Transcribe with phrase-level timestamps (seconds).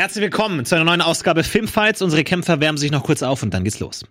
[0.00, 2.00] Herzlich willkommen zu einer neuen Ausgabe Filmfights.
[2.00, 4.02] Unsere Kämpfer wärmen sich noch kurz auf und dann geht's los.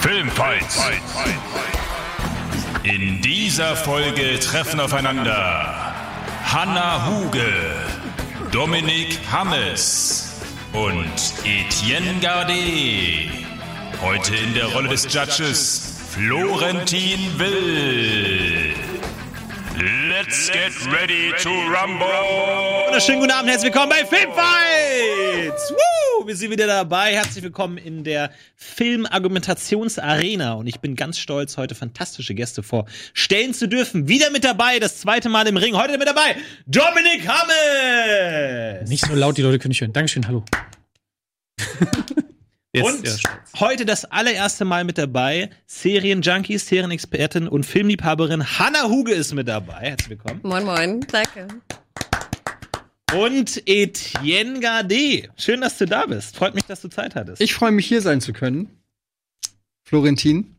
[0.00, 0.80] Filmfights.
[2.84, 5.92] In dieser Folge treffen aufeinander
[6.46, 7.52] Hanna Huge,
[8.50, 10.40] Dominik Hammes
[10.72, 13.28] und Etienne Gardet.
[14.00, 18.74] Heute in der Rolle des Judges Florentin Will.
[20.08, 22.04] Let's get ready to rumble.
[22.86, 25.70] Wunderschönen guten Abend, herzlich willkommen bei Filmfights!
[25.70, 26.26] Woo!
[26.26, 27.12] Wir sind wieder dabei.
[27.14, 30.54] Herzlich willkommen in der Filmargumentationsarena.
[30.54, 34.08] Und ich bin ganz stolz, heute fantastische Gäste vorstellen zu dürfen.
[34.08, 35.76] Wieder mit dabei, das zweite Mal im Ring.
[35.76, 36.34] Heute mit dabei,
[36.66, 38.90] Dominik Hammes!
[38.90, 39.92] Nicht so laut, die Leute können nicht hören.
[39.92, 40.44] Dankeschön, hallo.
[42.72, 43.14] Jetzt, und ja,
[43.58, 49.80] heute das allererste Mal mit dabei, Serienjunkie, Serienexpertin und Filmliebhaberin Hanna Huge ist mit dabei.
[49.80, 50.38] Herzlich willkommen.
[50.44, 51.00] Moin, moin.
[51.00, 51.48] Danke.
[53.12, 55.30] Und Etienne Gardet.
[55.36, 56.36] Schön, dass du da bist.
[56.36, 57.42] Freut mich, dass du Zeit hattest.
[57.42, 58.68] Ich freue mich, hier sein zu können.
[59.82, 60.54] Florentin.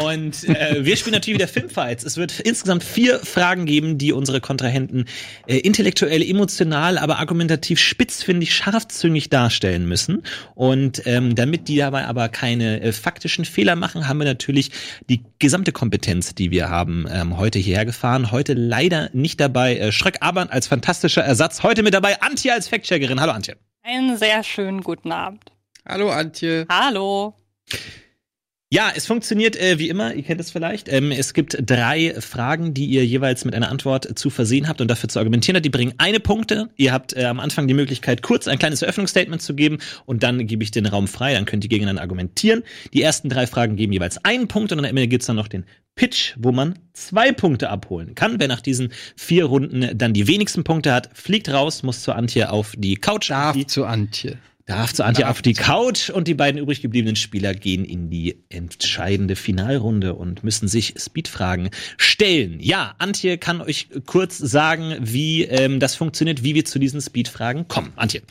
[0.00, 2.04] Und äh, wir spielen natürlich wieder Filmfights.
[2.04, 5.06] Es wird insgesamt vier Fragen geben, die unsere Kontrahenten
[5.46, 10.22] äh, intellektuell, emotional, aber argumentativ spitzfindig, scharfzüngig darstellen müssen.
[10.54, 14.70] Und ähm, damit die dabei aber keine äh, faktischen Fehler machen, haben wir natürlich
[15.08, 18.30] die gesamte Kompetenz, die wir haben, ähm, heute hierher gefahren.
[18.32, 21.62] Heute leider nicht dabei äh, Schröck Abend als fantastischer Ersatz.
[21.62, 23.20] Heute mit dabei Antje als Fact-Checkerin.
[23.20, 23.56] Hallo Antje.
[23.82, 25.42] Einen sehr schönen guten Abend.
[25.88, 26.66] Hallo Antje.
[26.68, 27.34] Hallo.
[28.72, 30.88] Ja, es funktioniert äh, wie immer, ihr kennt es vielleicht.
[30.92, 34.88] Ähm, es gibt drei Fragen, die ihr jeweils mit einer Antwort zu versehen habt und
[34.88, 35.64] dafür zu argumentieren habt.
[35.64, 36.68] Die bringen eine Punkte.
[36.76, 40.48] Ihr habt äh, am Anfang die Möglichkeit, kurz ein kleines Eröffnungsstatement zu geben und dann
[40.48, 42.64] gebe ich den Raum frei, dann könnt ihr gegeneinander argumentieren.
[42.92, 45.64] Die ersten drei Fragen geben jeweils einen Punkt und am Ende gibt's dann noch den
[45.94, 48.40] Pitch, wo man zwei Punkte abholen kann.
[48.40, 52.50] Wer nach diesen vier Runden dann die wenigsten Punkte hat, fliegt raus, muss zu Antje
[52.50, 53.30] auf die Couch.
[53.30, 57.16] Darf die zu Antje darf zu Antje auf die Couch und die beiden übrig gebliebenen
[57.16, 62.58] Spieler gehen in die entscheidende Finalrunde und müssen sich Speedfragen stellen.
[62.60, 67.68] Ja, Antje kann euch kurz sagen, wie ähm, das funktioniert, wie wir zu diesen Speedfragen
[67.68, 67.92] kommen.
[67.96, 68.22] Antje.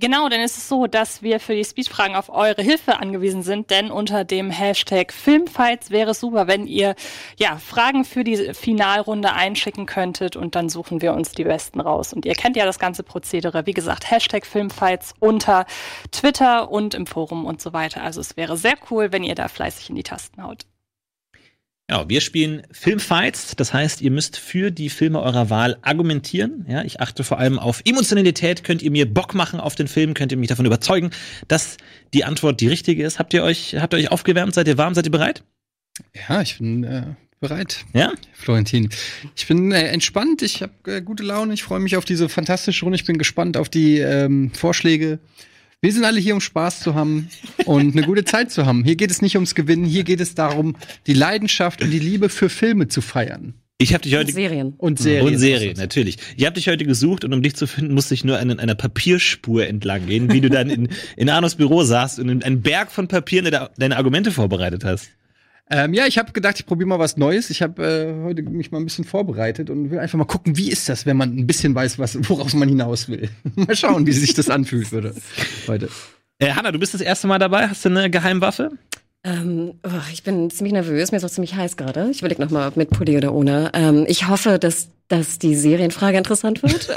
[0.00, 3.70] Genau, denn es ist so, dass wir für die Speedfragen auf eure Hilfe angewiesen sind,
[3.70, 6.94] denn unter dem Hashtag Filmfights wäre es super, wenn ihr
[7.36, 12.12] ja Fragen für die Finalrunde einschicken könntet und dann suchen wir uns die besten raus.
[12.12, 13.66] Und ihr kennt ja das ganze Prozedere.
[13.66, 15.66] Wie gesagt, Hashtag Filmfights unter
[16.12, 18.04] Twitter und im Forum und so weiter.
[18.04, 20.64] Also es wäre sehr cool, wenn ihr da fleißig in die Tasten haut.
[21.90, 26.66] Genau, wir spielen Filmfights, das heißt, ihr müsst für die Filme eurer Wahl argumentieren.
[26.68, 28.62] Ja, ich achte vor allem auf Emotionalität.
[28.62, 30.12] Könnt ihr mir Bock machen auf den Film?
[30.12, 31.10] Könnt ihr mich davon überzeugen,
[31.48, 31.78] dass
[32.12, 33.18] die Antwort die richtige ist?
[33.18, 34.52] Habt ihr euch, habt ihr euch aufgewärmt?
[34.52, 34.94] Seid ihr warm?
[34.94, 35.44] Seid ihr bereit?
[36.28, 37.86] Ja, ich bin äh, bereit.
[37.94, 38.90] Ja, Florentin.
[39.34, 40.42] Ich bin äh, entspannt.
[40.42, 41.54] Ich habe äh, gute Laune.
[41.54, 42.96] Ich freue mich auf diese fantastische Runde.
[42.96, 45.20] Ich bin gespannt auf die ähm, Vorschläge.
[45.80, 47.28] Wir sind alle hier, um Spaß zu haben
[47.64, 48.82] und eine gute Zeit zu haben.
[48.82, 50.74] Hier geht es nicht ums Gewinnen, hier geht es darum,
[51.06, 53.54] die Leidenschaft und die Liebe für Filme zu feiern.
[53.80, 54.74] Ich habe dich heute Und Serien.
[54.76, 55.26] Und Serien.
[55.28, 56.16] und Serien natürlich.
[56.36, 58.74] Ich habe dich heute gesucht und um dich zu finden, musste ich nur an einer
[58.74, 63.06] Papierspur entlang gehen, wie du dann in, in Arnos Büro saßt und einen Berg von
[63.06, 65.10] Papieren deine, deine Argumente vorbereitet hast.
[65.70, 67.50] Ähm, ja, ich habe gedacht, ich probiere mal was Neues.
[67.50, 70.70] Ich habe äh, heute mich mal ein bisschen vorbereitet und will einfach mal gucken, wie
[70.70, 73.28] ist das, wenn man ein bisschen weiß, was, woraus man hinaus will.
[73.54, 75.14] mal schauen, wie sich das anfühlt würde
[75.66, 75.88] heute.
[76.38, 77.68] Äh, Hanna, du bist das erste Mal dabei.
[77.68, 78.70] Hast du eine Geheimwaffe?
[79.24, 82.08] Ähm, oh, ich bin ziemlich nervös, mir ist auch ziemlich heiß gerade.
[82.10, 83.70] Ich überlege nochmal, ob mit Pulli oder ohne.
[83.74, 86.96] Ähm, ich hoffe, dass, dass die Serienfrage interessant wird.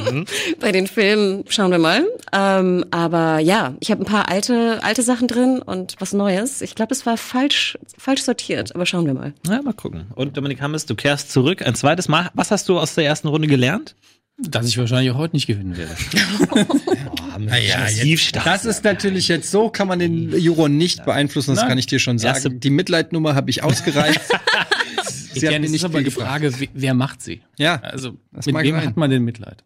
[0.60, 2.06] Bei den Filmen schauen wir mal.
[2.32, 6.62] Ähm, aber ja, ich habe ein paar alte, alte Sachen drin und was Neues.
[6.62, 9.34] Ich glaube, es war falsch, falsch sortiert, aber schauen wir mal.
[9.46, 10.06] Na, mal gucken.
[10.14, 12.30] Und Dominik Hammes, du kehrst zurück ein zweites Mal.
[12.32, 13.94] Was hast du aus der ersten Runde gelernt?
[14.48, 15.94] Dass ich wahrscheinlich auch heute nicht gewinnen werde.
[17.38, 18.44] Naja, Massiv stark.
[18.44, 21.68] das ist natürlich jetzt so, kann man den Juror nicht beeinflussen, das Nein.
[21.70, 22.60] kann ich dir schon sagen.
[22.60, 24.20] Die Mitleidnummer habe ich ausgereizt.
[25.32, 26.28] Sie mir es nicht ist aber die gefragt.
[26.44, 27.40] Frage, wer- macht sie?
[27.56, 28.86] Ja, Also, Das mit wem sein.
[28.88, 29.64] hat man denn Mitleid?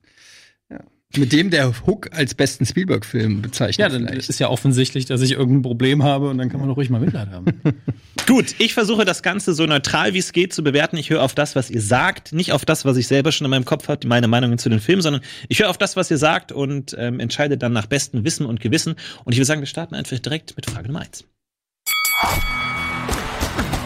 [1.19, 3.79] Mit dem der Hook als besten Spielberg-Film bezeichnet.
[3.79, 4.29] Ja, dann vielleicht.
[4.29, 7.01] ist ja offensichtlich, dass ich irgendein Problem habe und dann kann man doch ruhig mal
[7.01, 7.47] Mitleid haben.
[8.27, 10.97] Gut, ich versuche das Ganze so neutral wie es geht zu bewerten.
[10.97, 13.51] Ich höre auf das, was ihr sagt, nicht auf das, was ich selber schon in
[13.51, 16.19] meinem Kopf habe, meine Meinungen zu den Filmen, sondern ich höre auf das, was ihr
[16.19, 18.95] sagt und ähm, entscheide dann nach bestem Wissen und Gewissen.
[19.25, 21.25] Und ich würde sagen, wir starten einfach direkt mit Frage Nummer eins.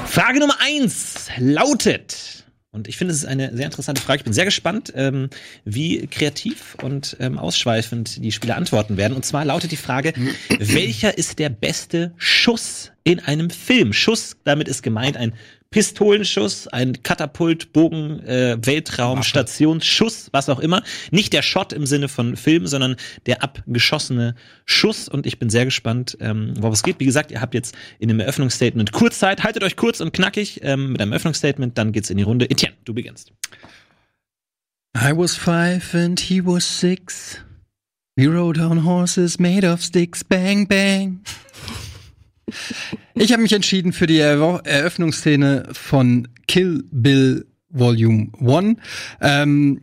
[0.06, 4.18] Frage Nummer eins lautet: Und ich finde, es ist eine sehr interessante Frage.
[4.18, 5.30] Ich bin sehr gespannt, ähm,
[5.64, 9.14] wie kreativ und ähm, ausschweifend die Spieler antworten werden.
[9.14, 10.12] Und zwar lautet die Frage,
[10.58, 13.94] welcher ist der beste Schuss in einem Film?
[13.94, 15.32] Schuss, damit ist gemeint ein
[15.70, 20.82] Pistolenschuss, ein Katapult, Bogen, äh, Weltraum, Stationsschuss, was auch immer.
[21.10, 24.34] Nicht der Shot im Sinne von Film, sondern der abgeschossene
[24.64, 25.08] Schuss.
[25.08, 27.00] Und ich bin sehr gespannt, ähm, worum es geht.
[27.00, 29.44] Wie gesagt, ihr habt jetzt in dem Eröffnungsstatement kurz Zeit.
[29.44, 32.48] Haltet euch kurz und knackig ähm, mit einem Eröffnungsstatement, dann geht's in die Runde.
[32.50, 33.32] Etienne, du beginnst.
[34.96, 37.38] I was five and he was six.
[38.16, 41.20] We rode on horses made of sticks, bang, bang.
[43.14, 48.78] Ich habe mich entschieden für die Erö- Eröffnungsszene von Kill Bill Volume 1.
[49.20, 49.82] Ähm,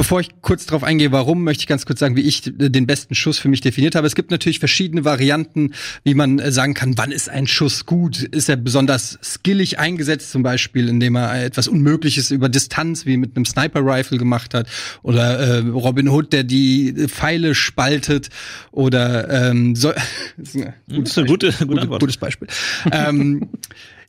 [0.00, 3.14] Bevor ich kurz darauf eingehe, warum, möchte ich ganz kurz sagen, wie ich den besten
[3.14, 4.06] Schuss für mich definiert habe.
[4.06, 5.74] Es gibt natürlich verschiedene Varianten,
[6.04, 8.22] wie man äh, sagen kann, wann ist ein Schuss gut?
[8.22, 13.36] Ist er besonders skillig eingesetzt, zum Beispiel, indem er etwas Unmögliches über Distanz wie mit
[13.36, 14.68] einem Sniper-Rifle gemacht hat?
[15.02, 18.30] Oder äh, Robin Hood, der die Pfeile spaltet?
[18.72, 19.92] Oder ähm, so,
[20.38, 22.48] das ist ein Das ist eine gute, gute Gute, gutes Beispiel.
[22.90, 23.50] ähm,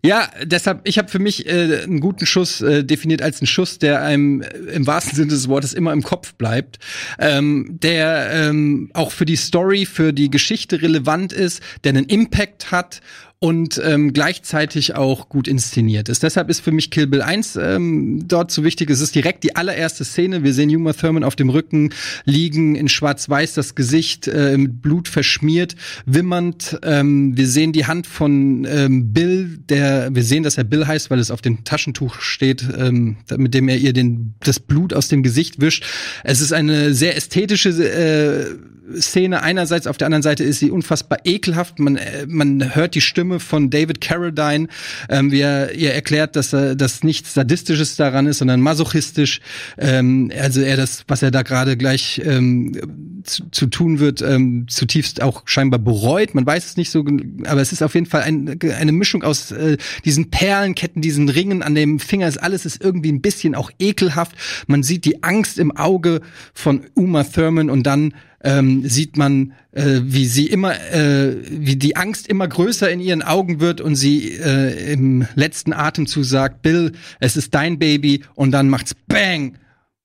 [0.03, 3.77] ja, deshalb, ich habe für mich äh, einen guten Schuss äh, definiert als einen Schuss,
[3.77, 6.80] der einem äh, im wahrsten Sinne des Wortes immer im Kopf bleibt,
[7.19, 12.71] ähm, der ähm, auch für die Story, für die Geschichte relevant ist, der einen Impact
[12.71, 13.01] hat
[13.43, 16.21] und ähm, gleichzeitig auch gut inszeniert ist.
[16.21, 18.91] Deshalb ist für mich Kill Bill 1 ähm, dort so wichtig.
[18.91, 20.43] Es ist direkt die allererste Szene.
[20.43, 21.91] Wir sehen Uma Thurman auf dem Rücken
[22.23, 26.79] liegen, in schwarz-weiß, das Gesicht äh, mit Blut verschmiert, wimmernd.
[26.83, 31.09] Ähm, wir sehen die Hand von ähm, Bill, der, wir sehen, dass er Bill heißt,
[31.09, 35.07] weil es auf dem Taschentuch steht, ähm, mit dem er ihr den, das Blut aus
[35.07, 35.83] dem Gesicht wischt.
[36.23, 38.55] Es ist eine sehr ästhetische äh,
[38.99, 41.79] Szene einerseits, auf der anderen Seite ist sie unfassbar ekelhaft.
[41.79, 44.68] Man, äh, man hört die Stimme von David Carradine,
[45.10, 49.42] ähm, wie er ihr erklärt, dass er dass nichts Sadistisches daran ist, sondern masochistisch.
[49.78, 54.66] Ähm, also er das, was er da gerade gleich ähm, zu, zu tun wird, ähm,
[54.68, 56.33] zutiefst auch scheinbar bereut.
[56.36, 57.06] Man weiß es nicht so,
[57.45, 61.63] aber es ist auf jeden Fall ein, eine Mischung aus äh, diesen Perlenketten, diesen Ringen
[61.63, 62.27] an dem Finger.
[62.27, 64.36] Ist alles ist irgendwie ein bisschen auch ekelhaft.
[64.68, 66.22] Man sieht die Angst im Auge
[66.54, 71.95] von Uma Thurman und dann ähm, sieht man, äh, wie sie immer, äh, wie die
[71.95, 76.93] Angst immer größer in ihren Augen wird und sie äh, im letzten Atemzug sagt, Bill,
[77.19, 79.57] es ist dein Baby und dann macht's Bang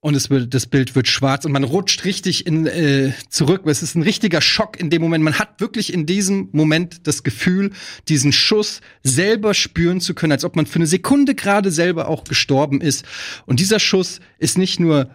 [0.06, 3.62] und es wird, das Bild wird schwarz und man rutscht richtig in, äh, zurück.
[3.64, 5.24] Es ist ein richtiger Schock in dem Moment.
[5.24, 7.72] Man hat wirklich in diesem Moment das Gefühl,
[8.08, 12.22] diesen Schuss selber spüren zu können, als ob man für eine Sekunde gerade selber auch
[12.22, 13.04] gestorben ist.
[13.46, 15.10] Und dieser Schuss ist nicht nur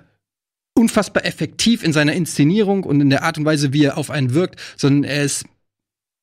[0.73, 4.33] unfassbar effektiv in seiner Inszenierung und in der Art und Weise, wie er auf einen
[4.33, 5.45] wirkt, sondern er ist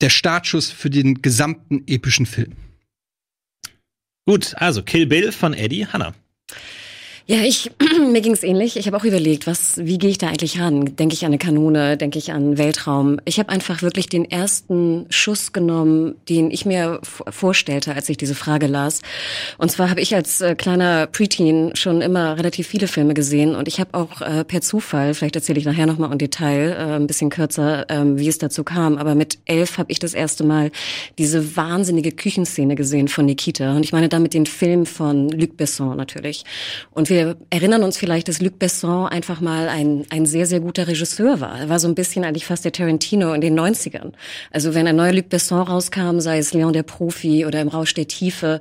[0.00, 2.52] der Startschuss für den gesamten epischen Film.
[4.26, 6.14] Gut, also Kill Bill von Eddie Hanna.
[7.30, 7.70] Ja, ich
[8.10, 8.78] mir ging's ähnlich.
[8.78, 10.96] Ich habe auch überlegt, was, wie gehe ich da eigentlich ran?
[10.96, 11.98] Denke ich an eine Kanone?
[11.98, 13.20] Denke ich an Weltraum?
[13.26, 18.34] Ich habe einfach wirklich den ersten Schuss genommen, den ich mir vorstellte, als ich diese
[18.34, 19.02] Frage las.
[19.58, 23.68] Und zwar habe ich als äh, kleiner Preteen schon immer relativ viele Filme gesehen und
[23.68, 26.94] ich habe auch äh, per Zufall, vielleicht erzähle ich nachher noch mal im Detail, äh,
[26.94, 28.96] ein bisschen kürzer, ähm, wie es dazu kam.
[28.96, 30.70] Aber mit elf habe ich das erste Mal
[31.18, 35.94] diese wahnsinnige Küchenszene gesehen von Nikita und ich meine damit den Film von Luc Besson
[35.94, 36.44] natürlich.
[36.92, 37.17] Und wir
[37.50, 41.58] erinnern uns vielleicht, dass Luc Besson einfach mal ein, ein sehr, sehr guter Regisseur war.
[41.58, 44.12] Er war so ein bisschen eigentlich fast der Tarantino in den 90ern.
[44.50, 47.94] Also wenn ein neuer Luc Besson rauskam, sei es Leon der Profi oder im Rausch
[47.94, 48.60] der Tiefe,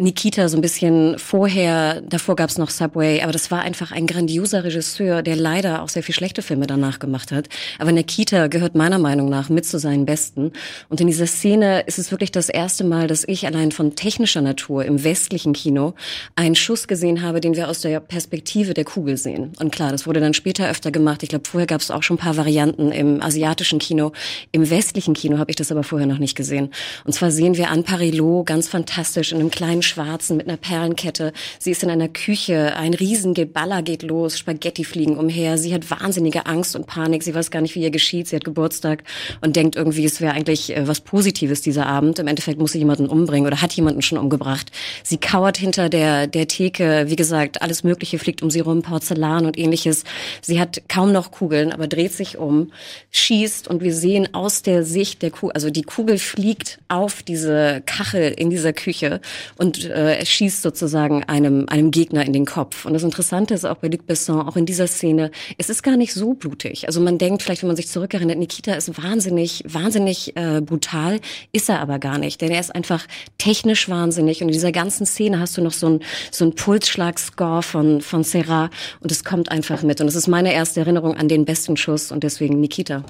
[0.00, 4.64] Nikita so ein bisschen vorher, davor gab's noch Subway, aber das war einfach ein grandioser
[4.64, 7.48] Regisseur, der leider auch sehr viel schlechte Filme danach gemacht hat.
[7.78, 10.52] Aber Nikita gehört meiner Meinung nach mit zu seinen Besten.
[10.88, 14.40] Und in dieser Szene ist es wirklich das erste Mal, dass ich allein von technischer
[14.40, 15.92] Natur im westlichen Kino
[16.34, 19.52] einen Schuss gesehen habe, den wir aus der Perspektive der Kugel sehen.
[19.60, 21.22] Und klar, das wurde dann später öfter gemacht.
[21.22, 24.12] Ich glaube, vorher gab's auch schon ein paar Varianten im asiatischen Kino.
[24.50, 26.70] Im westlichen Kino habe ich das aber vorher noch nicht gesehen.
[27.04, 31.32] Und zwar sehen wir Anne Parillo ganz fantastisch in einem kleinen Schwarzen mit einer Perlenkette.
[31.58, 35.58] Sie ist in einer Küche, ein Riesengeballer geht los, Spaghetti fliegen umher.
[35.58, 37.22] Sie hat wahnsinnige Angst und Panik.
[37.22, 38.28] Sie weiß gar nicht, wie ihr geschieht.
[38.28, 39.04] Sie hat Geburtstag
[39.40, 42.18] und denkt irgendwie, es wäre eigentlich äh, was Positives dieser Abend.
[42.18, 44.70] Im Endeffekt muss sie jemanden umbringen oder hat jemanden schon umgebracht.
[45.02, 47.04] Sie kauert hinter der, der Theke.
[47.08, 50.04] Wie gesagt, alles Mögliche fliegt um sie rum, Porzellan und ähnliches.
[50.40, 52.72] Sie hat kaum noch Kugeln, aber dreht sich um,
[53.10, 57.82] schießt und wir sehen aus der Sicht der Kugel, also die Kugel fliegt auf diese
[57.86, 59.20] Kachel in dieser Küche
[59.56, 62.84] und äh, er schießt sozusagen einem, einem Gegner in den Kopf.
[62.84, 65.96] Und das Interessante ist auch bei Luc Besson, auch in dieser Szene, es ist gar
[65.96, 66.86] nicht so blutig.
[66.86, 71.20] Also man denkt vielleicht, wenn man sich zurückerinnert, Nikita ist wahnsinnig, wahnsinnig äh, brutal,
[71.52, 72.40] ist er aber gar nicht.
[72.40, 73.06] Denn er ist einfach
[73.38, 74.42] technisch wahnsinnig.
[74.42, 78.70] Und in dieser ganzen Szene hast du noch so ein, so Pulsschlag-Score von, von Serra
[79.00, 80.00] und es kommt einfach mit.
[80.00, 83.04] Und es ist meine erste Erinnerung an den besten Schuss und deswegen Nikita.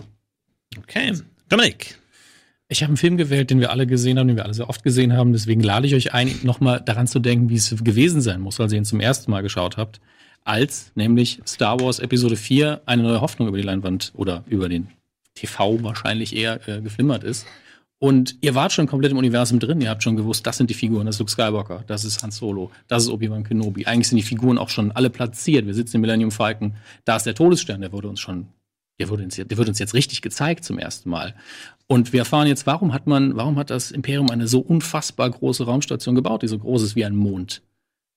[0.79, 1.13] Okay.
[1.49, 1.99] Dominik.
[2.73, 4.85] Ich habe einen Film gewählt, den wir alle gesehen haben, den wir alle sehr oft
[4.85, 5.33] gesehen haben.
[5.33, 8.71] Deswegen lade ich euch ein, nochmal daran zu denken, wie es gewesen sein muss, als
[8.73, 10.01] ihr ihn zum ersten Mal geschaut habt.
[10.45, 14.87] Als nämlich Star Wars Episode 4 eine neue Hoffnung über die Leinwand oder über den
[15.35, 17.45] TV wahrscheinlich eher äh, geflimmert ist.
[17.99, 19.81] Und ihr wart schon komplett im Universum drin.
[19.81, 21.07] Ihr habt schon gewusst, das sind die Figuren.
[21.07, 23.87] Das ist Luke Skywalker, das ist Han Solo, das ist Obi-Wan Kenobi.
[23.87, 25.67] Eigentlich sind die Figuren auch schon alle platziert.
[25.67, 26.77] Wir sitzen im Millennium Falcon.
[27.05, 28.47] Da ist der Todesstern, der wurde uns schon,
[29.01, 31.35] der wurde uns, der wird uns jetzt richtig gezeigt zum ersten Mal.
[31.87, 35.65] Und wir erfahren jetzt, warum hat man, warum hat das Imperium eine so unfassbar große
[35.65, 37.63] Raumstation gebaut, die so groß ist wie ein Mond?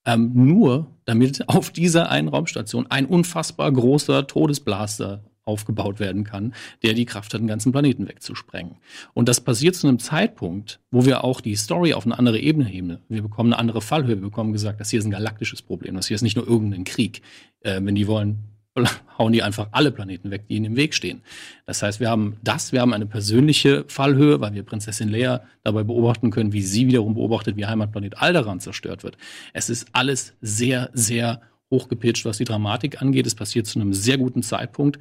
[0.06, 6.94] Ähm, nur damit auf dieser einen Raumstation ein unfassbar großer Todesblaster aufgebaut werden kann, der
[6.94, 8.76] die Kraft hat, den ganzen Planeten wegzusprengen.
[9.14, 12.66] Und das passiert zu einem Zeitpunkt, wo wir auch die Story auf eine andere Ebene
[12.66, 13.00] heben.
[13.10, 14.16] Wir bekommen eine andere Fallhöhe.
[14.16, 15.96] Wir bekommen gesagt, das hier ist ein galaktisches Problem.
[15.96, 17.22] Das hier ist nicht nur irgendein Krieg.
[17.62, 18.53] Äh, wenn die wollen,
[19.18, 21.22] hauen die einfach alle Planeten weg, die ihnen im Weg stehen.
[21.66, 25.84] Das heißt, wir haben das, wir haben eine persönliche Fallhöhe, weil wir Prinzessin Leia dabei
[25.84, 29.18] beobachten können, wie sie wiederum beobachtet, wie Heimatplanet Alderaan zerstört wird.
[29.54, 33.28] Es ist alles sehr, sehr hochgepitcht, was die Dramatik angeht.
[33.28, 35.00] Es passiert zu einem sehr guten Zeitpunkt.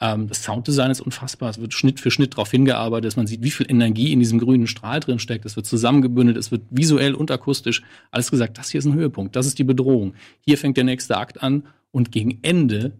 [0.00, 1.50] Ähm, das Sounddesign ist unfassbar.
[1.50, 4.38] Es wird Schnitt für Schnitt darauf hingearbeitet, dass man sieht, wie viel Energie in diesem
[4.38, 5.44] grünen Strahl drin steckt.
[5.44, 8.58] Es wird zusammengebündelt, es wird visuell und akustisch alles gesagt.
[8.58, 10.14] Das hier ist ein Höhepunkt, das ist die Bedrohung.
[10.40, 12.92] Hier fängt der nächste Akt an und gegen Ende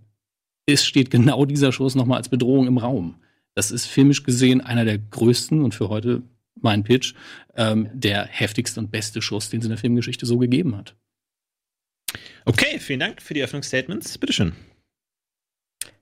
[0.67, 3.17] ist, steht genau dieser Schuss nochmal als Bedrohung im Raum.
[3.55, 6.23] Das ist filmisch gesehen einer der größten und für heute
[6.61, 7.15] mein Pitch,
[7.57, 10.97] ähm, der heftigste und beste Schuss, den es in der Filmgeschichte so gegeben hat.
[12.47, 14.19] Okay, vielen Dank für die Öffnungsstatements.
[14.19, 14.53] Bitteschön.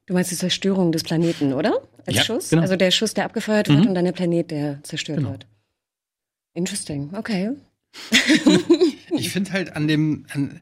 [0.07, 1.83] Du meinst die Zerstörung des Planeten, oder?
[2.07, 2.51] Als Ja, Schuss?
[2.51, 2.63] genau.
[2.63, 3.75] Also der Schuss, der abgefeuert Mhm.
[3.77, 5.31] wird und dann der Planet, der zerstört Genau.
[5.33, 5.47] wird.
[6.55, 7.53] Interesting, okay.
[9.17, 10.61] Ich finde halt an dem, an,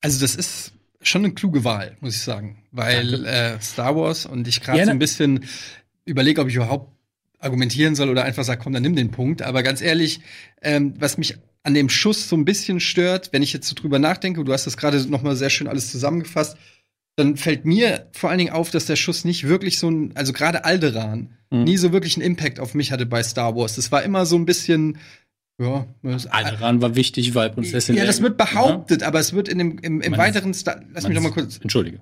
[0.00, 2.62] also das ist schon eine kluge Wahl, muss ich sagen.
[2.72, 5.44] Weil äh, Star Wars und ich gerade Ja, so ne- ein bisschen
[6.04, 6.92] überlege, ob ich überhaupt
[7.38, 9.42] argumentieren soll oder einfach sage, komm, dann nimm den Punkt.
[9.42, 10.20] Aber ganz ehrlich,
[10.62, 13.98] ähm, was mich an dem Schuss so ein bisschen stört, wenn ich jetzt so drüber
[13.98, 16.56] nachdenke, du hast das gerade noch mal sehr schön alles zusammengefasst,
[17.16, 20.32] dann fällt mir vor allen Dingen auf, dass der Schuss nicht wirklich so ein, also
[20.32, 21.64] gerade Alderan, Mhm.
[21.64, 23.74] nie so wirklich einen Impact auf mich hatte bei Star Wars.
[23.74, 24.98] Das war immer so ein bisschen,
[25.60, 29.58] ja, das- Alderan war wichtig, weil Prinzessin ja, das wird behauptet, aber es wird in
[29.58, 31.58] dem, im, im weiteren Star Lass mich noch mal kurz.
[31.58, 32.00] Entschuldige.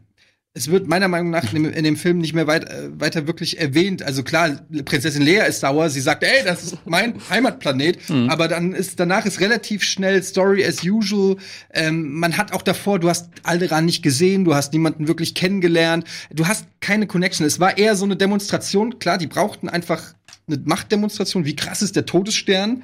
[0.55, 3.27] Es wird meiner Meinung nach in dem, in dem Film nicht mehr weit, äh, weiter
[3.29, 4.03] wirklich erwähnt.
[4.03, 5.89] Also klar, Prinzessin Leia ist sauer.
[5.91, 7.99] Sie sagt, ey, das ist mein Heimatplanet.
[8.29, 11.37] Aber dann ist danach ist relativ schnell Story as usual.
[11.73, 16.05] Ähm, man hat auch davor, du hast Alderan nicht gesehen, du hast niemanden wirklich kennengelernt.
[16.35, 17.47] Du hast keine Connection.
[17.47, 18.99] Es war eher so eine Demonstration.
[18.99, 20.15] Klar, die brauchten einfach
[20.49, 21.45] eine Machtdemonstration.
[21.45, 22.83] Wie krass ist der Todesstern?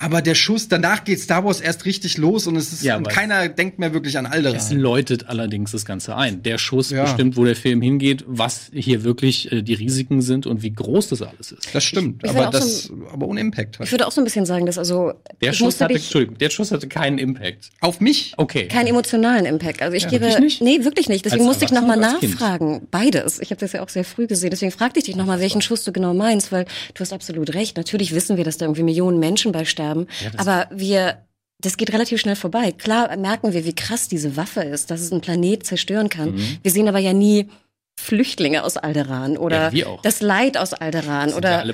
[0.00, 3.08] Aber der Schuss, danach geht Star Wars erst richtig los und es ist Ja, und
[3.08, 4.56] keiner denkt mehr wirklich an Alderan.
[4.56, 6.40] Es läutet allerdings das Ganze ein.
[6.44, 7.02] Der Schuss Ja.
[7.02, 11.08] bestimmt, wo der Film hingeht, was hier wirklich äh, die Risiken sind und wie groß
[11.08, 11.74] das alles ist.
[11.74, 13.74] Das stimmt, Ich- ich aber das, aber ohne Impact.
[13.74, 13.90] Ich Halt.
[13.90, 16.50] würde auch so ein bisschen sagen, dass also Der ich Schuss hatte, dich Entschuldigung, der
[16.50, 17.70] Schuss hatte keinen Impact.
[17.80, 18.34] Auf mich?
[18.36, 18.68] Okay.
[18.68, 19.82] keinen emotionalen Impact.
[19.82, 20.62] Also ich Ja, gebe wirklich nicht?
[20.62, 21.24] nee, wirklich nicht.
[21.24, 22.32] Deswegen Als musste ich noch mal Erwachsener oder als Kind?
[22.40, 22.86] nachfragen.
[22.92, 23.40] Beides.
[23.40, 24.50] Ich habe das ja auch sehr früh gesehen.
[24.50, 27.52] Deswegen fragte ich dich noch mal, welchen Schuss du genau meinst, weil du hast absolut
[27.54, 27.76] recht.
[27.76, 31.18] Natürlich wissen wir, dass da irgendwie Millionen Menschen bei sterben, Ja, das- aber wir
[31.60, 32.70] das geht relativ schnell vorbei.
[32.70, 36.36] Klar merken wir, wie krass diese Waffe ist, dass es einen Planet zerstören kann.
[36.36, 36.58] Mhm.
[36.62, 37.48] Wir sehen aber ja nie
[38.00, 41.64] Flüchtlinge aus Alderan oder Ja, das Leid aus Alderan ja oder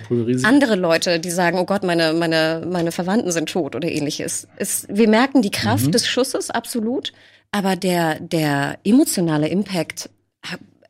[0.45, 4.49] andere Leute, die sagen, oh Gott, meine, meine, meine Verwandten sind tot oder ähnliches.
[4.57, 5.93] Es, wir merken die Kraft Mhm.
[5.93, 7.13] des Schusses, absolut.
[7.53, 10.09] Aber der, der emotionale Impact,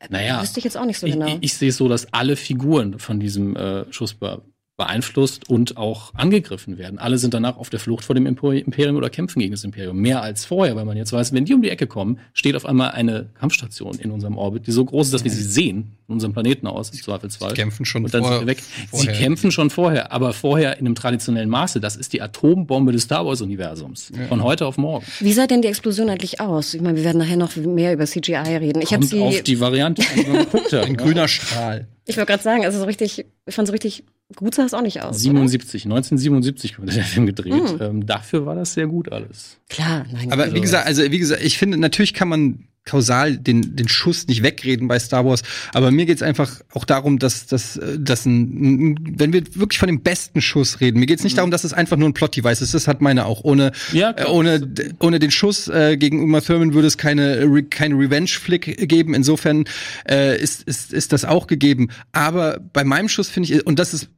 [0.09, 1.27] Naja, wüsste ich jetzt auch nicht so ich, genau.
[1.27, 4.41] ich, ich sehe es so, dass alle Figuren von diesem äh, Schuss be
[4.77, 6.99] beeinflusst und auch angegriffen werden.
[6.99, 9.97] Alle sind danach auf der Flucht vor dem Imperium oder kämpfen gegen das Imperium.
[9.97, 12.65] Mehr als vorher, weil man jetzt weiß, wenn die um die Ecke kommen, steht auf
[12.65, 16.15] einmal eine Kampfstation in unserem Orbit, die so groß ist, dass wir sie sehen, von
[16.15, 17.49] unserem Planeten aus, im Zweifelsfall.
[17.49, 18.61] Die kämpfen schon und dann vor- sind wir weg.
[18.91, 19.13] vorher.
[19.15, 21.79] Sie kämpfen schon vorher, aber vorher in einem traditionellen Maße.
[21.79, 24.11] Das ist die Atombombe des Star Wars-Universums.
[24.27, 25.05] Von heute auf morgen.
[25.21, 26.73] Wie sah denn die Explosion eigentlich aus?
[26.73, 28.81] Ich meine, wir werden nachher noch mehr über CGI reden.
[28.81, 30.85] Ich habe Kommt sie, auf die Variante, an, die man geguckt hat.
[30.85, 31.87] Ein grüner Strahl.
[32.05, 34.03] ich wollte gerade sagen, also so richtig, ich fand so richtig
[34.35, 35.15] gut sah es auch nicht aus.
[35.15, 35.19] oder?
[35.19, 37.53] 77, 1977 wurde der Film gedreht.
[37.53, 37.81] Hm.
[37.81, 39.57] Ähm, dafür war das sehr gut alles.
[39.69, 40.31] Klar, nein.
[40.31, 44.27] Aber wie gesagt, also wie gesagt, ich finde, natürlich kann man kausal den, den Schuss
[44.27, 45.41] nicht wegreden bei Star Wars.
[45.73, 49.87] Aber mir geht's einfach auch darum, dass, dass, äh, dass ein, wenn wir wirklich von
[49.87, 52.73] dem besten Schuss reden, mir geht's nicht darum, dass es einfach nur ein Plot-Device ist.
[52.73, 53.43] Das hat meine auch.
[53.43, 54.67] Ohne, Ja, äh, ohne,
[54.99, 59.13] ohne den Schuss äh, gegen Uma Thurman würde es keine, Re keine Revenge-Flick geben.
[59.15, 59.65] Insofern
[60.07, 61.89] äh, ist, ist, ist das auch gegeben.
[62.11, 64.09] Aber bei meinem Schuss finde ich, und das ist,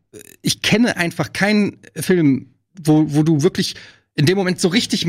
[0.41, 2.47] ich kenne einfach keinen Film,
[2.83, 3.75] wo, wo du wirklich
[4.15, 5.05] in dem Moment so richtig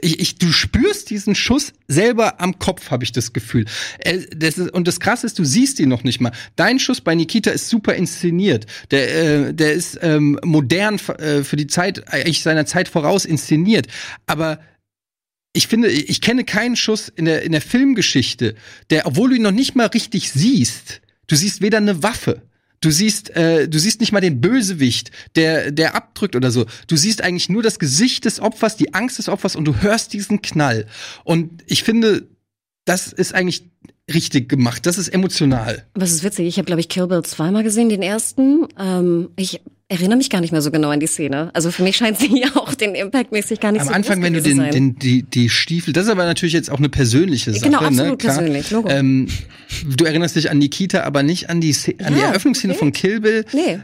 [0.00, 3.66] ich, ich, du spürst diesen Schuss selber am Kopf, habe ich das Gefühl.
[3.98, 6.32] Äh, das ist, und das Krasse ist, du siehst ihn noch nicht mal.
[6.56, 8.66] Dein Schuss bei Nikita ist super inszeniert.
[8.90, 13.86] Der, äh, der ist ähm, modern äh, für die Zeit, eigentlich seiner Zeit voraus inszeniert.
[14.26, 14.60] Aber
[15.52, 18.54] ich finde, ich kenne keinen Schuss in der, in der Filmgeschichte,
[18.90, 22.42] der, obwohl du ihn noch nicht mal richtig siehst, du siehst weder eine Waffe,
[22.82, 26.66] Du siehst, äh, du siehst nicht mal den Bösewicht, der, der abdrückt oder so.
[26.88, 30.12] Du siehst eigentlich nur das Gesicht des Opfers, die Angst des Opfers und du hörst
[30.12, 30.86] diesen Knall.
[31.24, 32.28] Und ich finde,
[32.84, 33.70] das ist eigentlich
[34.12, 34.84] richtig gemacht.
[34.84, 35.86] Das ist emotional.
[35.94, 38.66] Was ist witzig, ich habe, glaube ich, Kill Bill zweimal gesehen, den ersten.
[38.78, 39.60] Ähm, ich
[39.92, 41.50] erinnere mich gar nicht mehr so genau an die Szene.
[41.54, 44.22] Also für mich scheint sie ja auch den Impact mäßig gar nicht Am so Anfang,
[44.22, 47.52] wenn du den, den, die, die Stiefel, das ist aber natürlich jetzt auch eine persönliche
[47.52, 47.64] Sache.
[47.66, 48.16] Genau, absolut ne?
[48.16, 48.34] Klar.
[48.36, 48.88] persönlich, Logo.
[48.88, 49.28] Ähm,
[49.96, 52.78] du erinnerst dich an Nikita, aber nicht an die, Sze- an die Ja, Eröffnungsszene okay.
[52.80, 53.44] von Kill Bill.
[53.52, 53.78] Nee.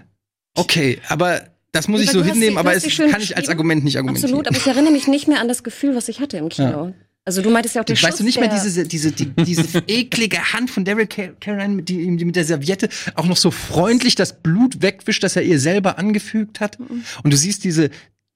[0.54, 3.48] Okay, aber das muss ich so hast hinnehmen, du aber hast es kann ich als.
[3.48, 4.30] Argument nicht argumentieren.
[4.30, 6.94] Absolut, aber ich erinnere mich nicht mehr an das Gefühl, was ich hatte im Kino.
[7.28, 9.78] Also du meintest ja auch der weißt Schuss, du nicht mehr diese, diese, die, diese
[9.87, 13.50] eklige Hand von Daryl Car- Carradine, mit, die, die mit der Serviette auch noch so
[13.50, 16.80] freundlich das Blut wegwischt, das er ihr selber angefügt hat.
[16.80, 17.04] Mhm.
[17.23, 17.90] Und du siehst diese,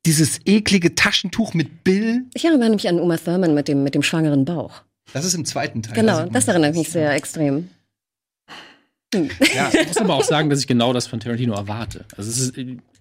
[0.04, 2.26] dieses eklige Taschentuch mit Bill.
[2.34, 4.82] Ich erinnere mich an Uma Thurman mit dem, mit dem schwangeren Bauch.
[5.14, 5.94] Das ist im zweiten Teil.
[5.94, 7.70] Genau, Da das erinnert mich sehr extrem.
[9.14, 12.04] Ich muss aber auch sagen, dass ich genau das von Tarantino erwarte.
[12.16, 12.56] Also es ist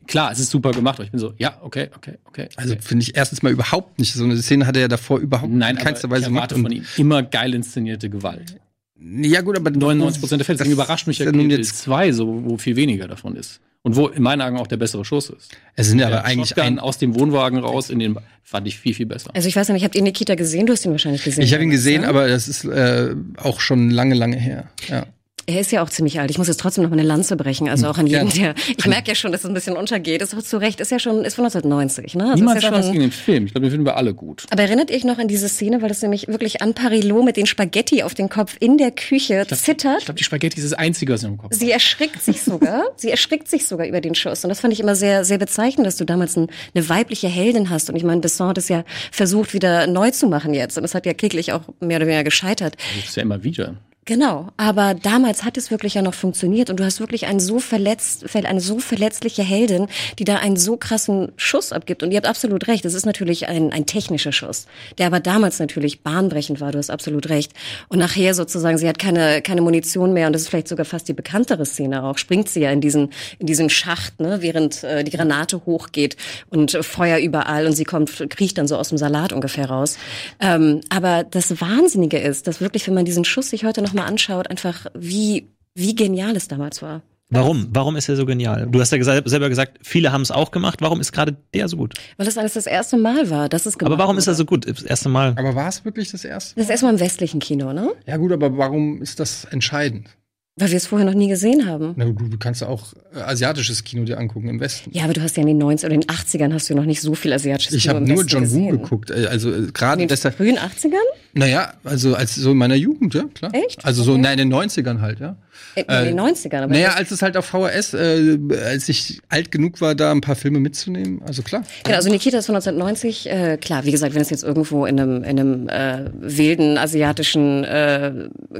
[0.08, 2.50] klar, es ist super gemacht, aber ich bin so, ja, okay, okay, okay.
[2.55, 2.81] Also okay.
[2.81, 4.13] finde ich erstens mal überhaupt nicht.
[4.13, 6.74] So eine Szene hat er ja davor überhaupt Nein, in keinster ich Weise erwarte gemacht.
[6.74, 8.55] von ihm immer geil inszenierte Gewalt.
[9.03, 10.39] Ja gut, aber 99 der Fälle.
[10.39, 13.60] das Deswegen überrascht mich ja Kill Bill jetzt, 2, so, wo viel weniger davon ist.
[13.84, 15.58] Und wo in meinen Augen auch der bessere Schuss ist.
[15.75, 18.77] Es sind ja aber eigentlich Shotgun ein, aus dem Wohnwagen raus in den fand ich
[18.77, 19.31] viel viel besser.
[19.34, 20.67] Also ich weiß ja nicht, habt ihr Nikita gesehen?
[20.67, 21.43] Du hast ihn wahrscheinlich gesehen.
[21.43, 22.08] ich habe ihn gesehen, ne?
[22.08, 24.70] aber das ist äh, auch schon lange, lange her.
[24.88, 25.08] Ja.
[25.51, 26.31] Er ist ja auch ziemlich alt.
[26.31, 27.67] Ich muss jetzt trotzdem noch mal eine Lanze brechen.
[27.67, 28.53] Also auch an jeden, Gerne.
[28.53, 28.75] der.
[28.77, 30.22] Ich merke ja schon, dass es ein bisschen untergeht.
[30.22, 30.79] Ist auch zu Recht.
[30.79, 32.24] Ist ja schon, ist von 1990, ne?
[32.24, 32.93] Also Niemand ist ja sagt was schon.
[32.93, 33.46] gegen den Film.
[33.46, 34.46] Ich glaube, den finden wir alle gut.
[34.50, 37.36] Aber erinnert ihr euch noch an diese Szene, weil das nämlich wirklich an Parillo mit
[37.36, 40.00] den Spaghetti auf den Kopf in der Küche zittert?
[40.00, 42.84] Ich glaube, die Spaghetti ist das Einzige, was ich im Kopf Sie erschrickt sich sogar.
[42.96, 44.43] sie erschrickt sich sogar über den Schuss.
[44.46, 47.70] Und das fand ich immer sehr, sehr bezeichnend, dass du damals ein, eine weibliche Heldin
[47.70, 47.89] hast.
[47.89, 50.77] Und ich meine, Besson hat es ja versucht, wieder neu zu machen jetzt.
[50.77, 52.77] Und es hat ja kläglich auch mehr oder weniger gescheitert.
[52.96, 53.75] Das ist ja immer wieder.
[54.05, 57.59] Genau, aber damals hat es wirklich ja noch funktioniert und du hast wirklich einen so
[57.59, 59.85] verletzt, eine so verletzliche Heldin,
[60.18, 62.01] die da einen so krassen Schuss abgibt.
[62.01, 64.66] Und ihr habt absolut recht, es ist natürlich ein, ein technischer Schuss,
[64.98, 67.53] der aber damals natürlich bahnbrechend war, du hast absolut recht.
[67.90, 71.07] Und nachher sozusagen, sie hat keine, keine Munition mehr und das ist vielleicht sogar fast
[71.07, 75.03] die bekanntere Szene auch, springt sie ja in diesen, in diesen Schacht, ne, während äh,
[75.03, 76.18] die Granate hochgeht
[76.50, 80.00] und Feuer überall und sie kommt, kriecht dann so aus dem Salat ungefähr raus.
[80.40, 84.49] Ähm, aber das Wahnsinnige ist, dass wirklich, wenn man diesen Schuss sich heute nochmal anschaut,
[84.49, 87.01] einfach wie, wie genial es damals war.
[87.33, 87.67] Warum?
[87.71, 88.67] Warum ist er so genial?
[88.69, 90.81] Du hast ja gesa- selber gesagt, viele haben es auch gemacht.
[90.81, 91.93] Warum ist gerade der so gut?
[92.17, 94.37] Weil es alles das erste Mal war, dass es gemacht Aber warum ist er wurde.
[94.37, 94.67] so gut?
[94.67, 95.29] Das erste Mal.
[95.37, 96.55] Aber war es wirklich das erste?
[96.55, 97.89] Das ist erstmal im westlichen Kino, ne?
[98.05, 100.09] Ja gut, aber warum ist das entscheidend?
[100.57, 101.93] Weil wir es vorher noch nie gesehen haben.
[101.95, 104.91] Na, du, du kannst ja auch äh, asiatisches Kino dir angucken im Westen.
[104.93, 106.83] Ja, aber du hast ja in den 90 oder in den 80ern hast du noch
[106.83, 109.09] nicht so viel asiatisches Ich Kino habe im nur Westen John Woo geguckt.
[109.09, 110.35] äh, Also äh, In gerade den deshalb.
[110.35, 110.91] frühen 80ern?
[111.33, 113.53] Naja, also als so in meiner Jugend, ja, klar.
[113.53, 113.85] Echt?
[113.85, 114.22] Also so Okay.
[114.22, 115.35] nein, in den 90ern halt, ja.
[115.75, 116.63] Äh, in den 90ern.
[116.63, 120.11] Aber Naja, das- als es halt auf VHS, äh, als ich alt genug war, da
[120.11, 121.63] ein paar Filme mitzunehmen, also klar.
[121.83, 125.00] Genau, also Nikita ist von 1990, äh, klar, wie gesagt, wenn es jetzt irgendwo in
[125.00, 128.11] einem, in einem äh, wilden asiatischen äh,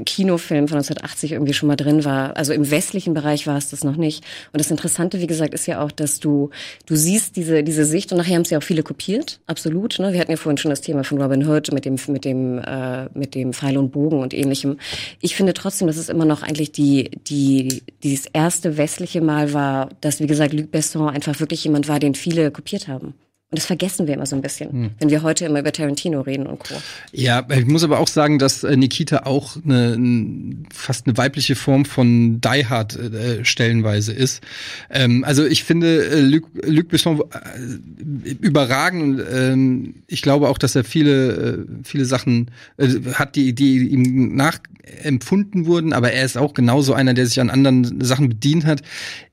[0.06, 3.84] Kinofilm von 1980 irgendwie schon mal drin war, also im westlichen Bereich war es das
[3.84, 4.24] noch nicht.
[4.52, 6.50] Und das Interessante, wie gesagt, ist ja auch, dass du,
[6.86, 9.98] du siehst diese, diese Sicht und nachher haben es ja auch viele kopiert, absolut.
[9.98, 10.12] Ne?
[10.12, 13.06] Wir hatten ja vorhin schon das Thema von Robin Hood mit dem, mit dem, äh,
[13.14, 14.78] mit dem Pfeil und Bogen und ähnlichem.
[15.20, 19.90] Ich finde trotzdem, dass es immer noch eigentlich die, die, dieses erste westliche Mal war,
[20.00, 23.14] dass, wie gesagt, Luc Besson einfach wirklich jemand war, den viele kopiert haben.
[23.52, 26.46] Und das vergessen wir immer so ein bisschen, wenn wir heute immer über Tarantino reden
[26.46, 26.74] und Co.
[27.12, 31.84] Ja, ich muss aber auch sagen, dass äh, Nikita auch eine, fast eine weibliche Form
[31.84, 34.42] von Die Hard äh, stellenweise ist.
[34.88, 40.56] Ähm, also ich finde äh, Luc, Luc Besson äh, überragend und ähm, ich glaube auch,
[40.56, 46.24] dass er viele äh, viele Sachen äh, hat, die die ihm nachempfunden wurden, aber er
[46.24, 48.80] ist auch genauso einer, der sich an anderen Sachen bedient hat.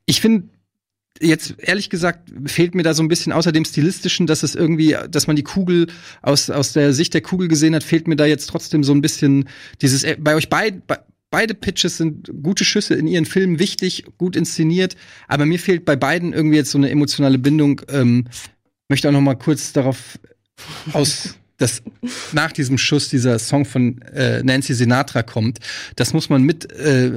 [0.05, 0.43] Ich finde
[1.19, 4.95] jetzt ehrlich gesagt fehlt mir da so ein bisschen außer dem stilistischen, dass es irgendwie,
[5.09, 5.87] dass man die Kugel
[6.21, 9.01] aus aus der Sicht der Kugel gesehen hat, fehlt mir da jetzt trotzdem so ein
[9.01, 9.49] bisschen
[9.81, 14.05] dieses äh, bei euch beiden bei, beide Pitches sind gute Schüsse in ihren Filmen wichtig,
[14.17, 14.95] gut inszeniert,
[15.27, 17.81] aber mir fehlt bei beiden irgendwie jetzt so eine emotionale Bindung.
[17.89, 18.25] Ähm,
[18.87, 20.19] möchte auch noch mal kurz darauf
[20.93, 21.83] aus dass
[22.31, 25.59] nach diesem Schuss dieser Song von äh, Nancy Sinatra kommt,
[25.95, 27.09] das muss man mit äh,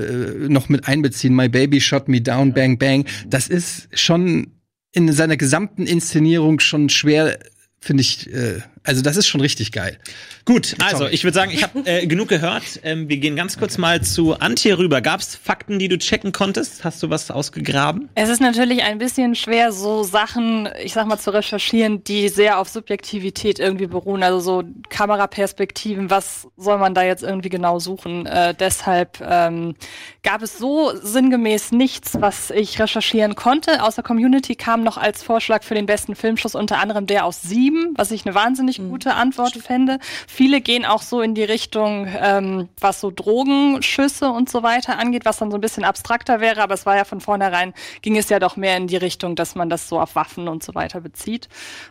[0.49, 1.35] noch mit einbeziehen.
[1.35, 3.07] My Baby Shot Me Down, Bang Bang.
[3.27, 4.49] Das ist schon
[4.93, 7.39] in seiner gesamten Inszenierung schon schwer,
[7.81, 8.33] finde ich.
[8.33, 9.99] Äh, also das ist schon richtig geil.
[10.45, 12.81] Gut, also ich würde sagen, ich habe äh, genug gehört.
[12.83, 15.01] Ähm, wir gehen ganz kurz mal zu Antje rüber.
[15.01, 16.85] Gab es Fakten, die du checken konntest?
[16.85, 18.09] Hast du was ausgegraben?
[18.17, 22.59] Es ist natürlich ein bisschen schwer, so Sachen, ich sag mal, zu recherchieren, die sehr
[22.59, 24.25] auf Subjektivität irgendwie beruhen.
[24.25, 28.27] Also so Kameraperspektiven, was soll man da jetzt irgendwie genau suchen?
[28.27, 29.77] Äh, deshalb ähm,
[30.25, 33.85] gab es so sinngemäß nichts, was ich recherchieren konnte.
[33.85, 37.43] Aus der Community kam noch als Vorschlag für den besten Filmschuss unter anderem der aus
[37.43, 39.99] sieben, was ich eine wahnsinnig gute Antwort fände.
[40.27, 45.25] Viele gehen auch so in die Richtung, ähm, was so Drogenschüsse und so weiter angeht,
[45.25, 48.29] was dann so ein bisschen abstrakter wäre, aber es war ja von vornherein, ging es
[48.29, 51.01] ja doch mehr in die Richtung, dass man das so auf Waffen und so weiter
[51.01, 51.49] bezieht.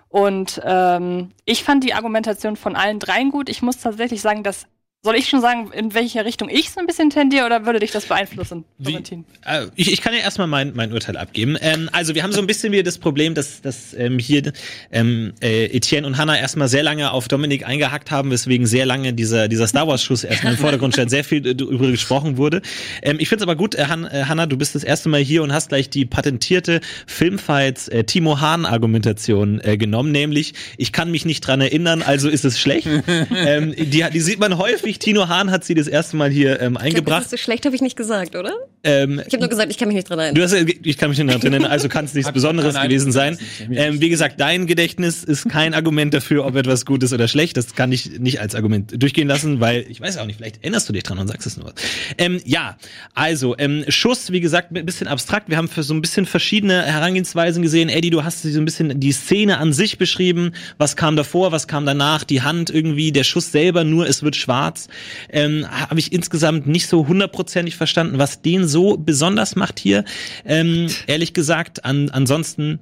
[0.09, 3.49] Und ähm, ich fand die Argumentation von allen dreien gut.
[3.49, 4.67] Ich muss tatsächlich sagen, dass
[5.03, 7.89] soll ich schon sagen, in welche Richtung ich so ein bisschen tendiere oder würde dich
[7.89, 9.25] das beeinflussen, Valentin?
[9.43, 11.57] Äh, ich, ich kann ja erstmal mein, mein Urteil abgeben.
[11.59, 14.53] Ähm, also wir haben so ein bisschen wieder das Problem, dass, dass ähm, hier
[14.91, 19.13] ähm, äh, Etienne und Hannah erstmal sehr lange auf Dominik eingehackt haben, weswegen sehr lange
[19.13, 22.61] dieser, dieser Star Wars-Schuss erstmal im Vordergrund stand, sehr viel darüber gesprochen wurde.
[23.01, 25.21] Ähm, ich finde es aber gut, äh, Han, äh, Hannah, du bist das erste Mal
[25.21, 31.09] hier und hast gleich die patentierte Filmfights äh, Timo Hahn-Argumentation äh, genommen, nämlich ich kann
[31.09, 32.87] mich nicht dran erinnern, also ist es schlecht.
[33.07, 34.99] ähm, die, die sieht man häufig häufig.
[34.99, 36.87] Tino Hahn hat sie das erste Mal hier ähm, eingebracht.
[36.87, 38.53] Ich glaub, das ist so schlecht habe ich nicht gesagt, oder?
[38.83, 40.35] Ähm, ich habe nur gesagt, ich kann mich nicht dran erinnern.
[40.35, 43.37] Du hast, ich kann mich nicht dran erinnern, also kann es nichts Besonderes gewesen sein.
[43.71, 47.57] Ähm, wie gesagt, dein Gedächtnis ist kein Argument dafür, ob etwas gut ist oder schlecht.
[47.57, 50.87] Das kann ich nicht als Argument durchgehen lassen, weil ich weiß auch nicht, vielleicht erinnerst
[50.89, 51.73] du dich dran und sagst es nur.
[52.17, 52.77] Ähm, ja,
[53.13, 55.49] also ähm, Schuss, wie gesagt, ein bisschen abstrakt.
[55.49, 57.89] Wir haben für so ein bisschen verschiedene Herangehensweisen gesehen.
[57.89, 60.53] Eddie, du hast so ein bisschen die Szene an sich beschrieben.
[60.77, 62.23] Was kam davor, was kam danach?
[62.23, 64.89] Die Hand irgendwie, der Schuss selber, nur es wird schwarz
[65.29, 70.03] ähm, habe ich insgesamt nicht so hundertprozentig verstanden, was den so besonders macht hier.
[70.45, 72.79] Ähm, ehrlich gesagt, an, ansonsten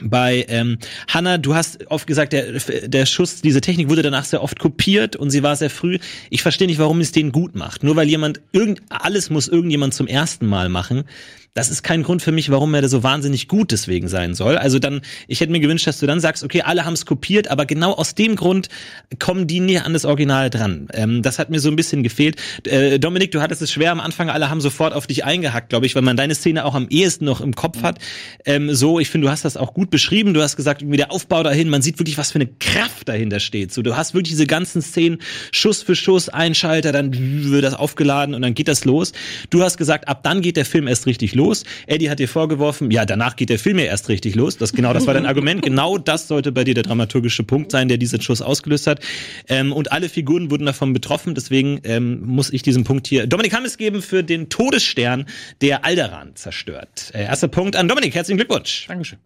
[0.00, 4.42] bei ähm, Hannah, du hast oft gesagt, der, der Schuss, diese Technik wurde danach sehr
[4.42, 5.98] oft kopiert und sie war sehr früh.
[6.30, 7.82] Ich verstehe nicht, warum es den gut macht.
[7.82, 11.04] Nur weil jemand irgend alles muss irgendjemand zum ersten Mal machen
[11.54, 14.56] das ist kein Grund für mich, warum er so wahnsinnig gut deswegen sein soll.
[14.56, 17.48] Also dann, ich hätte mir gewünscht, dass du dann sagst, okay, alle haben es kopiert,
[17.48, 18.70] aber genau aus dem Grund
[19.18, 20.88] kommen die näher an das Original dran.
[20.94, 22.36] Ähm, das hat mir so ein bisschen gefehlt.
[22.66, 25.84] Äh, Dominik, du hattest es schwer am Anfang, alle haben sofort auf dich eingehackt, glaube
[25.84, 27.98] ich, weil man deine Szene auch am ehesten noch im Kopf hat.
[28.46, 30.32] Ähm, so, ich finde, du hast das auch gut beschrieben.
[30.32, 33.40] Du hast gesagt, irgendwie der Aufbau dahin, man sieht wirklich, was für eine Kraft dahinter
[33.40, 33.74] steht.
[33.74, 35.18] So, du hast wirklich diese ganzen Szenen,
[35.50, 37.12] Schuss für Schuss, Einschalter, dann
[37.50, 39.12] wird das aufgeladen und dann geht das los.
[39.50, 41.64] Du hast gesagt, ab dann geht der Film erst richtig los los.
[41.86, 44.56] Eddie hat dir vorgeworfen, ja, danach geht der Film ja erst richtig los.
[44.56, 45.62] Das genau, das war dein Argument.
[45.62, 49.00] Genau das sollte bei dir der dramaturgische Punkt sein, der diesen Schuss ausgelöst hat.
[49.48, 51.34] Ähm, und alle Figuren wurden davon betroffen.
[51.34, 55.26] Deswegen ähm, muss ich diesen Punkt hier Dominik Hammes geben für den Todesstern,
[55.60, 57.10] der Alderan zerstört.
[57.12, 58.14] Äh, erster Punkt an Dominik.
[58.14, 58.86] Herzlichen Glückwunsch.
[58.88, 59.18] Dankeschön.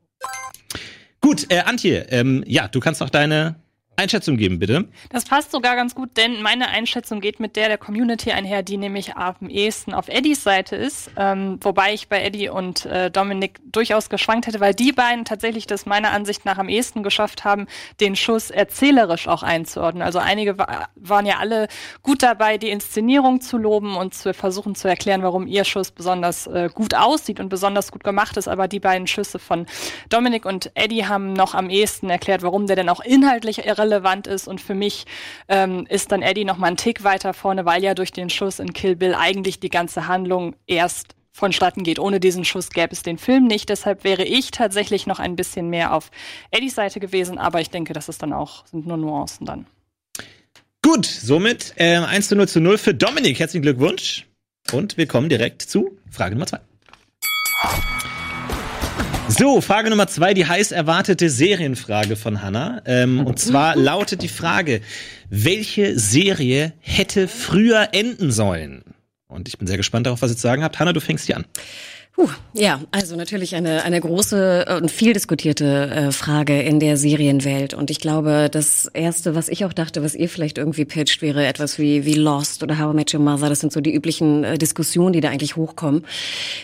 [1.21, 3.57] Gut, äh, Antje, ähm, ja, du kannst noch deine
[3.99, 4.89] Einschätzung geben, bitte.
[5.09, 8.77] Das passt sogar ganz gut, denn meine Einschätzung geht mit der der Community einher, die
[8.77, 11.11] nämlich am ehesten auf Eddies Seite ist.
[11.17, 15.67] Ähm, wobei ich bei Eddie und äh, Dominik durchaus geschwankt hätte, weil die beiden tatsächlich
[15.67, 17.67] das meiner Ansicht nach am ehesten geschafft haben,
[17.99, 20.03] den Schuss erzählerisch auch einzuordnen.
[20.03, 21.69] Also einige wa waren ja alle
[22.03, 26.47] gut dabei, die Inszenierung zu loben und zu versuchen zu erklären, warum ihr Schuss besonders
[26.47, 28.47] äh, gut aussieht und besonders gut gemacht ist.
[28.47, 29.65] Aber die beiden Schüsse von
[30.11, 34.27] Dominik und Eddie haben noch am ehesten erklärt, warum der denn auch inhaltlich irre relevant
[34.27, 34.49] ist.
[34.49, 35.07] Und für mich
[35.49, 38.59] ähm, ist dann Eddie noch mal einen Tick weiter vorne, weil ja durch den Schuss
[38.59, 41.99] in Kill Bill eigentlich die ganze Handlung erst vonstatten geht.
[41.99, 43.69] Ohne diesen Schuss gäbe es den Film nicht.
[43.69, 46.11] Deshalb wäre ich tatsächlich noch ein bisschen mehr auf
[46.51, 47.39] Eddies Seite gewesen.
[47.39, 49.67] Aber ich denke, das ist dann auch, sind nur Nuancen dann.
[50.83, 53.39] Gut, somit äh, 1 zu 0 zu 0 für Dominik.
[53.39, 54.27] Herzlichen Glückwunsch.
[54.73, 56.59] Und wir kommen direkt zu Frage Nummer 2.
[59.29, 62.81] So, Frage Nummer zwei, die heiß erwartete Serienfrage von Hannah.
[62.87, 64.81] Ähm, und zwar lautet die Frage,
[65.29, 68.83] welche Serie hätte früher enden sollen?
[69.27, 70.79] Und ich bin sehr gespannt darauf, was ihr zu sagen habt.
[70.79, 71.45] Hannah, du fängst hier an.
[72.17, 77.75] Puh, ja, also natürlich eine, eine große und viel diskutierte äh, Frage in der Serienwelt.
[77.75, 81.45] Und ich glaube, das Erste, was ich auch dachte, was ihr vielleicht irgendwie pitcht, wäre
[81.45, 83.51] etwas wie, wie Lost oder How I Met Your Mother.
[83.51, 86.07] Das sind so die üblichen äh, Diskussionen, die da eigentlich hochkommen.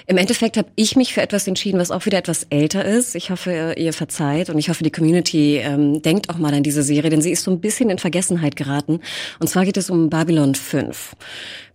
[0.06, 3.14] Im Endeffekt habe ich mich für etwas entschieden, was auch wieder etwas älter ist.
[3.14, 6.82] Ich hoffe, ihr verzeiht und ich hoffe, die Community ähm, denkt auch mal an diese
[6.82, 9.00] Serie, denn sie ist so ein bisschen in Vergessenheit geraten.
[9.38, 11.14] Und zwar geht es um Babylon 5.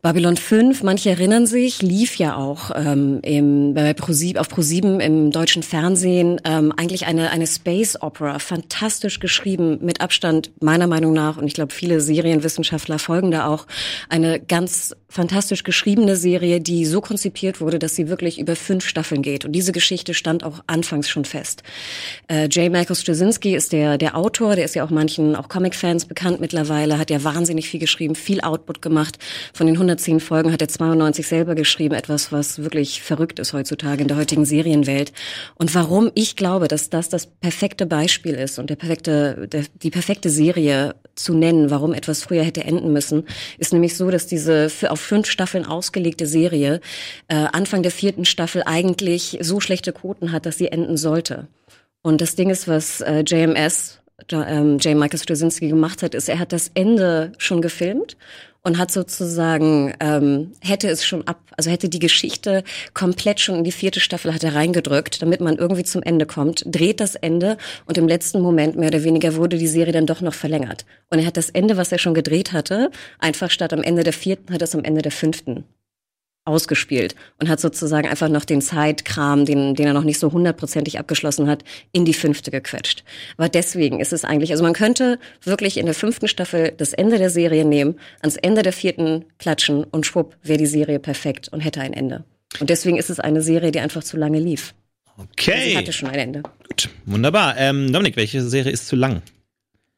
[0.01, 5.31] Babylon 5, manche erinnern sich, lief ja auch ähm, im, bei ProSieben, auf ProSieben im
[5.31, 11.37] deutschen Fernsehen ähm, eigentlich eine, eine Space Opera, fantastisch geschrieben, mit Abstand meiner Meinung nach,
[11.37, 13.65] und ich glaube, viele Serienwissenschaftler folgen da auch,
[14.09, 19.21] eine ganz fantastisch geschriebene Serie, die so konzipiert wurde, dass sie wirklich über fünf Staffeln
[19.21, 19.45] geht.
[19.45, 21.63] Und diese Geschichte stand auch anfangs schon fest.
[22.27, 22.71] Äh, J.
[22.71, 26.99] Michael Straczynski ist der, der Autor, der ist ja auch manchen, auch Comic-Fans bekannt mittlerweile,
[26.99, 29.17] hat ja wahnsinnig viel geschrieben, viel Output gemacht.
[29.53, 34.01] Von den 110 Folgen hat er 92 selber geschrieben, etwas, was wirklich verrückt ist heutzutage
[34.01, 35.13] in der heutigen Serienwelt.
[35.55, 39.89] Und warum ich glaube, dass das das perfekte Beispiel ist und der perfekte, der, die
[39.89, 43.23] perfekte Serie zu nennen, warum etwas früher hätte enden müssen,
[43.57, 46.81] ist nämlich so, dass diese auf fünf Staffeln ausgelegte Serie
[47.29, 51.47] äh, Anfang der vierten Staffel eigentlich so schlechte Quoten hat, dass sie enden sollte.
[52.01, 53.99] Und das Ding ist, was äh, JMS,
[54.31, 54.97] ähm, J.
[54.97, 58.17] Michael Straczynski gemacht hat, ist, er hat das Ende schon gefilmt
[58.67, 63.63] und hat sozusagen ähm, hätte es schon ab, also hätte die Geschichte komplett schon in
[63.63, 67.57] die vierte Staffel hat er reingedrückt, damit man irgendwie zum Ende kommt, dreht das Ende
[67.85, 70.85] und im letzten Moment mehr oder weniger wurde die Serie dann doch noch verlängert.
[71.09, 74.11] Und er hat das Ende, was er schon gedreht hatte, einfach statt am Ende der
[74.11, 75.63] vierten hat es am Ende der fünften
[76.47, 80.99] ausgespielt und hat sozusagen einfach noch den Zeitkram, den, den er noch nicht so hundertprozentig
[80.99, 83.03] abgeschlossen hat, in die fünfte gequetscht.
[83.37, 87.17] Aber deswegen ist es eigentlich, also man könnte wirklich in der fünften Staffel das Ende
[87.17, 91.59] der Serie nehmen, ans Ende der vierten klatschen und schwupp wäre die Serie perfekt und
[91.59, 92.23] hätte ein Ende.
[92.59, 94.73] Und deswegen ist es eine Serie, die einfach zu lange lief.
[95.17, 95.51] Okay.
[95.51, 96.43] Also sie hatte schon ein Ende.
[96.67, 97.57] Gut, wunderbar.
[97.57, 99.21] Ähm, Dominik, welche Serie ist zu lang?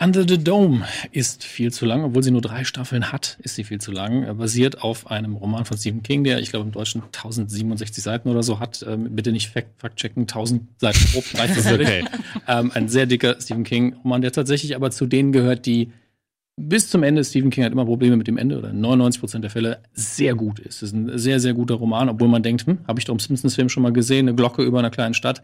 [0.02, 3.66] Under the Dome ist viel zu lang, obwohl sie nur drei Staffeln hat, ist sie
[3.66, 4.24] viel zu lang.
[4.24, 8.30] Er basiert auf einem Roman von Stephen King, der, ich glaube, im Deutschen 1067 Seiten
[8.30, 8.82] oder so hat.
[8.88, 12.06] Ähm, bitte nicht fact-checken, 1000 Seiten grob reicht das wirklich.
[12.48, 15.92] ähm, ein sehr dicker Stephen King-Roman, der tatsächlich aber zu denen gehört, die
[16.56, 19.52] bis zum Ende, Stephen King hat immer Probleme mit dem Ende, oder 99 Prozent der
[19.52, 20.78] Fälle, sehr gut ist.
[20.78, 23.20] Es ist ein sehr, sehr guter Roman, obwohl man denkt, hm, habe ich doch im
[23.20, 25.44] Simpsons-Film schon mal gesehen, eine Glocke über einer kleinen Stadt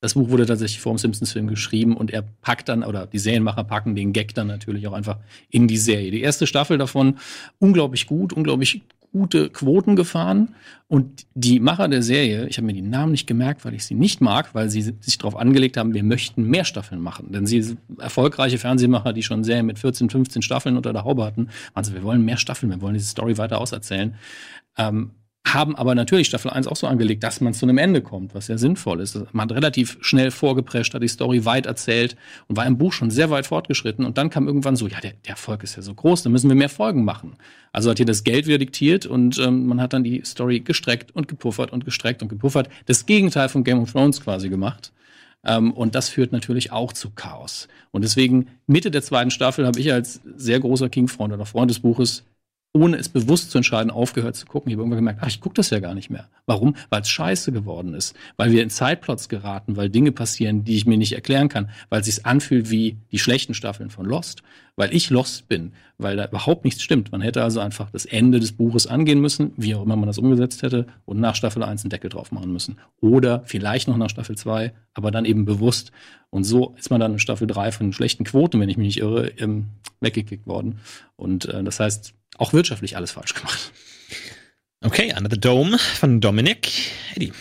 [0.00, 3.64] das Buch wurde tatsächlich vor dem Simpsons-Film geschrieben und er packt dann, oder die Serienmacher
[3.64, 5.18] packen den Gag dann natürlich auch einfach
[5.50, 6.10] in die Serie.
[6.10, 7.18] Die erste Staffel davon
[7.58, 8.82] unglaublich gut, unglaublich
[9.12, 10.54] gute Quoten gefahren.
[10.88, 13.94] Und die Macher der Serie, ich habe mir die Namen nicht gemerkt, weil ich sie
[13.94, 17.32] nicht mag, weil sie sich darauf angelegt haben, wir möchten mehr Staffeln machen.
[17.32, 21.48] Denn sie erfolgreiche Fernsehmacher, die schon Serien mit 14, 15 Staffeln unter der Haube hatten,
[21.72, 24.14] also wir wollen mehr Staffeln, wir wollen diese Story weiter auserzählen.
[24.76, 25.12] Ähm,
[25.52, 28.48] haben aber natürlich Staffel 1 auch so angelegt, dass man zu einem Ende kommt, was
[28.48, 29.16] ja sinnvoll ist.
[29.32, 32.16] Man hat relativ schnell vorgeprescht, hat die Story weit erzählt
[32.48, 34.04] und war im Buch schon sehr weit fortgeschritten.
[34.04, 36.48] Und dann kam irgendwann so, ja, der, der Erfolg ist ja so groß, da müssen
[36.48, 37.36] wir mehr Folgen machen.
[37.72, 41.14] Also hat hier das Geld wieder diktiert und ähm, man hat dann die Story gestreckt
[41.14, 42.68] und gepuffert und gestreckt und gepuffert.
[42.86, 44.92] Das Gegenteil von Game of Thrones quasi gemacht.
[45.44, 47.68] Ähm, und das führt natürlich auch zu Chaos.
[47.92, 51.78] Und deswegen, Mitte der zweiten Staffel habe ich als sehr großer King-Freund oder Freund des
[51.78, 52.24] Buches
[52.76, 54.70] ohne es bewusst zu entscheiden, aufgehört zu gucken.
[54.70, 56.28] Ich habe irgendwann gemerkt, ach, ich gucke das ja gar nicht mehr.
[56.44, 56.76] Warum?
[56.90, 58.14] Weil es scheiße geworden ist.
[58.36, 62.00] Weil wir in Zeitplots geraten, weil Dinge passieren, die ich mir nicht erklären kann, weil
[62.00, 64.42] es sich anfühlt wie die schlechten Staffeln von Lost,
[64.76, 67.10] weil ich Lost bin, weil da überhaupt nichts stimmt.
[67.10, 70.18] Man hätte also einfach das Ende des Buches angehen müssen, wie auch immer man das
[70.18, 72.76] umgesetzt hätte, und nach Staffel 1 einen Deckel drauf machen müssen.
[73.00, 75.92] Oder vielleicht noch nach Staffel 2, aber dann eben bewusst.
[76.30, 79.00] Und so ist man dann in Staffel 3 von schlechten Quoten, wenn ich mich nicht
[79.00, 79.66] irre, ähm,
[80.00, 80.78] weggekickt worden.
[81.16, 83.72] Und äh, das heißt, auch wirtschaftlich alles falsch gemacht.
[84.84, 86.70] Okay, Under the Dome von Dominic.
[87.14, 87.32] Eddie.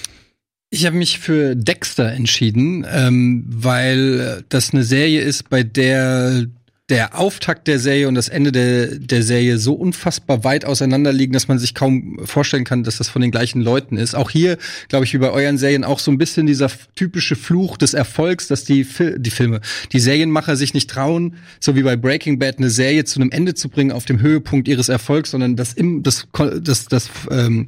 [0.70, 6.48] Ich habe mich für Dexter entschieden, ähm, weil das eine Serie ist, bei der
[6.90, 11.34] der Auftakt der Serie und das Ende der, der Serie so unfassbar weit auseinander liegen,
[11.34, 14.14] dass man sich kaum vorstellen kann, dass das von den gleichen Leuten ist.
[14.14, 17.78] Auch hier, glaube ich, wie bei euren Serien auch so ein bisschen dieser typische Fluch
[17.78, 19.62] des Erfolgs, dass die, Fil die Filme,
[19.94, 23.56] die Serienmacher sich nicht trauen, so wie bei Breaking Bad eine Serie zu einem Ende
[23.56, 26.28] zu bringen auf dem Höhepunkt ihres Erfolgs, sondern das im das
[26.62, 27.68] das das ähm,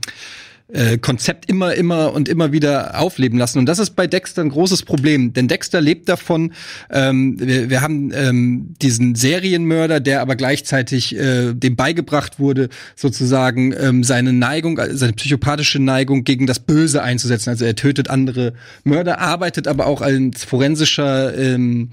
[0.70, 3.60] äh, Konzept immer, immer und immer wieder aufleben lassen.
[3.60, 6.54] Und das ist bei Dexter ein großes Problem, denn Dexter lebt davon,
[6.90, 13.74] ähm, wir, wir haben ähm, diesen Serienmörder, der aber gleichzeitig äh, dem beigebracht wurde, sozusagen
[13.80, 17.50] ähm, seine Neigung, seine psychopathische Neigung gegen das Böse einzusetzen.
[17.50, 18.54] Also er tötet andere
[18.84, 21.92] Mörder, arbeitet aber auch als forensischer ähm,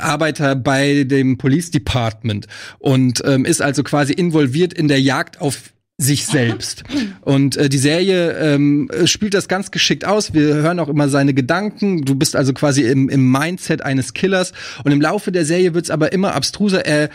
[0.00, 2.46] Arbeiter bei dem Police Department
[2.78, 6.84] und ähm, ist also quasi involviert in der Jagd auf sich selbst.
[7.22, 10.34] Und äh, die Serie ähm, spielt das ganz geschickt aus.
[10.34, 12.04] Wir hören auch immer seine Gedanken.
[12.04, 14.52] Du bist also quasi im, im Mindset eines Killers.
[14.84, 16.84] Und im Laufe der Serie wird's aber immer abstruser.
[16.84, 17.08] Er,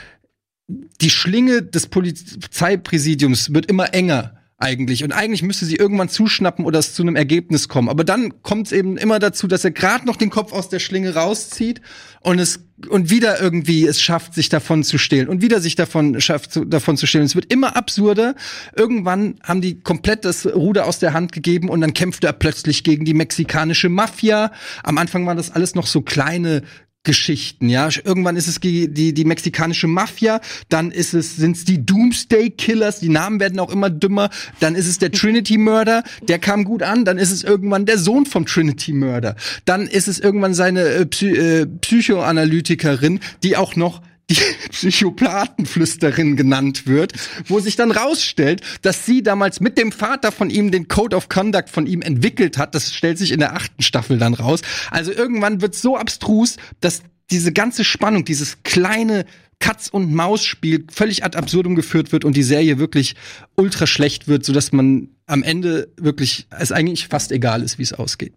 [0.67, 5.03] die Schlinge des Polizeipräsidiums wird immer enger eigentlich.
[5.03, 7.89] Und eigentlich müsste sie irgendwann zuschnappen oder es zu einem Ergebnis kommen.
[7.89, 10.79] Aber dann kommt es eben immer dazu, dass er gerade noch den Kopf aus der
[10.79, 11.81] Schlinge rauszieht
[12.21, 16.19] und es und wieder irgendwie es schafft, sich davon zu stehlen und wieder sich davon
[16.19, 17.25] schafft, zu, davon zu stehlen.
[17.25, 18.35] Es wird immer absurder.
[18.75, 22.83] Irgendwann haben die komplett das Ruder aus der Hand gegeben und dann kämpft er plötzlich
[22.83, 24.51] gegen die mexikanische Mafia.
[24.83, 26.63] Am Anfang waren das alles noch so kleine
[27.03, 27.89] Geschichten, ja.
[28.03, 32.99] Irgendwann ist es die, die, die mexikanische Mafia, dann ist es, sind's die Doomsday Killers,
[32.99, 36.83] die Namen werden auch immer dümmer, dann ist es der Trinity Mörder, der kam gut
[36.83, 39.35] an, dann ist es irgendwann der Sohn vom Trinity Mörder,
[39.65, 46.87] dann ist es irgendwann seine äh, Psy äh, Psychoanalytikerin, die auch noch die Psychopathenflüsterin genannt
[46.87, 47.13] wird,
[47.47, 51.29] wo sich dann rausstellt, dass sie damals mit dem Vater von ihm den Code of
[51.29, 52.75] Conduct von ihm entwickelt hat.
[52.75, 54.61] Das stellt sich in der achten Staffel dann raus.
[54.89, 59.25] Also irgendwann wird so abstrus, dass diese ganze Spannung, dieses kleine
[59.59, 63.15] Katz- und Maus-Spiel völlig ad absurdum geführt wird und die Serie wirklich
[63.55, 67.93] ultra schlecht wird, sodass man am Ende wirklich es eigentlich fast egal ist, wie es
[67.93, 68.33] ausgeht.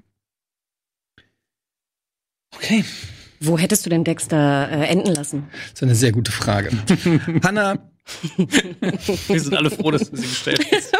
[2.54, 2.84] Okay.
[3.46, 5.44] Wo hättest du denn Dexter äh, enden lassen?
[5.52, 6.70] Das ist eine sehr gute Frage.
[7.44, 7.78] Hanna,
[9.28, 10.92] Wir sind alle froh, dass du sie gestellt hast.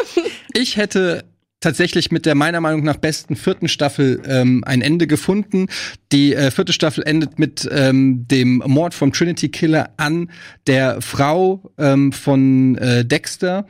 [0.53, 1.25] ich hätte
[1.59, 5.67] tatsächlich mit der meiner Meinung nach besten vierten Staffel ähm, ein Ende gefunden.
[6.11, 10.29] Die äh, vierte Staffel endet mit ähm, dem Mord vom Trinity Killer an
[10.67, 13.65] der Frau ähm, von äh, Dexter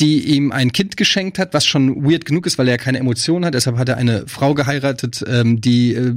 [0.00, 3.44] die ihm ein Kind geschenkt hat, was schon weird genug ist, weil er keine Emotionen
[3.44, 3.54] hat.
[3.54, 6.14] Deshalb hat er eine Frau geheiratet, ähm, die äh,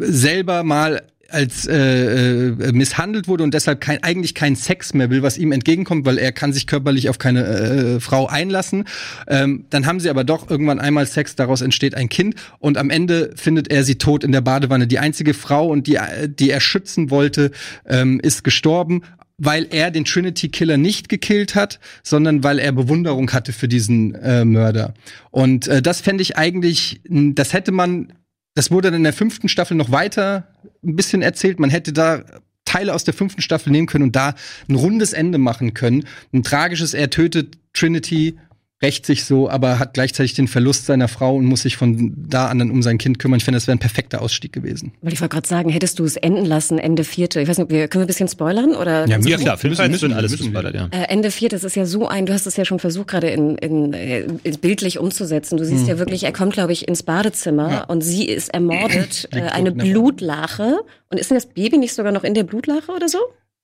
[0.00, 5.22] selber mal als äh, äh, misshandelt wurde und deshalb kein, eigentlich keinen Sex mehr will,
[5.22, 8.84] was ihm entgegenkommt, weil er kann sich körperlich auf keine äh, Frau einlassen.
[9.26, 12.88] Ähm, dann haben sie aber doch irgendwann einmal Sex, daraus entsteht ein Kind und am
[12.88, 14.86] Ende findet er sie tot in der Badewanne.
[14.86, 17.50] Die einzige Frau und die, die er schützen wollte,
[17.86, 19.02] ähm, ist gestorben
[19.40, 24.16] weil er den Trinity Killer nicht gekillt hat, sondern weil er Bewunderung hatte für diesen
[24.16, 24.94] äh, Mörder.
[25.30, 28.12] Und äh, das fände ich eigentlich, das hätte man
[28.54, 30.48] das wurde dann in der fünften Staffel noch weiter
[30.82, 31.60] ein bisschen erzählt.
[31.60, 32.24] Man hätte da
[32.64, 34.34] Teile aus der fünften Staffel nehmen können und da
[34.68, 36.04] ein rundes Ende machen können.
[36.32, 38.38] Ein tragisches, er tötet Trinity
[38.80, 42.46] rächt sich so, aber hat gleichzeitig den Verlust seiner Frau und muss sich von da
[42.46, 43.38] an dann um sein Kind kümmern.
[43.38, 44.92] Ich finde, das wäre ein perfekter Ausstieg gewesen.
[45.02, 47.40] Weil ich wollte gerade sagen, hättest du es enden lassen, Ende vierte.
[47.40, 48.76] Ich weiß nicht, wir, können wir ein bisschen spoilern?
[48.76, 50.88] Oder Ja, ja klar, Filmfans müssen- müssen alles müssen gespoilert, ja.
[50.92, 53.28] Äh, Ende vierte, das ist ja so ein, du hast es ja schon versucht, gerade
[53.30, 55.56] in, in, äh, in bildlich umzusetzen.
[55.56, 59.40] Du siehst ja wirklich, er kommt, glaube ich, ins Badezimmer und sie ist ermordet, äh,
[59.40, 60.78] eine Blutlache.
[61.10, 63.18] Und ist denn das Baby nicht sogar noch in der Blutlache oder so?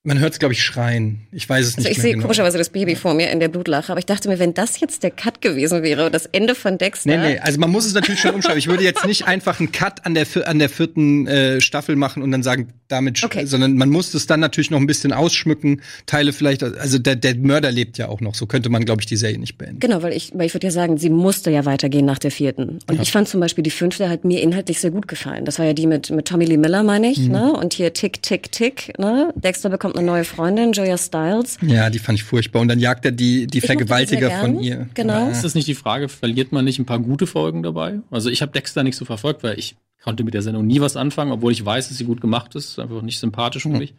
[0.07, 1.27] Man hört es, glaube ich, schreien.
[1.33, 2.25] Ich weiß es Also nicht ich sehe genau.
[2.25, 5.03] komischerweise das Baby vor mir in der Blutlache, aber ich dachte mir, wenn das jetzt
[5.03, 7.09] der Cut gewesen wäre, das Ende von Dexter.
[7.09, 8.59] Nee, nee, also man muss es natürlich schon umschreiben.
[8.59, 12.23] Ich würde jetzt nicht einfach einen Cut an der, an der vierten äh, Staffel machen
[12.23, 13.47] und dann sagen, damit, Okay.
[13.47, 17.37] sondern man muss es dann natürlich noch ein bisschen ausschmücken, Teile vielleicht, also der, der
[17.37, 19.81] Mörder lebt ja auch noch, so könnte man, glaube ich, die Serie nicht beenden.
[19.81, 22.81] Genau, weil ich, weil ich würde ja sagen, sie musste ja weitergehen nach der vierten.
[22.90, 25.47] Und ich fand zum Beispiel die fünfte hat mir inhaltlich sehr gut gefallen.
[25.47, 27.55] Das war ja die mit, mit Tommy Lee Miller, meine ich, ne?
[27.55, 29.33] Und hier Tick, Tick, Tick, ne?
[29.35, 31.59] Dexter bekommt eine neue Freundin, Joya Stiles.
[31.62, 32.61] Ja, die fand ich furchtbar.
[32.61, 34.88] Und dann jagt er die, die Ich Vergewaltiger von ihr.
[34.94, 35.28] Genau.
[35.28, 38.00] Ist das nicht die Frage, verliert man nicht ein paar gute Folgen dabei?
[38.11, 40.96] Also ich habe Dexter nicht so verfolgt, weil ich konnte mit der Sendung nie was
[40.96, 42.78] anfangen, obwohl ich weiß, dass sie gut gemacht ist.
[42.78, 43.94] Einfach nicht sympathisch für mich.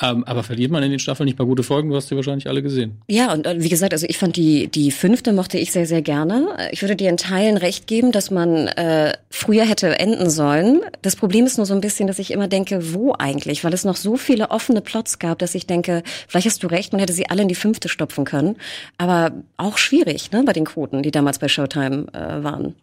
[0.00, 1.90] Ähm, aber verliert man in den Staffeln nicht paar gute Folgen?
[1.90, 3.00] Du hast die wahrscheinlich alle gesehen.
[3.08, 6.02] Ja, und äh, wie gesagt, also ich fand die, die fünfte mochte ich sehr, sehr
[6.02, 6.48] gerne.
[6.72, 10.80] Ich würde dir in Teilen recht geben, dass man äh, früher hätte enden sollen.
[11.02, 13.64] Das Problem ist nur so ein bisschen, dass ich immer denke, wo eigentlich?
[13.64, 16.92] Weil es noch so viele offene Plots gab, dass ich denke, vielleicht hast du recht,
[16.92, 18.56] man hätte sie alle in die fünfte stopfen können.
[18.98, 22.74] Aber auch schwierig, ne, bei den Quoten, die damals bei Showtime äh, waren.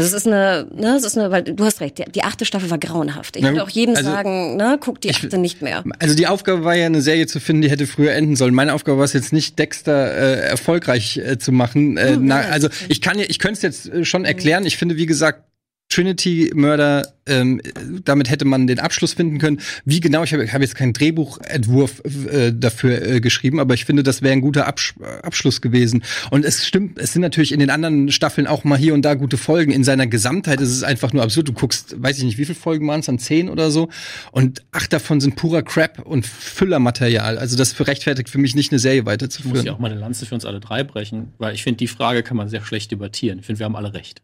[0.00, 2.44] Also es ist eine, ne, es ist eine, weil du hast recht, die, die achte
[2.44, 3.36] Staffel war grauenhaft.
[3.36, 5.84] Ich Na würde auch jedem also sagen, ne, guck die ich- achte nicht mehr.
[5.98, 8.54] Also die Aufgabe war ja, eine Serie zu finden, die hätte früher enden sollen.
[8.54, 11.96] Meine Aufgabe war es jetzt nicht, Dexter äh, erfolgreich äh, zu machen.
[11.96, 14.64] Äh, Hm, na, also ich kann ja, ich könnte es jetzt äh, schon erklären.
[14.66, 15.44] Ich finde, wie gesagt,
[15.90, 17.60] Trinity-Mörder, ähm,
[18.04, 19.60] damit hätte man den Abschluss finden können.
[19.84, 24.02] Wie genau, ich habe hab jetzt keinen Drehbuchentwurf äh, dafür äh, geschrieben, aber ich finde,
[24.02, 26.02] das wäre ein guter Absch Abschluss gewesen.
[26.30, 29.14] Und es stimmt, es sind natürlich in den anderen Staffeln auch mal hier und da
[29.14, 29.72] gute Folgen.
[29.72, 31.48] In seiner Gesamtheit ist es einfach nur absurd.
[31.48, 33.88] Du guckst, weiß ich nicht, wie viele Folgen waren es, an zehn oder so.
[34.30, 37.36] Und acht davon sind purer Crap und Füllermaterial.
[37.36, 39.66] Also das rechtfertigt für mich nicht, eine Serie Ich muss weiterzuführen.
[39.66, 42.22] ja auch mal eine Lanze für uns alle drei brechen, weil ich finde, die Frage
[42.22, 43.40] kann man sehr schlecht debattieren.
[43.40, 44.22] Ich finde, wir haben alle recht.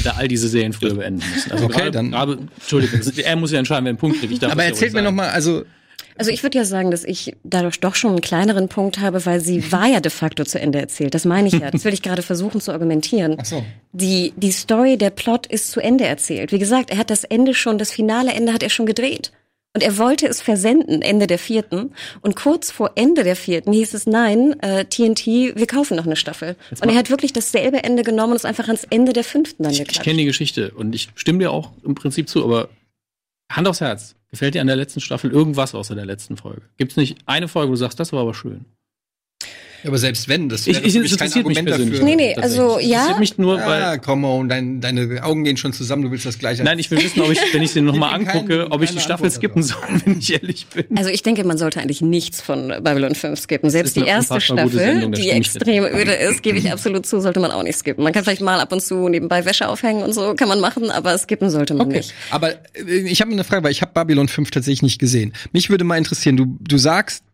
[0.00, 1.52] Hätte all diese Serien früher beenden müssen.
[1.52, 4.32] Also Okay, gerade, dann- Gerade, Entschuldigung, er muss ja entscheiden, wer einen Punkt kriegt.
[4.32, 5.16] Ich darf aber erzählt mir noch sagen.
[5.16, 5.64] mal, also
[6.16, 9.40] Also ich würde ja sagen, dass ich dadurch doch schon einen kleineren Punkt habe, weil
[9.40, 11.14] sie war ja de facto zu Ende erzählt.
[11.14, 11.70] Das meine ich ja.
[11.70, 13.36] Das will ich gerade versuchen zu argumentieren.
[13.40, 13.64] Ach so.
[13.92, 16.52] Die, die Story, der Plot ist zu Ende erzählt.
[16.52, 19.32] Wie gesagt, er hat das Ende schon, das finale Ende hat er schon gedreht.
[19.72, 21.94] Und er wollte es versenden, Ende der vierten.
[22.22, 26.16] Und kurz vor Ende der vierten hieß es, nein, äh, TNT, wir kaufen noch eine
[26.16, 26.56] Staffel.
[26.70, 29.72] und er hat wirklich dasselbe Ende genommen und es einfach ans Ende der fünften dann
[29.72, 32.68] Ich, ich kenne die Geschichte und ich stimme dir auch im Prinzip zu, aber
[33.50, 34.16] Hand aufs Herz.
[34.30, 36.62] Gefällt dir an der letzten Staffel irgendwas außer der letzten Folge?
[36.76, 38.64] Gibt es nicht eine Folge, wo du sagst, das war aber schön?
[39.82, 42.04] Ja, aber selbst wenn, das Ich- wäre ich- mich kein Argument dafür.
[42.04, 43.16] Nee, nee, also ja.
[43.18, 43.82] Mich nur, weil.
[43.82, 46.62] Ah, come on, dein, deine Augen gehen schon zusammen, du willst das gleiche.
[46.64, 49.26] Nein, ich will wissen, ob ich, wenn ich sie nochmal angucke, ob ich die Staffel
[49.26, 50.84] Antwort skippen soll, wenn ich ehrlich bin.
[50.96, 53.70] Also ich denke, man sollte eigentlich nichts von Babylon 5 skippen.
[53.70, 57.40] Selbst die erste Staffel, Sendung, die ich extrem öde ist, gebe ich absolut zu, sollte
[57.40, 58.04] man auch nicht skippen.
[58.04, 60.90] Man kann vielleicht mal ab und zu nebenbei Wäsche aufhängen und so, kann man machen,
[60.90, 62.14] aber skippen sollte man nicht.
[62.30, 62.56] Aber äh,
[63.06, 65.32] ich habe eine Frage, weil ich habe Babylon 5 tatsächlich nicht gesehen.
[65.52, 67.24] Mich würde mal interessieren, du, du sagst,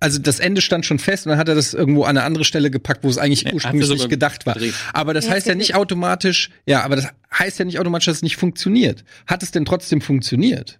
[0.00, 2.44] also das Ende stand schon fest und dann hat er das irgendwo an eine andere
[2.44, 4.54] Stelle gepackt, wo es eigentlich Nee, ursprünglich nicht gedacht war.
[4.54, 4.74] gedreht.
[4.92, 8.16] Aber das Ja, heißt ja nicht automatisch, ja, aber das heißt ja nicht automatisch, dass
[8.18, 9.04] es nicht funktioniert.
[9.26, 10.78] Hat es denn trotzdem funktioniert?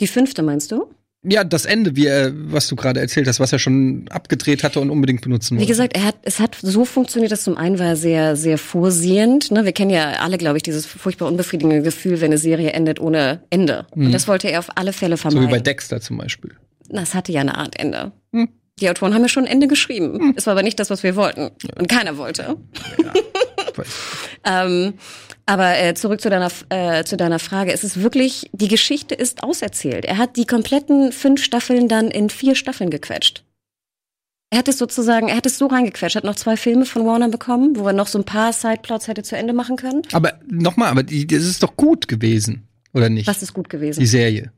[0.00, 0.90] Die fünfte meinst du?
[1.28, 4.78] Ja, das Ende, wie er, was du gerade erzählt hast, was er schon abgedreht hatte
[4.78, 5.72] und unbedingt benutzen Wie wollte.
[5.72, 9.50] gesagt, er hat, es hat so funktioniert, dass zum einen war er sehr, sehr vorsehend.
[9.50, 9.64] Ne?
[9.64, 13.40] Wir kennen ja alle, glaube ich, dieses furchtbar unbefriedigende Gefühl, wenn eine Serie endet ohne
[13.50, 13.86] Ende.
[13.90, 15.18] Und das wollte er auf alle Fälle Mhm.
[15.18, 15.48] so vermeiden.
[15.48, 16.52] wie bei Dexter zum Beispiel.
[16.88, 18.12] Das hatte ja eine Art Ende.
[18.32, 18.48] Hm.
[18.78, 20.34] Die Autoren haben ja schon ein Ende geschrieben.
[20.36, 21.50] Es war aber nicht das, was wir wollten.
[21.78, 22.56] Und keiner wollte.
[23.74, 23.86] Weiß.
[24.48, 24.94] Ähm,
[25.44, 27.72] aber äh, zurück zu deiner, äh, zu deiner Frage.
[27.72, 30.04] Es ist wirklich, die Geschichte ist auserzählt.
[30.04, 33.44] Er hat die kompletten fünf Staffeln dann in vier Staffeln gequetscht.
[34.50, 37.28] Er hat es sozusagen, er hat es so reingequetscht, hat noch zwei Filme von Warner
[37.28, 40.02] bekommen, wo er noch so ein paar Sideplots hätte zu Ende machen können.
[40.12, 43.26] Aber nochmal, aber die, das ist doch gut gewesen, oder nicht?
[43.26, 43.98] Was ist gut gewesen?
[43.98, 44.52] Die Serie.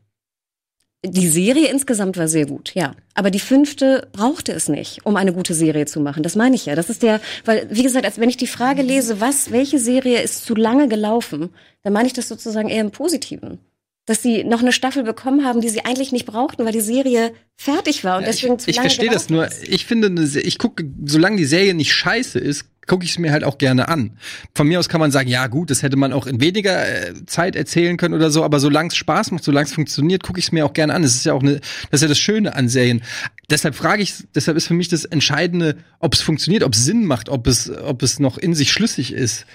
[1.06, 2.92] Die Serie insgesamt war sehr gut, ja.
[3.14, 6.24] Aber die fünfte brauchte es nicht, um eine gute Serie zu machen.
[6.24, 6.74] Das meine ich ja.
[6.74, 10.20] Das ist der, weil, wie gesagt, als wenn ich die Frage lese, was, welche Serie
[10.20, 11.50] ist zu lange gelaufen,
[11.84, 13.60] dann meine ich das sozusagen eher im Positiven.
[14.06, 17.32] Dass sie noch eine Staffel bekommen haben, die sie eigentlich nicht brauchten, weil die Serie
[17.56, 19.46] fertig war und Ja, deswegen ich zu ich lange verstehe das nur.
[19.46, 19.68] ist.
[19.68, 23.44] Ich finde, ich gucke, solange die Serie nicht scheiße ist, gucke ich es mir halt
[23.44, 24.12] auch gerne an.
[24.54, 27.14] Von mir aus kann man sagen, ja gut, das hätte man auch in weniger äh,
[27.26, 30.46] Zeit erzählen können oder so, aber solange es Spaß macht, solange es funktioniert, gucke ich
[30.46, 31.02] es mir auch gerne an.
[31.02, 31.60] Das ist ja auch eine,
[31.90, 33.02] das ist ja das Schöne an Serien.
[33.50, 37.06] Deshalb frage ich, deshalb ist für mich das Entscheidende, ob es funktioniert, ob es Sinn
[37.06, 39.46] macht, ob es, ob es noch in sich schlüssig ist.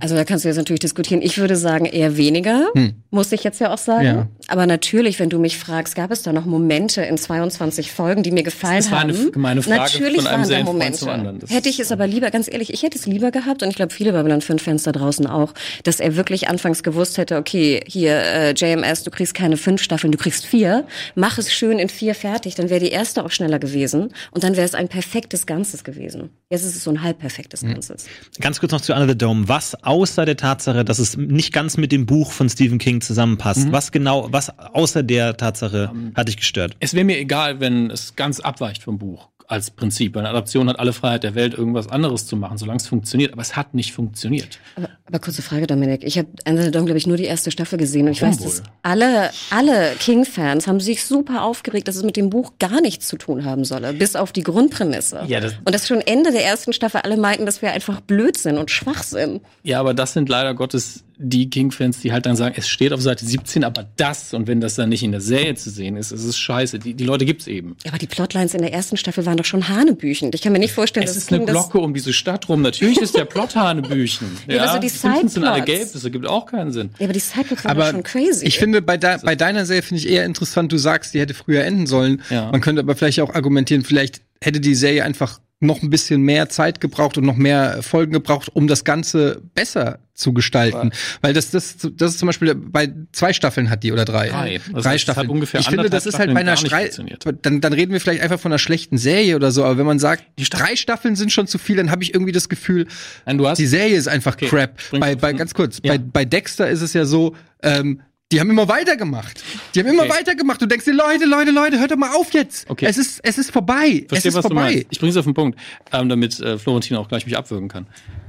[0.00, 1.20] Also da kannst du jetzt natürlich diskutieren.
[1.20, 2.68] Ich würde sagen eher weniger,
[3.10, 4.06] muss ich jetzt ja auch sagen.
[4.06, 4.26] Ja.
[4.48, 8.30] Aber natürlich, wenn du mich fragst, gab es da noch Momente in 22 Folgen, die
[8.30, 9.32] mir gefallen Das war eine haben?
[9.32, 10.98] gemeine Frage natürlich von einem waren da Serienfreund Momente.
[10.98, 11.38] zum anderen.
[11.40, 13.76] Das Hätte ich es aber lieber, ganz ehrlich, ich hätte es lieber gehabt und ich
[13.76, 15.54] glaube viele Babylon 5 Fans da draußen auch,
[15.84, 20.12] dass er wirklich anfangs gewusst hätte, okay, hier äh, JMS, du kriegst keine fünf Staffeln,
[20.12, 23.58] du kriegst vier, mach es schön in vier fertig, dann wäre die erste auch schneller
[23.58, 26.30] gewesen und dann wäre es ein perfektes Ganzes gewesen.
[26.50, 28.06] Jetzt ist es so ein halb perfektes Ganzes.
[28.40, 29.48] Ganz kurz noch zu Under the Dome.
[29.48, 33.72] Was außer der Tatsache, dass es nicht ganz mit dem Buch von Stephen King zusammenpasst,
[33.72, 36.76] was genau, was außer der Tatsache hat dich gestört?
[36.80, 40.16] Es wäre mir egal, wenn es ganz abweicht vom Buch als Prinzip.
[40.16, 43.32] Eine Adaption hat alle Freiheit der Welt, irgendwas anderes zu machen, solange es funktioniert.
[43.32, 44.58] Aber es hat nicht funktioniert.
[44.76, 46.04] Aber, aber kurze Frage, Dominik.
[46.04, 48.06] Ich habe Dome, glaube ich, nur die erste Staffel gesehen.
[48.06, 48.66] Und ich Warum weiß, dass wohl?
[48.82, 53.16] alle, alle King-Fans haben sich super aufgeregt, dass es mit dem Buch gar nichts zu
[53.16, 53.92] tun haben solle.
[53.92, 55.24] Bis auf die Grundprämisse.
[55.26, 58.58] Ja, das- und dass schon Ende der ersten Staffel alle meinten, das wäre einfach Blödsinn
[58.58, 59.40] und Schwachsinn.
[59.62, 63.00] Ja, aber das sind leider Gottes die King-Fans, die halt dann sagen, es steht auf
[63.00, 66.10] Seite 17, aber das, und wenn das dann nicht in der Serie zu sehen ist,
[66.10, 66.78] ist es scheiße.
[66.78, 67.76] Die, die Leute gibt's eben.
[67.84, 70.34] Ja, aber die Plotlines in der ersten Staffel waren doch schon hanebüchend.
[70.34, 72.48] Ich kann mir nicht vorstellen, Es dass ist eine King das Glocke um diese Stadt
[72.48, 72.62] rum.
[72.62, 74.28] Natürlich ist der Plot Hanebüchen.
[74.48, 76.90] Ja, aber so die Simpsons sind alle gelb, das ergibt auch keinen Sinn.
[76.98, 78.44] Ja, aber die Sideplots waren schon crazy.
[78.44, 81.34] ich finde, bei, de bei deiner Serie finde ich eher interessant, du sagst, die hätte
[81.34, 82.22] früher enden sollen.
[82.28, 82.50] Ja.
[82.50, 86.48] Man könnte aber vielleicht auch argumentieren, vielleicht hätte die Serie einfach noch ein bisschen mehr
[86.48, 90.90] Zeit gebraucht und noch mehr Folgen gebraucht, um das Ganze besser zu gestalten.
[91.22, 94.28] Weil das, das, das ist zum Beispiel bei zwei Staffeln hat die oder drei.
[94.28, 94.60] Drei.
[94.72, 95.26] Das drei Staffeln.
[95.26, 97.02] hat ungefähr ich finde, das ist halt bei einer Streit.
[97.42, 99.64] Dann, dann reden wir vielleicht einfach von einer schlechten Serie oder so.
[99.64, 102.12] Aber wenn man sagt, Die Staffel- drei Staffeln sind schon zu viel, dann habe ich
[102.12, 102.86] irgendwie das Gefühl,
[103.24, 104.78] Nein, die Serie ist einfach Okay, crap.
[104.98, 105.92] Bei, bei ganz kurz, Ja.
[105.94, 108.00] bei, bei Dexter ist es ja so, ähm,
[108.32, 109.42] die haben immer weitergemacht.
[109.74, 110.12] Die haben immer Okay.
[110.18, 110.60] weitergemacht.
[110.60, 112.68] Du denkst dir, Leute, Leute, Leute, hört doch mal auf jetzt.
[112.68, 112.86] Okay.
[112.88, 114.00] Es ist, es ist vorbei.
[114.02, 114.62] es Verstehe, ist was du vorbei.
[114.72, 114.86] meinst.
[114.90, 115.58] Ich bringe es auf den Punkt,
[115.92, 117.86] ähm, damit äh, Florentin auch gleich mich abwürgen kann.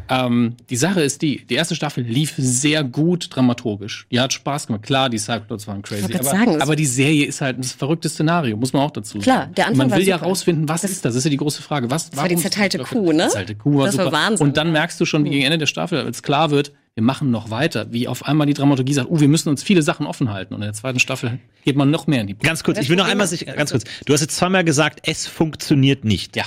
[0.09, 4.05] Ähm, die Sache ist die, die erste Staffel lief sehr gut dramaturgisch.
[4.11, 4.83] Die hat Spaß gemacht.
[4.83, 6.13] Klar, die Sideplots waren crazy.
[6.13, 9.13] Aber, sagen, es- aber die Serie ist halt ein verrücktes Szenario, muss man auch dazu
[9.13, 9.23] sagen.
[9.23, 10.27] Klar, der Anfang Man war will ja super.
[10.27, 11.13] rausfinden, was ist das?
[11.13, 11.89] Das ist ja die große Frage.
[11.89, 13.23] Was, war die zerteilte Kuh, ne?
[13.23, 14.17] Die zerteilte Kuh war Das war super.
[14.17, 14.45] Wahnsinn.
[14.47, 17.49] Und dann merkst du schon gegen Ende der Staffel, als klar wird, wir machen noch
[17.49, 17.91] weiter.
[17.91, 20.53] Wie auf einmal die Dramaturgie sagt, oh, wir müssen uns viele Sachen offen halten.
[20.53, 22.97] Und in der zweiten Staffel geht man noch mehr in die Ganz kurz, ich will
[22.97, 23.83] noch einmal sich, ganz kurz.
[24.05, 26.35] Du hast jetzt zweimal gesagt, es funktioniert nicht.
[26.35, 26.43] Ja.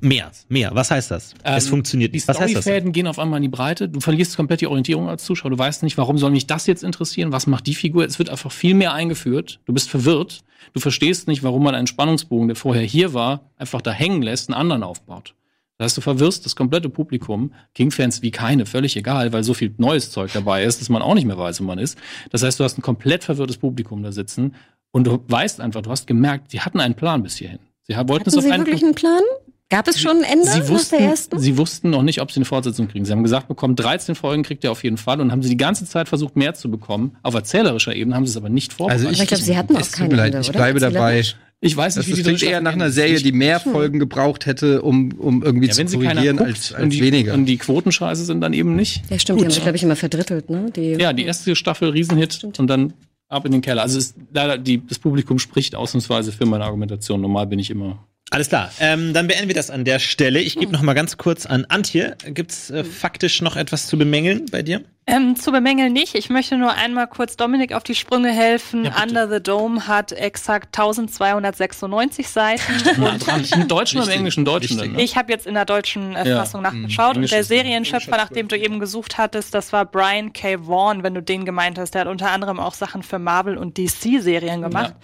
[0.00, 0.72] Mehr, mehr.
[0.74, 1.34] Was heißt das?
[1.44, 2.26] es Ähm, funktioniert Die nicht.
[2.26, 2.64] Was heißt das?
[2.64, 3.88] Storyfäden gehen auf einmal in die Breite.
[3.88, 5.52] Du verlierst komplett die Orientierung als Zuschauer.
[5.52, 7.30] Du weißt nicht, warum soll mich das jetzt interessieren?
[7.30, 8.04] Was macht die Figur?
[8.04, 9.60] Es wird einfach viel mehr eingeführt.
[9.64, 10.40] Du bist verwirrt.
[10.72, 14.48] Du verstehst nicht, warum man einen Spannungsbogen, der vorher hier war, einfach da hängen lässt,
[14.48, 15.36] einen anderen aufbaut.
[15.78, 17.52] Das heißt, du verwirrst das komplette Publikum.
[17.74, 21.14] King-Fans wie keine, völlig egal, weil so viel neues Zeug dabei ist, dass man auch
[21.14, 21.98] nicht mehr weiß, wo man ist.
[22.30, 24.54] Das heißt, du hast ein komplett verwirrtes Publikum da sitzen
[24.90, 27.58] und du weißt einfach, du hast gemerkt, sie hatten einen Plan bis hierhin.
[27.82, 29.20] Sie wollten es Hatten auf Sie einen wirklich einen Plan?
[29.68, 31.38] Gab es schon ein Ende Sie nach wussten, der ersten?
[31.40, 33.04] sie wussten noch nicht, ob sie eine Fortsetzung kriegen.
[33.04, 35.56] Sie haben gesagt bekommen, 13 Folgen kriegt ihr auf jeden Fall und haben sie die
[35.56, 37.16] ganze Zeit versucht, mehr zu bekommen.
[37.24, 39.06] Auf erzählerischer Ebene haben sie es aber nicht vorbereitet.
[39.06, 40.58] Aber ich glaube, Sie hatten auch es kein Ende, ich oder?
[40.58, 41.24] bleibe dabei.
[41.60, 42.90] Ich weiß Das nicht, wie ist die klingt eher nach einer.
[42.90, 46.36] Serie, die mehr Folgen gebraucht hätte, um, um irgendwie ja, zu wenn sie keiner korrigieren
[46.36, 47.34] guckt als, als und, die, weniger.
[47.34, 49.02] und die Quotenscheiße sind dann eben nicht.
[49.10, 50.70] Ja, stimmt, die haben sich, glaube ich, immer verdrittelt, ne?
[50.74, 52.92] Die, Ja, die erste Staffel Riesenhit und dann
[53.28, 53.82] ab in den Keller.
[53.82, 57.20] Also es ist leider die, das Publikum spricht ausnahmsweise für meine Argumentation.
[57.20, 58.06] Normal bin ich immer.
[58.30, 58.70] Alles klar.
[58.80, 60.40] Ähm, dann beenden wir das an der Stelle.
[60.40, 62.16] Ich gebe noch mal ganz kurz an Antje.
[62.26, 64.82] Gibt's äh, faktisch noch etwas zu bemängeln bei dir?
[65.08, 66.16] Ähm, zu bemängeln nicht.
[66.16, 68.86] Ich möchte nur einmal kurz Dominik auf die Sprünge helfen.
[68.86, 69.04] Ja.
[69.04, 72.62] Under the Dome hat exakt 1296 Seiten.
[73.54, 74.18] Im Deutschen oder im.
[74.18, 74.44] Englischen?
[74.44, 75.02] Deutschen dann, ne?
[75.02, 76.38] Ich habe jetzt in der deutschen äh, Ja.
[76.38, 80.66] Fassung nachgeschaut und der Serienschöpfer, nach dem du eben gesucht hattest, das war Brian K.
[80.66, 81.94] Vaughan, wenn du den gemeint hast.
[81.94, 84.94] Der hat unter anderem auch Sachen für Marvel und DC-Serien gemacht.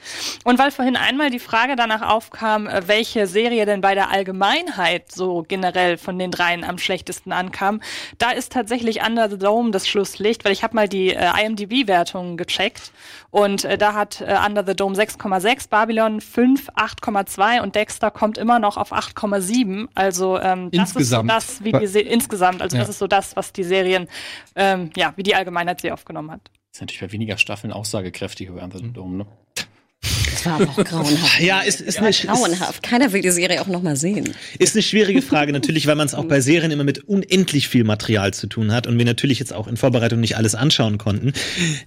[0.42, 5.12] Und weil vorhin einmal die Frage danach aufkam, äh, welche Serie denn bei der Allgemeinheit
[5.12, 7.80] so generell von den dreien am schlechtesten ankam,
[8.18, 12.36] da ist tatsächlich Under the Dome das Schlusslicht, weil ich habe mal die äh, IMDb-Wertungen
[12.36, 12.90] gecheckt
[13.30, 18.38] und äh, da hat äh, Under the Dome 6,6, Babylon 5, 8,2 und Dexter kommt
[18.38, 19.88] immer noch auf 8,7.
[19.94, 21.30] Also ähm, das Insgesamt.
[21.30, 22.82] ist so das, wie die Se insgesamt, also Ja.
[22.82, 24.08] das ist so das, was die Serien,
[24.56, 26.40] ähm, ja, wie die Allgemeinheit sie aufgenommen hat.
[26.72, 29.26] Das ist natürlich bei weniger Staffeln aussagekräftiger bei Under the Dome, ne?
[30.32, 31.40] Das war aber auch grauenhaft.
[31.40, 32.82] Ja, ist, ist, eine, ist, grauenhaft.
[32.82, 34.34] Keiner will die Serie auch noch mal sehen.
[34.58, 37.84] ist eine schwierige Frage, natürlich, weil man es auch bei Serien immer mit unendlich viel
[37.84, 41.32] Material zu tun hat und wir natürlich jetzt auch in Vorbereitung nicht alles anschauen konnten.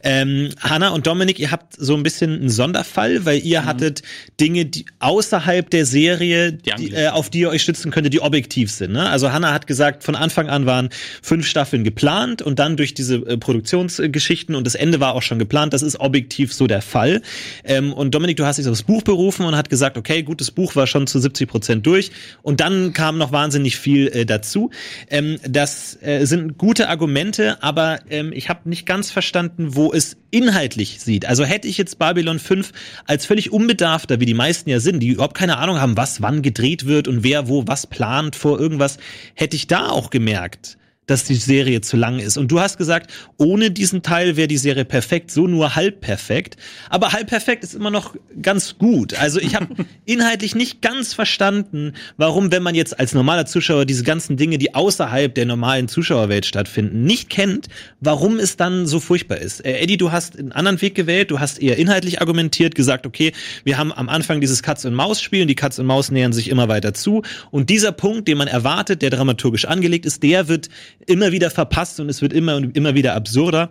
[0.04, 4.04] Ähm, Hanna und Dominik, ihr habt so ein bisschen einen Sonderfall, weil ihr hattet
[4.40, 8.72] Dinge, die außerhalb der Serie, die, äh, auf die ihr euch stützen könntet, die objektiv
[8.72, 8.94] sind.
[8.94, 9.10] Ne?
[9.10, 10.90] Also Hanna hat gesagt, von Anfang an waren
[11.22, 15.40] fünf Staffeln geplant und dann durch diese äh, Produktionsgeschichten und das Ende war auch schon
[15.40, 15.74] geplant.
[15.74, 17.22] Das ist objektiv so der Fall.
[17.64, 20.52] Ähm, und Dominik, du hast dich aufs Buch berufen und hat gesagt, okay, gut, das
[20.52, 22.12] Buch war schon zu 70 Prozent durch
[22.42, 24.70] und dann kam noch wahnsinnig viel äh, dazu.
[25.10, 30.18] Ähm, das äh, sind gute Argumente, aber ähm, ich habe nicht ganz verstanden, wo es
[30.32, 31.26] inhaltlich sieht.
[31.26, 32.72] Also hätte ich jetzt Babylon 5
[33.06, 36.42] als völlig unbedarfter, wie die meisten ja sind, die überhaupt keine Ahnung haben, was wann
[36.42, 38.98] gedreht wird und wer wo was plant vor irgendwas,
[39.34, 42.38] hätte ich da auch gemerkt, dass die Serie zu lang ist.
[42.38, 46.58] Und du hast gesagt, ohne diesen Teil wäre die Serie perfekt, so nur halb perfekt.
[46.90, 49.14] Aber halb perfekt ist immer noch ganz gut.
[49.14, 49.68] Also ich habe
[50.06, 54.74] inhaltlich nicht ganz verstanden, warum, wenn man jetzt als normaler Zuschauer diese ganzen Dinge, die
[54.74, 57.68] außerhalb der normalen Zuschauerwelt stattfinden, nicht kennt,
[58.00, 59.64] warum es dann so furchtbar ist.
[59.66, 63.32] Äh, Eddie, du hast einen anderen Weg gewählt, du hast eher inhaltlich argumentiert, gesagt, okay,
[63.64, 66.34] wir haben am Anfang dieses Katz und Maus Spiel und die Katz und Maus nähern
[66.34, 70.48] sich immer weiter zu und dieser Punkt, den man erwartet, der dramaturgisch angelegt ist, der
[70.48, 70.70] wird
[71.08, 73.70] immer wieder verpasst und es wird immer und immer wieder absurder.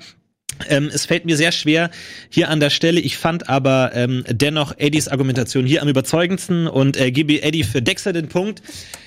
[0.69, 1.91] Ähm, es fällt mir sehr schwer
[2.31, 3.01] hier an der Stelle.
[3.01, 7.83] Ich fand aber ähm, dennoch Eddies Argumentation hier am überzeugendsten und äh, gebe Eddie für
[7.83, 8.63] Dexter den Punkt.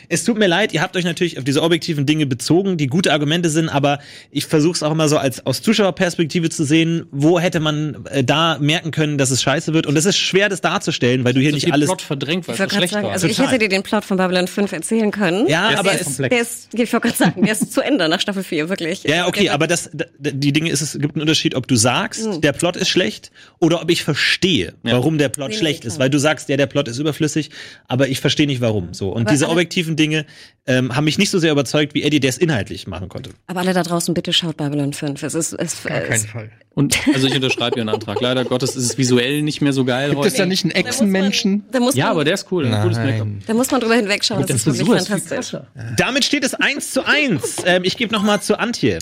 [0.10, 3.12] Es tut mir leid, ihr habt euch natürlich auf diese objektiven Dinge bezogen, die gute
[3.12, 4.00] Argumente sind, aber
[4.32, 8.24] ich versuche es auch immer so als aus Zuschauerperspektive zu sehen, wo hätte man äh,
[8.24, 9.86] da merken können, dass es scheiße wird.
[9.86, 11.88] Und es ist schwer, das darzustellen, weil du hier Das nicht alles.
[11.90, 13.12] Plot verdrängt, weil Ich es schlecht sagen, war.
[13.12, 13.52] also ich Total.
[13.52, 15.46] hätte dir den Plot von Babylon 5 erzählen können.
[15.48, 16.30] Ja, Der aber ist komplex.
[16.34, 19.04] Der ist, ich wollte gerade sagen, der ist zu Ende nach Staffel 4, wirklich.
[19.04, 19.90] Ja, okay, aber das,
[20.20, 23.82] die Dinge ist, es gibt einen Unterschied, ob du sagst, der Plot ist schlecht oder
[23.82, 26.00] ob ich verstehe, warum der Plot Nee, schlecht ist.
[26.00, 27.50] Weil du sagst, ja, der Plot ist überflüssig,
[27.88, 28.94] aber ich verstehe nicht warum.
[28.94, 29.10] So.
[29.10, 30.26] Und Aber diese objektiven Dinge
[30.66, 33.30] ähm, haben mich nicht so sehr überzeugt, wie Eddie, der es inhaltlich machen konnte.
[33.48, 35.24] Aber alle da draußen, bitte schaut Babylon 5.
[35.24, 36.52] Es ist, es, Gar es keinen Fall.
[36.78, 38.22] Und also ich unterschreibe Ihren Antrag.
[38.22, 40.28] Leider Gottes ist es visuell nicht mehr so geil Gibt heute.
[40.28, 41.64] es da nicht einen Echsenmenschen?
[41.94, 42.70] Ja, aber der ist cool.
[42.70, 44.46] Da muss man drüber hinwegschauen.
[44.46, 45.60] Das der ist viel fantastisch.
[45.96, 47.58] Damit steht es eins zu eins.
[47.66, 49.00] ähm, ich gebe noch mal zu Antje.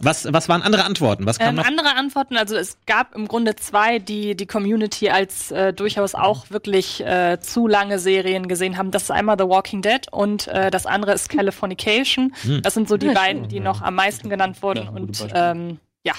[0.00, 1.24] Was, was waren andere Antworten?
[1.26, 1.64] Was kam Ähm, noch?
[1.64, 6.50] andere Antworten, also es gab im Grunde zwei, die die Community als äh, durchaus auch
[6.50, 8.90] wirklich äh, zu lange Serien gesehen haben.
[8.90, 12.34] Das ist einmal The Walking Dead und äh, das andere ist Californication.
[12.62, 14.84] Das sind so die Ja, beiden, die noch am meisten genannt wurden.
[14.84, 16.12] Ja, und ähm, ja.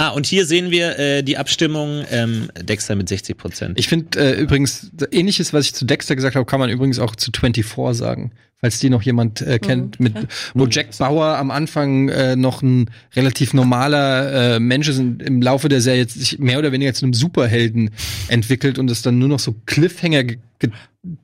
[0.00, 3.78] Ah, und hier sehen wir äh, die Abstimmung ähm, Dexter mit 60 Prozent.
[3.78, 7.14] Ich finde äh, übrigens, ähnliches, was ich zu Dexter gesagt habe, kann man übrigens auch
[7.14, 8.32] zu 24 sagen.
[8.62, 10.14] Falls die noch jemand äh, kennt, mit
[10.54, 15.42] wo Jack Bauer am Anfang äh, noch ein relativ normaler äh, Mensch ist und im
[15.42, 17.90] Laufe der Serie jetzt sich mehr oder weniger zu einem Superhelden
[18.28, 20.70] entwickelt und es dann nur noch so Cliffhanger ge ge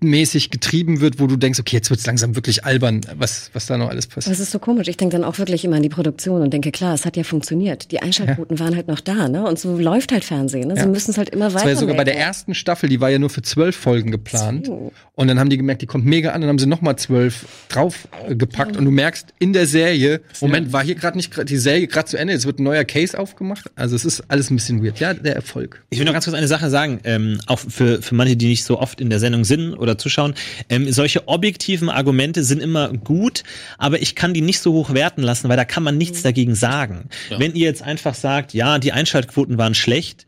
[0.00, 3.76] mäßig getrieben wird, wo du denkst, okay, jetzt wird's langsam wirklich albern, was, was da
[3.76, 4.32] noch alles passiert.
[4.32, 4.88] Das ist so komisch.
[4.88, 7.24] Ich denke dann auch wirklich immer an die Produktion und denke, klar, es hat ja
[7.24, 7.90] funktioniert.
[7.92, 9.46] Die Einschaltquoten waren halt noch da, ne?
[9.46, 10.68] Und so läuft halt Fernsehen.
[10.68, 10.74] Ne?
[10.76, 10.86] Sie Ja.
[10.86, 11.70] müssen es halt immer Das war weiter.
[11.72, 14.66] ja sogar bei der ersten Staffel, die war ja nur für zwölf Folgen geplant.
[14.66, 14.92] So.
[15.14, 17.44] Und dann haben die gemerkt, die kommt mega an, dann haben sie noch mal zwölf
[17.68, 18.78] drauf äh, gepackt.
[18.78, 22.16] Und du merkst in der Serie, Moment, war hier gerade nicht die Serie gerade zu
[22.16, 23.70] Ende, jetzt wird ein neuer Case aufgemacht.
[23.74, 25.00] Also es ist alles ein bisschen weird.
[25.00, 25.82] Ja, der Erfolg.
[25.90, 28.64] Ich will noch ganz kurz eine Sache sagen, ähm, auch für, für manche, die nicht
[28.64, 30.34] so oft in der Sendung sind oder zuschauen.
[30.68, 33.42] Ähm, solche objektiven Argumente sind immer gut,
[33.78, 36.54] aber ich kann die nicht so hoch werten lassen, weil da kann man nichts dagegen
[36.54, 37.08] sagen.
[37.40, 40.26] Wenn ihr jetzt einfach sagt, ja, die Einschaltquoten waren schlecht,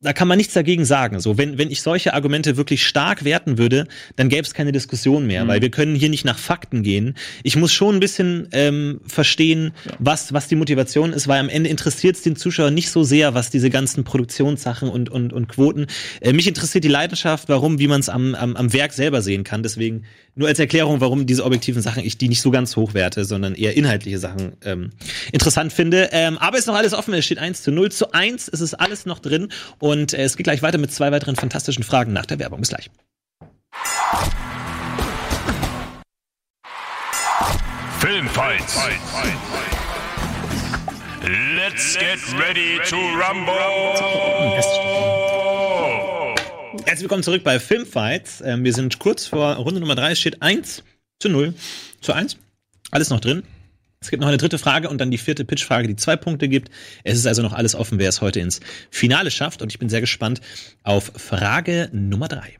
[0.00, 1.18] da kann man nichts dagegen sagen.
[1.18, 5.26] So, wenn, wenn ich solche Argumente wirklich stark werten würde, dann gäbe es keine Diskussion
[5.26, 7.14] mehr, weil wir können hier nicht nach Fakten gehen.
[7.42, 11.68] Ich muss schon ein bisschen ähm, verstehen, was, was die Motivation ist, weil am Ende
[11.68, 15.86] interessiert es den Zuschauer nicht so sehr, was diese ganzen Produktionssachen und, und, und Quoten.
[16.20, 19.42] Äh, mich interessiert die Leidenschaft, warum, wie man es am, am, am Werk selber sehen
[19.42, 19.64] kann.
[19.64, 20.04] Deswegen
[20.38, 23.54] nur als Erklärung, warum diese objektiven Sachen ich die nicht so ganz hoch werte, sondern
[23.54, 24.90] eher inhaltliche Sachen ähm,
[25.32, 26.10] interessant finde.
[26.12, 28.60] Ähm, aber es ist noch alles offen, es steht 1 zu 0 zu 1, es
[28.60, 32.12] ist alles noch drin und äh, es geht gleich weiter mit zwei weiteren fantastischen Fragen
[32.12, 32.60] nach der Werbung.
[32.60, 32.90] Bis gleich.
[37.98, 38.78] Filmfights.
[41.56, 44.87] Let's get ready to rumble.
[46.88, 48.40] Herzlich willkommen zurück bei Filmfights.
[48.40, 50.82] Ähm, wir sind kurz vor Runde Nummer 3, es steht 1
[51.18, 51.52] zu 0
[52.00, 52.38] zu 1.
[52.90, 53.42] Alles noch drin.
[54.00, 56.70] Es gibt noch eine dritte Frage und dann die vierte Pitchfrage, die zwei Punkte gibt.
[57.04, 58.60] Es ist also noch alles offen, wer es heute ins
[58.90, 59.60] Finale schafft.
[59.60, 60.40] Und ich bin sehr gespannt
[60.82, 62.56] auf Frage Nummer 3.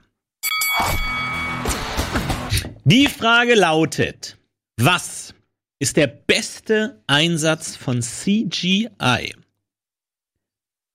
[2.84, 4.36] Die Frage lautet,
[4.76, 5.32] was
[5.78, 9.32] ist der beste Einsatz von CGI?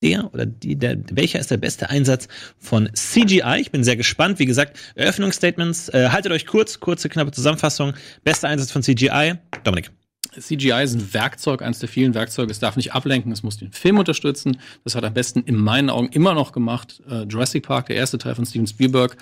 [0.04, 2.28] Der oder die, der, welcher ist der beste Einsatz
[2.60, 3.60] von CGI?
[3.62, 4.38] Ich bin sehr gespannt.
[4.38, 5.90] Wie gesagt, Eröffnungsstatements.
[5.90, 7.94] Äh, haltet euch kurz, kurze, knappe Zusammenfassung.
[8.24, 9.36] Bester Einsatz von CGI.
[9.64, 9.92] Dominik.
[10.40, 12.52] CGI ist ein Werkzeug, eines der vielen Werkzeuge.
[12.52, 14.58] Es darf nicht ablenken, es muss den Film unterstützen.
[14.84, 17.02] Das hat am besten in meinen Augen immer noch gemacht.
[17.10, 19.16] Äh, Jurassic Park, der erste Teil von Steven Spielberg,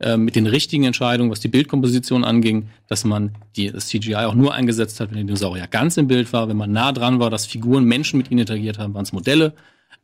[0.00, 4.34] äh, mit den richtigen Entscheidungen, was die Bildkomposition anging, dass man die, das CGI auch
[4.34, 7.30] nur eingesetzt hat, wenn der Dinosaurier ganz im Bild war, wenn man nah dran war,
[7.30, 9.54] dass Figuren, Menschen mit ihnen interagiert haben, waren es Modelle.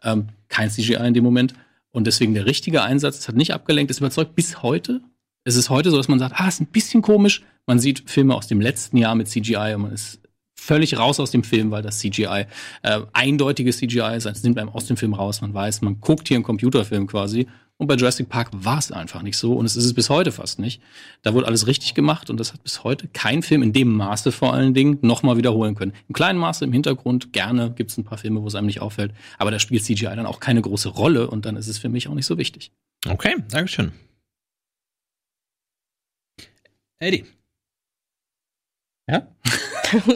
[0.04, 1.54] Ähm, kein CGI in dem Moment.
[1.92, 5.02] Und deswegen der richtige Einsatz, es hat nicht abgelenkt, es überzeugt bis heute.
[5.44, 7.42] Es ist heute so, dass man sagt, ah, ist ein bisschen komisch.
[7.66, 10.20] Man sieht Filme aus dem letzten Jahr mit CGI und man ist
[10.54, 12.46] völlig raus aus dem Film, weil das CGI
[12.82, 14.26] äh, eindeutiges CGI ist.
[14.26, 15.40] Es nimmt einem aus dem Film raus.
[15.40, 17.46] Man weiß, man guckt hier einen Computerfilm quasi.
[17.82, 20.30] Und bei Jurassic Park war es einfach nicht so und es ist es bis heute
[20.30, 20.80] fast nicht.
[21.22, 24.30] Da wurde alles richtig gemacht und das hat bis heute kein Film in dem Maße
[24.30, 25.92] vor allen Dingen nochmal wiederholen können.
[26.06, 28.80] Im kleinen Maße, im Hintergrund, gerne gibt es ein paar Filme, wo es einem nicht
[28.80, 31.88] auffällt, aber da spielt CGI dann auch keine große Rolle und dann ist es für
[31.88, 32.70] mich auch nicht so wichtig.
[33.04, 33.90] Okay, Dankeschön.
[37.00, 37.24] Eddie.
[39.10, 39.26] Ja?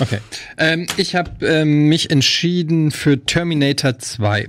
[0.00, 0.20] Okay.
[0.58, 4.48] Ähm, ich habe ähm, mich entschieden für Terminator 2.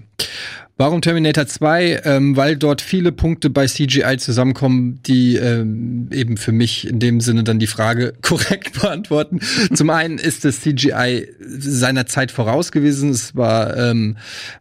[0.81, 2.03] Warum Terminator 2?
[2.05, 7.19] Ähm, weil dort viele Punkte bei CGI zusammenkommen, die ähm, eben für mich in dem
[7.19, 9.41] Sinne dann die Frage korrekt beantworten.
[9.73, 13.09] Zum einen ist das CGI seiner Zeit voraus gewesen.
[13.09, 14.15] Es war ähm,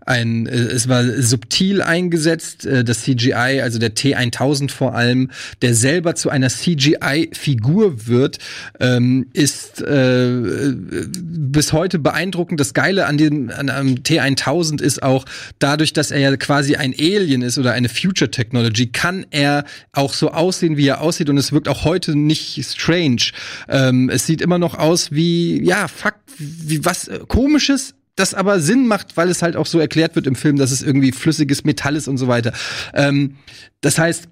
[0.07, 2.67] ein, äh, es war subtil eingesetzt.
[2.67, 5.31] Äh, das CGI, also der T1000 vor allem,
[5.63, 8.39] der selber zu einer CGI-Figur wird,
[8.81, 12.59] ähm, ist äh, bis heute beeindruckend.
[12.59, 15.25] Das Geile an dem an einem T1000 ist auch
[15.61, 20.13] dadurch, dass er ja quasi ein Alien ist oder eine Future Technology, kann er auch
[20.13, 23.33] so aussehen, wie er aussieht und es wirkt auch heute nicht strange.
[23.69, 28.61] Ähm, es sieht immer noch aus wie ja, fuck, wie was äh, komisches, das aber
[28.61, 31.65] Sinn macht, weil es halt auch so erklärt wird im Film, dass es irgendwie flüssiges
[31.65, 32.53] Metall ist und so weiter.
[32.95, 33.37] Ähm,
[33.81, 34.29] das heißt,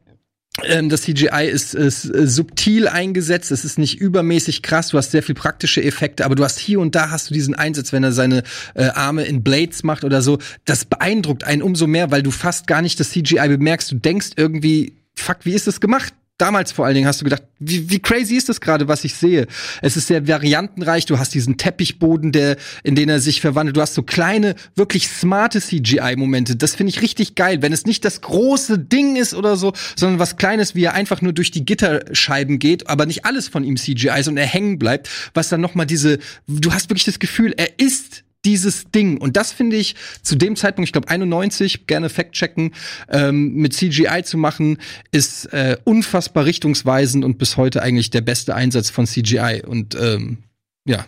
[0.85, 5.35] das CGI ist, ist subtil eingesetzt, es ist nicht übermäßig krass, du hast sehr viel
[5.35, 8.43] praktische Effekte, aber du hast hier und da hast du diesen Einsatz, wenn er seine
[8.75, 12.67] äh, Arme in Blades macht oder so, das beeindruckt einen umso mehr, weil du fast
[12.67, 16.15] gar nicht das CGI bemerkst, du denkst irgendwie, fuck, wie ist das gemacht?
[16.39, 19.15] Damals vor allen Dingen hast du gedacht, wie, wie crazy ist das gerade, was ich
[19.15, 19.47] sehe?
[19.81, 21.07] Es ist sehr variantenreich.
[21.07, 23.77] Du hast diesen Teppichboden, der, in den er sich verwandelt.
[23.77, 26.55] Du hast so kleine, wirklich smarte CGI-Momente.
[26.57, 27.63] Das finde ich richtig geil.
[27.63, 31.23] Wenn es nicht das große Ding ist oder so, sondern was Kleines, wie er einfach
[31.23, 34.79] nur durch die Gitterscheiben geht, aber nicht alles von ihm CGI ist und er hängen
[34.79, 39.19] bleibt, was dann noch mal diese, du hast wirklich das Gefühl, er ist dieses Ding.
[39.19, 42.73] Und das finde ich zu dem Zeitpunkt, ich glaube 91, gerne fact-checken,
[43.11, 44.79] ähm, mit CGI zu machen,
[45.11, 49.63] ist äh, unfassbar richtungsweisend und bis heute eigentlich der beste Einsatz von CGI.
[49.67, 50.39] Und ähm,
[50.87, 51.05] ja,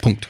[0.00, 0.28] Punkt.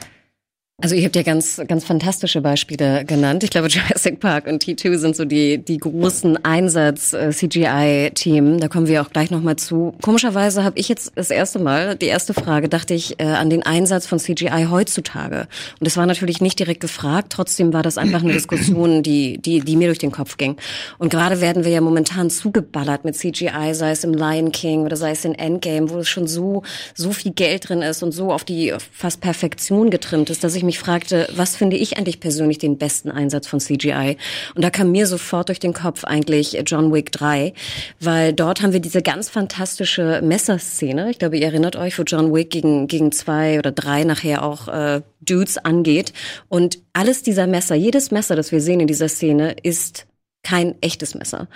[0.81, 3.43] Also ihr habt ja ganz, ganz fantastische Beispiele genannt.
[3.43, 8.59] Ich glaube, Jurassic Park und T2 sind so die, die großen Einsatz-CGI-Themen.
[8.59, 9.93] Da kommen wir auch gleich nochmal zu.
[10.01, 13.61] Komischerweise habe ich jetzt das erste Mal, die erste Frage, dachte ich äh, an den
[13.61, 15.47] Einsatz von CGI heutzutage.
[15.79, 19.59] Und es war natürlich nicht direkt gefragt, trotzdem war das einfach eine Diskussion, die, die,
[19.59, 20.55] die mir durch den Kopf ging.
[20.97, 24.95] Und gerade werden wir ja momentan zugeballert mit CGI, sei es im Lion King oder
[24.95, 26.63] sei es in Endgame, wo es schon so,
[26.95, 30.63] so viel Geld drin ist und so auf die fast Perfektion getrimmt ist, dass ich
[30.63, 34.15] mich mich fragte, was finde ich eigentlich persönlich den besten Einsatz von CGI?
[34.55, 37.53] Und da kam mir sofort durch den Kopf eigentlich John Wick 3,
[37.99, 41.11] weil dort haben wir diese ganz fantastische Messerszene.
[41.11, 44.69] Ich glaube, ihr erinnert euch, wo John Wick gegen, gegen zwei oder drei nachher auch
[44.69, 46.13] äh, Dudes angeht.
[46.47, 50.07] Und alles dieser Messer, jedes Messer, das wir sehen in dieser Szene, ist
[50.43, 51.49] kein echtes Messer.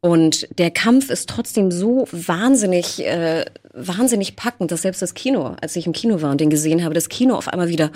[0.00, 3.44] Und der Kampf ist trotzdem so wahnsinnig, äh,
[3.74, 6.94] wahnsinnig packend, dass selbst das Kino, als ich im Kino war und den gesehen habe,
[6.94, 7.90] das Kino auf einmal wieder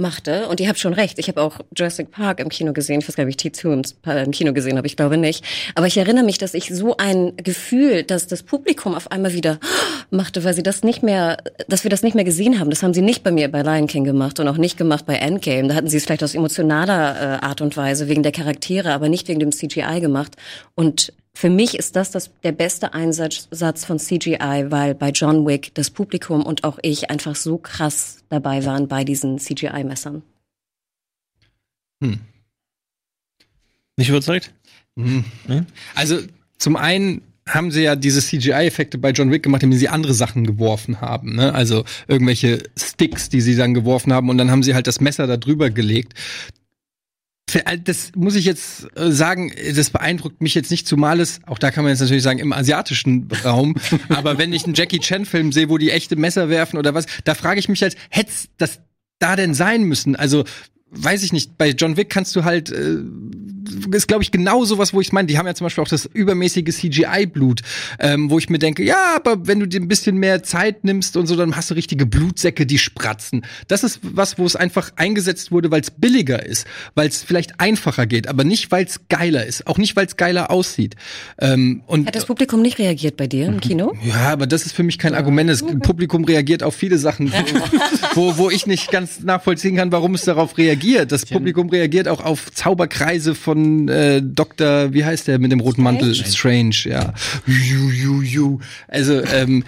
[0.00, 0.48] machte.
[0.48, 1.18] Und ihr habt schon recht.
[1.18, 3.00] Ich habe auch Jurassic Park im Kino gesehen.
[3.00, 4.86] Ich weiß gar nicht, ob ich T2 im Kino gesehen habe.
[4.86, 5.44] Ich glaube nicht.
[5.74, 9.58] Aber ich erinnere mich, dass ich so ein Gefühl, dass das Publikum auf einmal wieder
[10.10, 11.38] machte, weil sie das nicht mehr,
[11.68, 12.70] dass wir das nicht mehr gesehen haben.
[12.70, 15.14] Das haben sie nicht bei mir bei Lion King gemacht und auch nicht gemacht bei
[15.14, 15.68] Endgame.
[15.68, 19.08] Da hatten sie es vielleicht aus emotionaler äh, Art und Weise wegen der Charaktere, aber
[19.08, 20.36] nicht wegen dem CGI gemacht.
[20.74, 25.74] Und für mich ist das, das der beste Einsatz von CGI, weil bei John Wick
[25.74, 30.22] das Publikum und auch ich einfach so krass dabei waren bei diesen CGI-Messern.
[32.02, 32.20] Hm.
[33.96, 34.52] Nicht überzeugt?
[34.96, 35.24] Hm.
[35.94, 36.18] Also
[36.58, 40.46] zum einen haben sie ja diese CGI-Effekte bei John Wick gemacht, indem sie andere Sachen
[40.46, 41.34] geworfen haben.
[41.36, 41.54] Ne?
[41.54, 45.26] Also irgendwelche Sticks, die sie dann geworfen haben und dann haben sie halt das Messer
[45.26, 46.14] da drüber gelegt.
[47.84, 51.70] Das muss ich jetzt äh, sagen, das beeindruckt mich jetzt nicht, zumal es, auch da
[51.70, 53.76] kann man jetzt natürlich sagen, im asiatischen Raum,
[54.08, 57.34] aber wenn ich einen Jackie Chan-Film sehe, wo die echte Messer werfen oder was, da
[57.34, 58.80] frage ich mich halt, hätte das
[59.18, 60.16] da denn sein müssen?
[60.16, 60.44] Also
[60.90, 62.98] weiß ich nicht, bei John Wick kannst du halt, äh,
[63.92, 66.06] ist glaube ich genau sowas, wo ich meine, die haben ja zum Beispiel auch das
[66.06, 67.62] übermäßige CGI-Blut,
[67.98, 71.16] ähm, wo ich mir denke, ja, aber wenn du dir ein bisschen mehr Zeit nimmst
[71.16, 73.44] und so, dann hast du richtige Blutsäcke, die spratzen.
[73.68, 77.60] Das ist was, wo es einfach eingesetzt wurde, weil es billiger ist, weil es vielleicht
[77.60, 80.96] einfacher geht, aber nicht, weil es geiler ist, auch nicht, weil es geiler aussieht.
[81.38, 83.94] Ähm, und Hat das Publikum nicht reagiert bei dir im Kino?
[84.02, 85.50] Ja, aber das ist für mich kein Argument.
[85.50, 87.32] Das Publikum reagiert auf viele Sachen,
[88.14, 91.12] wo, wo ich nicht ganz nachvollziehen kann, warum es darauf reagiert.
[91.12, 94.92] Das Publikum reagiert auch auf Zauberkreise von äh, Dr.
[94.92, 96.14] Wie heißt der mit dem roten Mantel?
[96.14, 97.14] Strange, ja.
[97.46, 98.58] Ju, ju, ju.
[98.88, 99.64] Also ähm,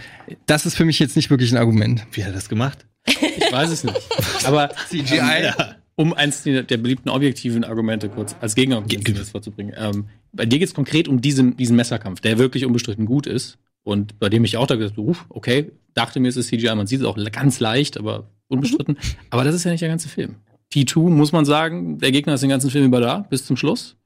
[0.46, 2.06] das ist für mich jetzt nicht wirklich ein Argument.
[2.12, 2.86] Wie hat er das gemacht?
[3.06, 4.00] Ich weiß es nicht.
[4.44, 5.44] Aber CGI.
[5.44, 5.76] Ja.
[5.94, 9.74] Um eins der, der beliebten objektiven Argumente kurz als Gegenargument vorzubringen.
[9.76, 13.58] Ähm, bei dir geht es konkret um diesen, diesen Messerkampf, der wirklich unbestritten gut ist
[13.82, 16.86] und bei dem ich auch da gesagt habe, okay, dachte mir, es ist CGI, man
[16.86, 18.94] sieht es auch ganz leicht, aber unbestritten.
[18.94, 19.16] Mhm.
[19.30, 20.36] Aber das ist ja nicht der ganze Film.
[20.72, 23.96] T2 muss man sagen, der Gegner ist den ganzen Film über da, bis zum Schluss.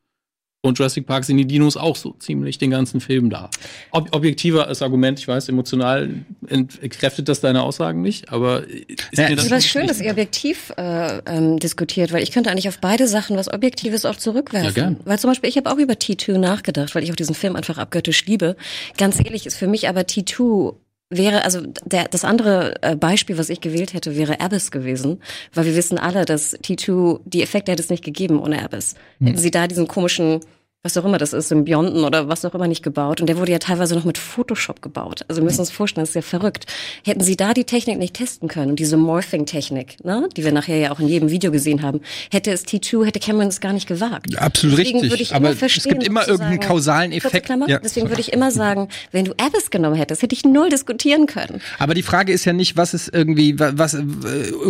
[0.67, 3.51] Und Jurassic Park sind die Dinos auch so ziemlich den ganzen Film da.
[3.93, 9.29] Ob objektiver als Argument, ich weiß, emotional entkräftet das deine Aussagen nicht, aber ist ja,
[9.29, 12.79] mir das ist schön, dass ihr objektiv äh, ähm, diskutiert, weil ich könnte eigentlich auf
[12.81, 14.67] beide Sachen was Objektives auch zurückwerfen.
[14.67, 15.01] Ja, gern.
[15.05, 17.79] Weil zum Beispiel, ich habe auch über T2 nachgedacht, weil ich auch diesen Film einfach
[17.79, 18.57] abgöttisch liebe.
[18.99, 20.75] Ganz ehrlich ist für mich aber T2
[21.11, 25.23] wäre, also der, das andere äh, Beispiel, was ich gewählt hätte, wäre Abyss gewesen,
[25.55, 28.95] weil wir wissen alle, dass T2, die Effekte hätte es nicht gegeben ohne Abyss.
[29.21, 30.41] Hätten sie da diesen komischen
[30.87, 33.21] was auch immer das ist, Symbionten oder was auch immer nicht gebaut.
[33.21, 35.25] Und der wurde ja teilweise noch mit Photoshop gebaut.
[35.27, 36.67] Also wir müssen uns vorstellen, das ist ja verrückt.
[37.05, 40.79] Hätten sie da die Technik nicht testen können und diese Morphing-Technik, ne, die wir nachher
[40.79, 43.89] ja auch in jedem Video gesehen haben, hätte es T2, hätte Cameron es gar nicht
[43.89, 44.39] gewagt.
[44.39, 45.35] Absolut Deswegen richtig.
[45.35, 47.49] aber es gibt immer irgendeinen kausalen Effekt.
[47.67, 47.81] Ja.
[47.81, 51.61] Deswegen würde ich immer sagen, wenn du Abyss genommen hättest, hätte ich null diskutieren können.
[51.81, 54.03] Aber die Frage ist ja nicht, was ist irgendwie, was äh,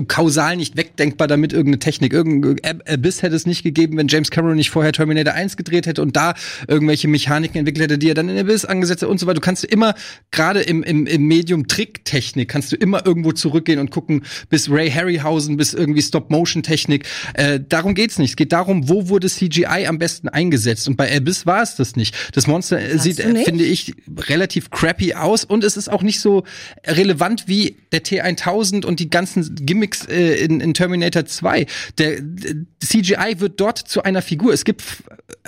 [0.08, 2.14] kausal nicht wegdenkbar damit irgendeine Technik.
[2.14, 6.05] Irgendein Abyss hätte es nicht gegeben, wenn James Cameron nicht vorher Terminator 1 gedreht hätte
[6.06, 6.34] und da
[6.68, 9.34] irgendwelche Mechaniken entwickelt hätte, die er dann in Abyss angesetzt hat und so weiter.
[9.34, 9.94] Du kannst immer,
[10.30, 14.90] gerade im, im, im Medium Tricktechnik, kannst du immer irgendwo zurückgehen und gucken, bis Ray
[14.90, 17.06] Harryhausen, bis irgendwie Stop-Motion-Technik.
[17.34, 18.30] Äh, darum geht's nicht.
[18.30, 20.88] Es geht darum, wo wurde CGI am besten eingesetzt.
[20.88, 22.14] Und bei Abyss war es das nicht.
[22.32, 23.94] Das Monster äh, sieht, äh, finde ich,
[24.28, 26.44] relativ crappy aus und es ist auch nicht so
[26.86, 31.66] relevant wie der T1000 und die ganzen Gimmicks äh, in, in Terminator 2.
[31.98, 32.54] Der, der
[32.84, 34.52] CGI wird dort zu einer Figur.
[34.52, 34.82] Es gibt,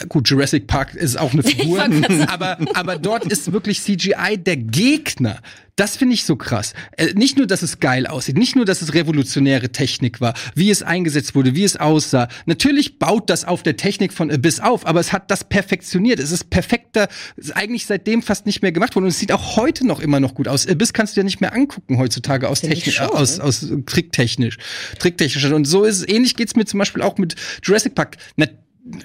[0.08, 1.86] gut, Jurassic Jurassic Park ist auch eine Figur.
[2.26, 5.40] aber, aber dort ist wirklich CGI der Gegner.
[5.76, 6.72] Das finde ich so krass.
[6.96, 10.70] Äh, nicht nur, dass es geil aussieht, nicht nur, dass es revolutionäre Technik war, wie
[10.70, 12.28] es eingesetzt wurde, wie es aussah.
[12.46, 16.18] Natürlich baut das auf der Technik von Abyss auf, aber es hat das perfektioniert.
[16.18, 19.56] Es ist perfekter, ist eigentlich seitdem fast nicht mehr gemacht worden und es sieht auch
[19.56, 20.66] heute noch immer noch gut aus.
[20.66, 23.10] Abyss kannst du ja nicht mehr angucken heutzutage aus Technik, schon.
[23.10, 24.56] aus, aus tricktechnisch,
[24.98, 25.44] tricktechnisch.
[25.44, 28.16] Und so ist es ähnlich geht's mir zum Beispiel auch mit Jurassic Park.
[28.36, 28.46] Na,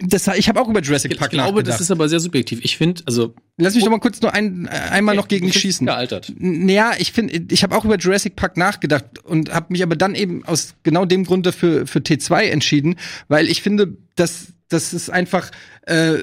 [0.02, 1.74] das, ich habe auch über Jurassic Ich Park glaube, nachgedacht.
[1.76, 2.60] das ist aber sehr subjektiv.
[2.64, 5.60] Ich finde, also Lass mich doch mal kurz nur ein, äh, einmal noch gegen dich
[5.60, 5.86] schießen.
[5.86, 6.32] Gealtert.
[6.38, 10.16] Naja, ich finde, ich habe auch über Jurassic Park nachgedacht und habe mich aber dann
[10.16, 12.96] eben aus genau dem Grund dafür für T2 entschieden,
[13.28, 15.52] weil ich finde, dass dass es einfach
[15.86, 16.20] äh,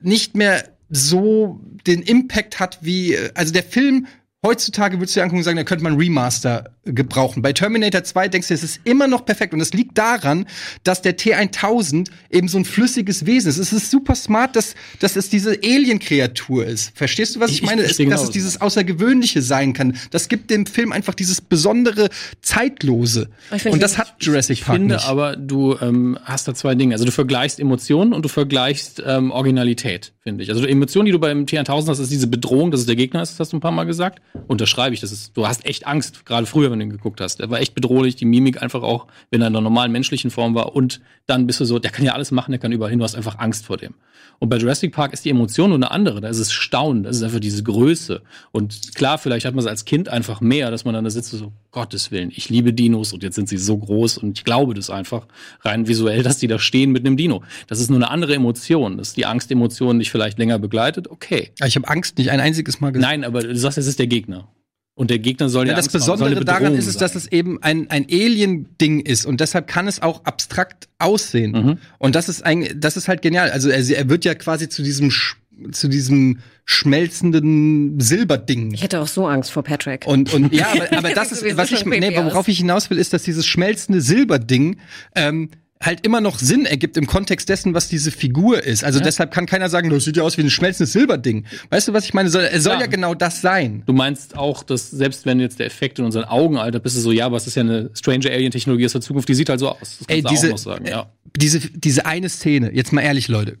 [0.00, 4.06] nicht mehr so den Impact hat wie äh, also der Film
[4.44, 7.42] Heutzutage würdest du dir angucken und sagen, da könnte man Remaster gebrauchen.
[7.42, 9.52] Bei Terminator 2 denkst du, es ist immer noch perfekt.
[9.52, 10.46] Und das liegt daran,
[10.84, 13.58] dass der T1000 eben so ein flüssiges Wesen ist.
[13.58, 16.92] Es ist super smart, dass, dass es diese Alien-Kreatur ist.
[16.96, 17.82] Verstehst du, was ich, Ich- ich meine?
[17.82, 19.96] Es, verstehe dass genau, es dieses Außergewöhnliche sein kann.
[20.10, 22.08] Das gibt dem Film einfach dieses besondere,
[22.40, 23.28] zeitlose.
[23.54, 25.06] Ich finde, Und das hat Jurassic Ich Park finde nicht.
[25.06, 26.94] aber, du ähm, hast da zwei Dinge.
[26.94, 30.50] Also du vergleichst Emotionen und du vergleichst ähm, Originalität, finde ich.
[30.50, 33.22] Also die Emotion, die du beim T1000 hast, ist diese Bedrohung, dass es der Gegner
[33.22, 34.20] ist, das hast du ein paar Mal gesagt.
[34.48, 35.00] Unterschreibe ich.
[35.00, 37.40] Das ist, du hast echt Angst, gerade früher, wenn du ihn geguckt hast.
[37.40, 40.54] Er war echt bedrohlich, die Mimik einfach auch, wenn er in der normalen menschlichen Form
[40.54, 40.74] war.
[40.74, 43.04] Und dann bist du so, der kann ja alles machen, der kann überall hin, du
[43.04, 43.94] hast einfach Angst vor dem.
[44.38, 46.20] Und bei Jurassic Park ist die Emotion nur eine andere.
[46.20, 48.22] Da ist es Staunen, das ist einfach diese Größe.
[48.50, 51.32] Und klar, vielleicht hat man es als Kind einfach mehr, dass man dann da sitzt
[51.32, 54.44] und so, Gottes Willen, ich liebe Dinos und jetzt sind sie so groß und ich
[54.44, 55.28] glaube das einfach
[55.60, 57.44] rein visuell, dass die da stehen mit einem Dino.
[57.68, 58.98] Das ist nur eine andere Emotion.
[58.98, 61.08] Das ist die Angstemotion, dich vielleicht länger begleitet.
[61.08, 61.52] Okay.
[61.64, 63.10] Ich habe Angst nicht ein einziges Mal gesagt.
[63.10, 64.48] Nein, aber du sagst, es ist der Gegner.
[64.94, 66.96] Und der Gegner soll Ja, ja das Angst machen, soll Besondere eine daran ist es,
[66.98, 71.52] dass es eben ein, ein Alien-Ding ist und deshalb kann es auch abstrakt aussehen.
[71.52, 71.78] Mhm.
[71.98, 73.50] Und das ist ein, das ist halt genial.
[73.50, 75.36] Also er, er wird ja quasi zu diesem Sch-
[75.72, 78.72] zu diesem schmelzenden Silberding.
[78.74, 80.06] Ich hätte auch so Angst vor Patrick.
[80.06, 83.12] Und, und ja, aber, aber das ist, was ich, nee, worauf ich hinaus will, ist,
[83.12, 84.76] dass dieses schmelzende Silberding
[85.14, 85.50] ähm,
[85.82, 88.84] halt immer noch Sinn ergibt im Kontext dessen, was diese Figur ist.
[88.84, 91.44] Also deshalb kann keiner sagen, das sieht ja aus wie ein schmelzendes Silberding.
[91.70, 92.30] Weißt du, was ich meine?
[92.30, 92.80] Soll, er soll Ja.
[92.82, 93.82] ja genau das sein.
[93.86, 97.00] Du meinst auch, dass selbst wenn jetzt der Effekt in unseren Augen altert, bist du
[97.00, 99.60] so, ja, aber es ist ja eine Stranger Alien-Technologie aus der Zukunft, die sieht halt
[99.60, 99.98] so aus.
[99.98, 101.02] Das Ey, diese, auch noch sagen, ja.
[101.02, 101.06] äh,
[101.36, 103.58] diese, diese eine Szene, jetzt mal ehrlich, Leute.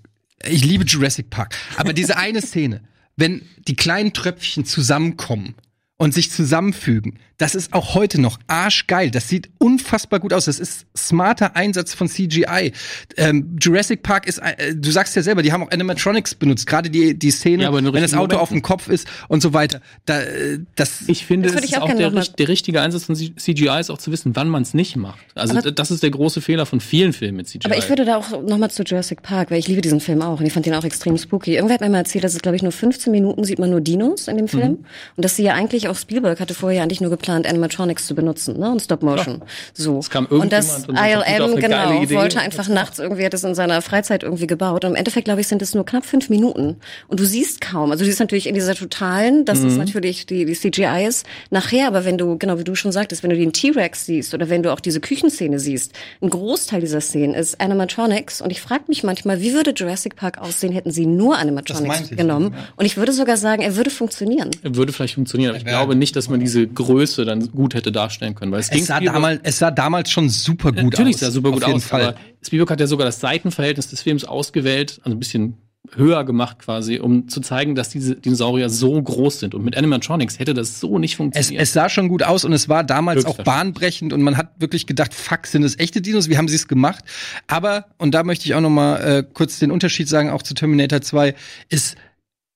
[0.48, 1.54] Ich liebe Jurassic Park.
[1.76, 2.82] Aber diese eine Szene,
[3.16, 5.54] wenn die kleinen Tröpfchen zusammenkommen
[5.98, 9.10] und sich zusammenfügen, das ist auch heute noch arschgeil.
[9.10, 10.44] Das sieht unfassbar gut aus.
[10.44, 12.72] Das ist smarter Einsatz von CGI.
[13.16, 16.66] Ähm, Jurassic Park ist, äh, du sagst ja selber, die haben auch Animatronics benutzt.
[16.66, 18.62] Gerade die, die Szene, Ja, wenn das Auto auf dem.
[18.62, 19.80] Kopf ist und so weiter.
[20.06, 22.48] Da, äh, das, Ich finde, Das es würde ich ist auch auch gerne der, der
[22.48, 25.18] richtige Einsatz von CGI ist auch zu wissen, wann man es nicht macht.
[25.34, 27.64] Also Aber- das ist der große Fehler von vielen Filmen mit CGI.
[27.66, 30.22] Aber ich würde da auch noch mal zu Jurassic Park, weil ich liebe diesen Film
[30.22, 31.54] auch und ich fand den auch extrem spooky.
[31.56, 33.80] Irgendwer hat mir mal erzählt, dass es glaube ich nur 15 Minuten sieht man nur
[33.80, 34.84] Dinos in dem Film Mhm.
[35.16, 38.14] und dass sie ja eigentlich auch Spielberg hatte vorher ja eigentlich nur geplant Animatronics zu
[38.14, 39.42] benutzen, ne, und Stop Motion.
[39.74, 39.98] So.
[39.98, 42.14] Es kam und das und ILM genau Idee.
[42.14, 45.40] wollte einfach nachts irgendwie hat es in seiner Freizeit irgendwie gebaut und im Endeffekt glaube
[45.40, 46.76] ich sind es nur knapp fünf Minuten
[47.08, 47.90] und du siehst kaum.
[47.90, 49.68] Also du siehst natürlich in dieser totalen, dass Mhm.
[49.68, 53.22] es natürlich die, die CGI ist nachher, aber wenn du genau wie du schon sagtest,
[53.22, 57.00] wenn du den T-Rex siehst oder wenn du auch diese Küchenszene siehst, ein Großteil dieser
[57.00, 61.06] Szenen ist Animatronics und ich frage mich manchmal, wie würde Jurassic Park aussehen, hätten sie
[61.06, 62.54] nur Animatronics meinte ich, genommen?
[62.76, 64.50] Und ich würde sogar sagen, er würde funktionieren.
[64.62, 68.34] würde vielleicht funktionieren, aber ich glaube nicht, dass man diese Größe dann gut hätte darstellen
[68.34, 71.20] können, weil es, ging es, sah damals, es sah damals schon super gut Natürlich aus.
[71.20, 72.02] sah super gut auf jeden aus, Fall.
[72.02, 75.56] aber Spielberg hat ja sogar das Seitenverhältnis des Films ausgewählt, also ein bisschen
[75.94, 79.54] höher gemacht quasi, um zu zeigen, dass diese Dinosaurier so groß sind.
[79.54, 81.62] Und mit Animatronics hätte das so nicht Es, funktioniert.
[81.62, 84.86] es sah schon gut aus und es war damals auch bahnbrechend und man hat wirklich
[84.86, 86.28] gedacht, fuck, sind es echte Dinos?
[86.28, 87.04] Wie haben sie es gemacht?
[87.46, 90.54] Aber, und da möchte ich auch noch mal äh, kurz den Unterschied sagen, auch zu
[90.54, 91.34] Terminator 2,
[91.68, 91.96] ist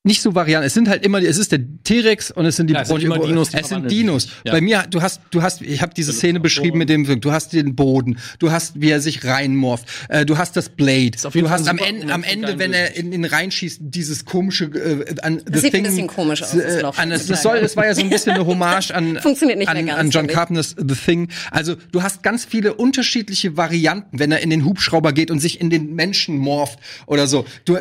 [0.07, 0.65] nicht so variant.
[0.65, 2.89] Es sind halt immer, die- es ist der T-Rex und es sind die Ja, es
[2.89, 4.29] sind immer Dinos, die Es sind Dinos.
[4.45, 4.53] Ja.
[4.53, 7.53] Bei mir, du hast, du hast, ich habe diese Szene beschrieben mit dem, du hast
[7.53, 11.51] den Boden, du hast, wie er sich reinmorft, äh, du hast das Blade, du Fall
[11.51, 15.63] hast am Ende, am Ende, wenn er in den reinschießt, dieses komische, äh, an Das
[15.63, 18.01] sieht ein bisschen komisch aus, das Äh, an, das, das soll, das war ja so
[18.01, 20.27] ein bisschen eine Hommage an, Funktioniert nicht an, mehr ganz, an John.
[20.29, 21.29] Carpenters The Thing.
[21.51, 25.61] Also du hast ganz viele unterschiedliche Varianten, wenn er in den Hubschrauber geht und sich
[25.61, 27.45] in den Menschen morpht oder so.
[27.65, 27.77] Du,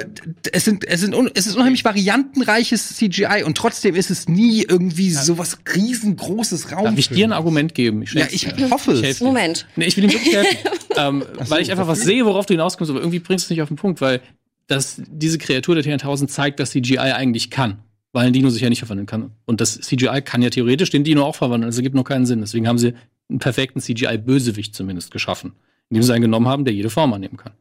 [0.52, 1.86] es sind, es sind, es ist unheimlich
[2.16, 6.86] variantenreiches CGI und trotzdem ist es nie irgendwie so was riesengroßes Raum.
[6.86, 8.04] Darf ich dir ein Argument geben?
[8.04, 8.70] Ich Ja, schätze ich dir.
[8.70, 9.22] hoffe Ich es.
[9.22, 9.68] Moment.
[9.76, 10.58] Nee, ich will ihm wirklich helfen.
[10.98, 13.62] ähm, weil ich einfach was sehe, worauf du hinauskommst, aber irgendwie bringst du es nicht
[13.62, 14.22] auf den Punkt, weil
[14.68, 17.80] das, diese Kreatur der T-1000 zeigt, dass CGI eigentlich kann.
[18.14, 19.32] Weil ein Dino sich ja nicht verwandeln kann.
[19.46, 21.68] Und das CGI kann ja theoretisch den Dino auch verwandeln.
[21.68, 22.40] Also gibt noch keinen Sinn.
[22.40, 22.94] Deswegen haben sie
[23.30, 25.52] einen perfekten CGI-Bösewicht zumindest geschaffen.
[25.90, 27.52] Indem sie einen genommen haben, der jede Form annehmen kann.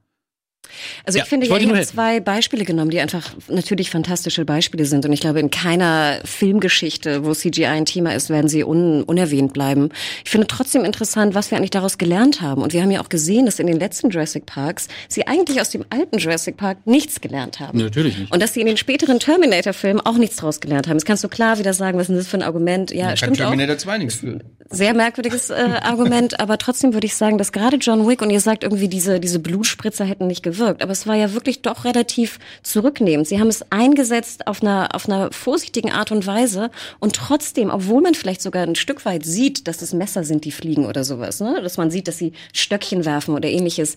[1.05, 4.85] Also Ja, ich finde, ich ich habe zwei Beispiele genommen, die einfach natürlich fantastische Beispiele
[4.85, 5.05] sind.
[5.05, 9.53] Und ich glaube, in keiner Filmgeschichte, wo CGI ein Thema ist, werden sie un unerwähnt
[9.53, 9.91] bleiben.
[10.25, 12.63] Ich finde trotzdem interessant, was wir eigentlich daraus gelernt haben.
[12.63, 15.71] Und wir haben ja auch gesehen, dass in den letzten Jurassic Parks sie eigentlich aus
[15.71, 17.79] dem alten Jurassic Park nichts gelernt haben.
[17.79, 18.33] Natürlich nicht.
[18.33, 20.97] Und dass sie in den späteren Terminator-Filmen auch nichts draus gelernt haben.
[20.97, 22.91] Jetzt kannst du klar wieder sagen, was ist das für ein Argument?
[22.93, 24.39] Ja, Kann stimmt auch Terminator 2 nichts für.
[24.71, 28.41] sehr merkwürdiges äh, Argument, aber trotzdem würde ich sagen, dass gerade John Wick und ihr
[28.41, 32.39] sagt irgendwie diese diese Blutspritzer hätten nicht gewirkt, aber es war ja wirklich doch relativ
[32.63, 33.27] zurücknehmend.
[33.27, 38.03] Sie haben es eingesetzt auf einer auf einer vorsichtigen Art und Weise und trotzdem, obwohl
[38.03, 41.41] man vielleicht sogar ein Stück weit sieht, dass es Messer sind, die fliegen oder sowas,
[41.41, 43.97] ne, dass man sieht, dass sie Stöckchen werfen oder ähnliches,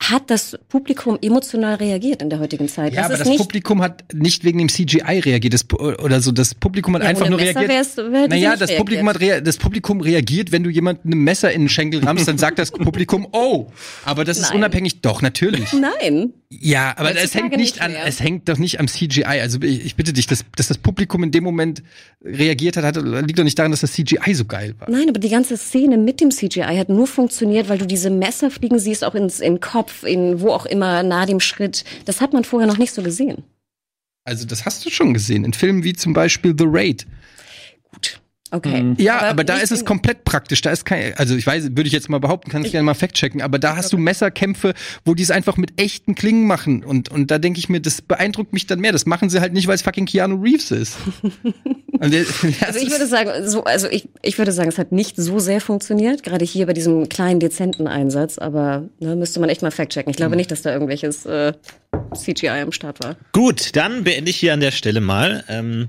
[0.00, 2.94] hat das Publikum emotional reagiert in der heutigen Zeit.
[2.94, 6.32] Ja, das aber ist das Publikum hat nicht wegen dem CGI reagiert das, oder so.
[6.32, 7.86] Das Publikum hat Ja, einfach nur Messer reagiert.
[7.94, 11.62] sie naja, das Publikum, hat rea das Publikum reagiert, wenn du jemanden ein Messer in
[11.62, 13.66] den Schenkel rammst, dann sagt das Publikum, oh.
[14.04, 14.58] Aber das ist Nein.
[14.58, 15.00] unabhängig.
[15.00, 15.72] Doch, natürlich.
[15.72, 16.32] Nein.
[16.50, 19.24] Ja, aber es hängt nicht nicht an, es hängt doch nicht am CGI.
[19.24, 21.82] Also ich, ich bitte dich, dass, dass das Publikum in dem Moment
[22.24, 24.90] reagiert hat, hat, liegt doch nicht daran, dass das CGI so geil war.
[24.90, 28.50] Nein, aber die ganze Szene mit dem CGI hat nur funktioniert, weil du diese Messer
[28.50, 31.84] fliegen siehst, auch ins in den Kopf, in wo auch immer, nahe dem Schritt.
[32.04, 33.44] Das hat man vorher noch nicht so gesehen.
[34.24, 37.06] Also das hast du schon gesehen in Filmen wie zum Beispiel The Raid.
[37.92, 38.20] Gut.
[38.50, 38.82] Okay.
[38.82, 38.96] Mhm.
[38.98, 40.60] Ja, aber, da nicht ist es komplett praktisch.
[40.62, 43.42] Da ist kein, also ich weiß, würde ich jetzt mal behaupten, kannst gerne mal fact-checken,
[43.42, 44.74] aber da hast du Messerkämpfe,
[45.04, 46.82] wo die es einfach mit echten Klingen machen.
[46.82, 48.92] Und, und da denke ich mir, das beeindruckt mich dann mehr.
[48.92, 50.96] Das machen sie halt nicht, weil es fucking Keanu Reeves ist.
[52.00, 52.24] Und der,
[52.60, 55.60] Also ich würde sagen, so, also ich, ich würde sagen, es hat nicht so sehr
[55.60, 60.10] funktioniert, gerade hier bei diesem kleinen dezenten Einsatz, aber ne, müsste man echt mal fact-checken.
[60.10, 61.52] Ich glaube nicht, dass da irgendwelches äh,
[62.14, 63.16] CGI am Start war.
[63.32, 65.44] Gut, dann beende ich hier an der Stelle mal.
[65.48, 65.88] Ähm,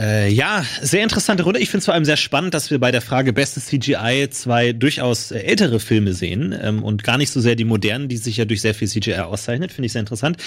[0.00, 1.60] äh, ja, sehr interessante Runde.
[1.60, 4.72] Ich finde es vor allem sehr spannend, dass wir bei der Frage bestes CGI zwei
[4.72, 8.38] durchaus äh, ältere Filme sehen ähm, und gar nicht so sehr die modernen, die sich
[8.38, 9.72] ja durch sehr viel CGI auszeichnet.
[9.72, 10.38] Finde ich sehr interessant.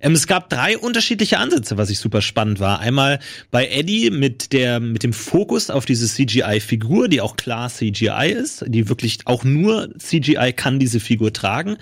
[0.00, 2.78] Ähm, es gab drei unterschiedliche Ansätze, was ich super spannend war.
[2.78, 3.18] Einmal
[3.50, 8.64] bei Eddie mit der mit dem Fokus auf diese CGI-Figur, die auch klar CGI ist,
[8.68, 11.78] die wirklich auch nur CGI kann diese Figur tragen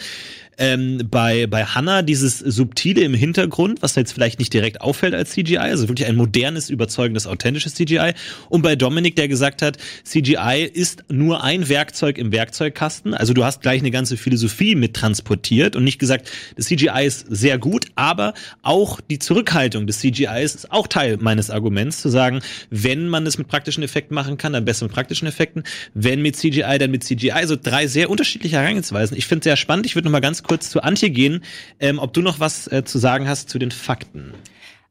[0.59, 5.30] ähm, bei, bei Hannah dieses Subtile im Hintergrund, was jetzt vielleicht nicht direkt auffällt als
[5.30, 8.12] CGI, also wirklich ein modernes, überzeugendes, authentisches CGI.
[8.48, 13.14] Und bei Dominik, der gesagt hat, CGI ist nur ein Werkzeug im Werkzeugkasten.
[13.14, 17.26] Also du hast gleich eine ganze Philosophie mit transportiert und nicht gesagt, das CGI ist
[17.28, 22.40] sehr gut, aber auch die Zurückhaltung des CGIs ist auch Teil meines Arguments, zu sagen,
[22.70, 25.62] wenn man es mit praktischen Effekten machen kann, dann besser mit praktischen Effekten.
[25.94, 27.32] Wenn mit CGI, dann mit CGI.
[27.32, 29.16] Also drei sehr unterschiedliche Herangehensweisen.
[29.16, 29.86] Ich finde es sehr spannend.
[29.86, 31.44] Ich würde noch mal ganz kurz zu Antje gehen,
[31.78, 34.34] ähm, ob du noch was äh, zu sagen hast zu den Fakten.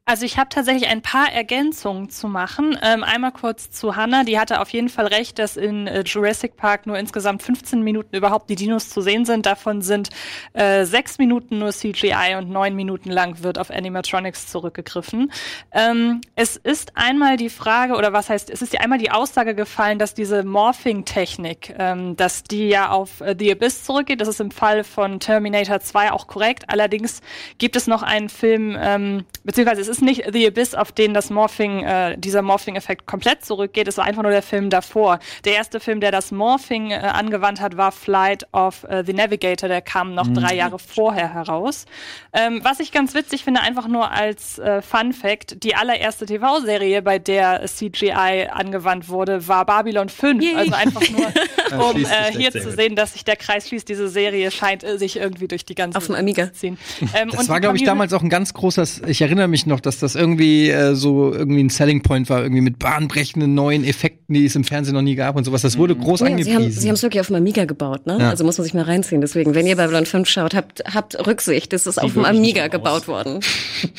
[0.08, 2.78] Also ich habe tatsächlich ein paar Ergänzungen zu machen.
[2.82, 6.56] Ähm, einmal kurz zu Hannah, die hatte auf jeden Fall recht, dass in äh, Jurassic
[6.56, 9.44] Park nur insgesamt 15 Minuten überhaupt die Dinos zu sehen sind.
[9.44, 10.08] Davon sind
[10.54, 15.30] äh, sechs Minuten nur CGI und neun Minuten lang wird auf Animatronics zurückgegriffen.
[15.72, 19.54] Ähm, es ist einmal die Frage, oder was heißt, es ist ja einmal die Aussage
[19.54, 24.22] gefallen, dass diese Morphing-Technik, ähm, dass die ja auf äh, The Abyss zurückgeht.
[24.22, 26.64] Das ist im Fall von Terminator 2 auch korrekt.
[26.68, 27.20] Allerdings
[27.58, 31.30] gibt es noch einen Film, ähm, beziehungsweise es ist nicht The Abyss, auf den das
[31.30, 33.88] Morphing, äh, dieser Morphing-Effekt komplett zurückgeht.
[33.88, 35.18] Es war einfach nur der Film davor.
[35.44, 39.68] Der erste Film, der das Morphing äh, angewandt hat, war Flight of äh, the Navigator.
[39.68, 41.84] Der kam noch drei Jahre vorher heraus.
[42.32, 47.02] Ähm, was ich ganz witzig finde, einfach nur als äh, Fun Fact, die allererste TV-Serie,
[47.02, 50.42] bei der CGI angewandt wurde, war Babylon 5.
[50.42, 50.54] Yay.
[50.54, 53.88] Also einfach nur, um äh, hier zu sehen, dass sich der Kreis schließt.
[53.88, 56.46] Diese Serie scheint äh, sich irgendwie durch die ganze Auf dem Amiga.
[56.46, 56.78] zu ziehen.
[57.14, 59.80] Ähm, Das und war, glaube ich, damals auch ein ganz großes, ich erinnere mich noch,
[59.88, 64.34] dass das irgendwie äh, so irgendwie ein Selling Point war, irgendwie mit bahnbrechenden neuen Effekten,
[64.34, 65.62] die es im Fernsehen noch nie gab und sowas.
[65.62, 66.80] Das wurde groß Ja, sie haben angepriesen.
[66.80, 68.18] sie haben es wirklich auf dem Amiga gebaut, ne?
[68.20, 68.30] Ja.
[68.30, 69.20] Also muss man sich mal reinziehen.
[69.20, 71.72] Deswegen, wenn ihr Babylon 5 schaut, habt, habt Rücksicht.
[71.72, 72.70] Das ist auf dem Amiga so aus.
[72.70, 73.40] gebaut worden.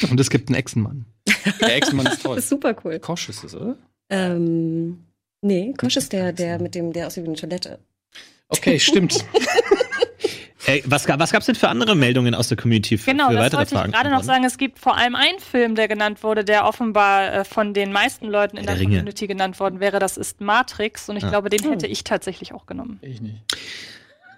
[0.09, 1.05] und es gibt einen Echsenmann.
[1.61, 2.35] Der Ex-Mann ist toll.
[2.35, 2.99] Das ist super cool.
[2.99, 3.75] Kosch ist es, oder?
[4.09, 4.99] Ähm,
[5.41, 7.79] nee, Kosch ist der, der mit dem, der aussieht wie eine Toilette.
[8.49, 9.25] Okay, stimmt.
[10.69, 13.43] Äh, was, was gab's denn für andere Meldungen aus der Community für, Genau, für das
[13.45, 13.91] weitere wollte ich Fragen?
[13.91, 14.43] gerade noch sagen.
[14.43, 18.27] Es gibt vor allem einen Film, der genannt wurde, der offenbar äh, von den meisten
[18.27, 18.83] Leuten in Der der.
[18.83, 19.99] Community genannt worden wäre.
[19.99, 21.29] Das ist Matrix und ich Ah.
[21.29, 22.99] glaube, den hätte ich tatsächlich auch genommen.
[23.01, 23.35] Ich nicht.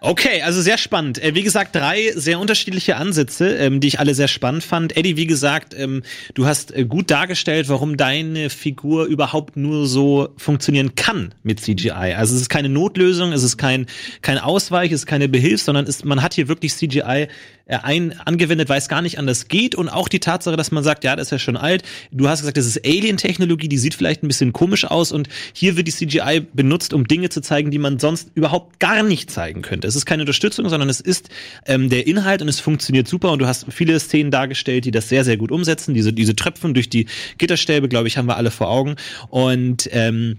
[0.03, 1.23] Okay, also sehr spannend.
[1.23, 4.97] Äh, wie gesagt, drei sehr unterschiedliche Ansätze, ähm, die ich alle sehr spannend fand.
[4.97, 6.01] Eddie, wie gesagt, ähm,
[6.33, 12.15] du hast äh, gut dargestellt, warum deine Figur überhaupt nur so funktionieren kann mit CGI.
[12.17, 13.85] Also es ist keine Notlösung, es ist kein,
[14.23, 17.27] kein Ausweich, es ist keine Behilfs, sondern es, man hat hier wirklich CGI
[17.71, 21.03] ein, angewendet, weil es gar nicht anders geht und auch die Tatsache, dass man sagt,
[21.03, 21.83] ja, das ist ja schon alt.
[22.11, 25.77] Du hast gesagt, das ist Alien-Technologie, die sieht vielleicht ein bisschen komisch aus und hier
[25.77, 29.61] wird die CGI benutzt, um Dinge zu zeigen, die man sonst überhaupt gar nicht zeigen
[29.61, 29.87] könnte.
[29.87, 31.29] Es ist keine Unterstützung, sondern es ist
[31.65, 35.09] ähm, der Inhalt und es funktioniert super und du hast viele Szenen dargestellt, die das
[35.09, 35.93] sehr, sehr gut umsetzen.
[35.93, 37.07] Diese, diese Tröpfen durch die
[37.37, 38.95] Gitterstäbe, glaube ich, haben wir alle vor Augen
[39.29, 40.37] und ähm,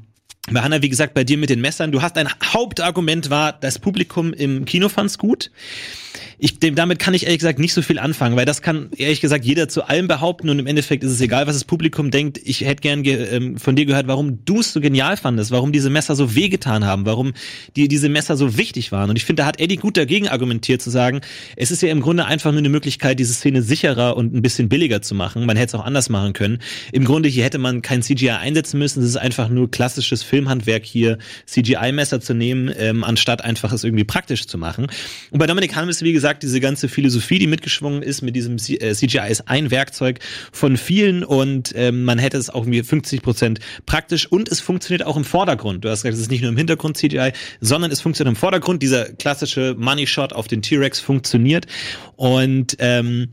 [0.50, 3.78] bei Hannah, wie gesagt, bei dir mit den Messern, du hast ein Hauptargument war, das
[3.78, 5.52] Publikum im Kino fand's gut.
[6.38, 9.20] Ich, dem, damit kann ich ehrlich gesagt nicht so viel anfangen, weil das kann ehrlich
[9.20, 12.40] gesagt jeder zu allem behaupten und im Endeffekt ist es egal, was das Publikum denkt.
[12.44, 15.72] Ich hätte gern ge, ähm, von dir gehört, warum du es so genial fandest, warum
[15.72, 17.32] diese Messer so wehgetan haben, warum
[17.76, 19.10] dir diese Messer so wichtig waren.
[19.10, 21.20] Und ich finde, da hat Eddie gut dagegen argumentiert zu sagen,
[21.56, 24.68] es ist ja im Grunde einfach nur eine Möglichkeit, diese Szene sicherer und ein bisschen
[24.68, 25.46] billiger zu machen.
[25.46, 26.58] Man hätte es auch anders machen können.
[26.92, 29.02] Im Grunde hier hätte man kein CGI einsetzen müssen.
[29.02, 34.04] Es ist einfach nur klassisches Filmhandwerk hier, CGI-Messer zu nehmen, ähm, anstatt einfach es irgendwie
[34.04, 34.86] praktisch zu machen.
[35.30, 38.76] Und bei Dominik Hammes, wie gesagt, diese ganze Philosophie, die mitgeschwungen ist mit diesem C
[38.76, 40.20] äh, CGI, ist ein Werkzeug
[40.52, 45.06] von vielen und ähm, man hätte es auch irgendwie 50 Prozent praktisch und es funktioniert
[45.06, 45.84] auch im Vordergrund.
[45.84, 48.82] Du hast gesagt, es ist nicht nur im Hintergrund CGI, sondern es funktioniert im Vordergrund.
[48.82, 51.66] Dieser klassische Money Shot auf den T-Rex funktioniert
[52.16, 53.28] und ähm,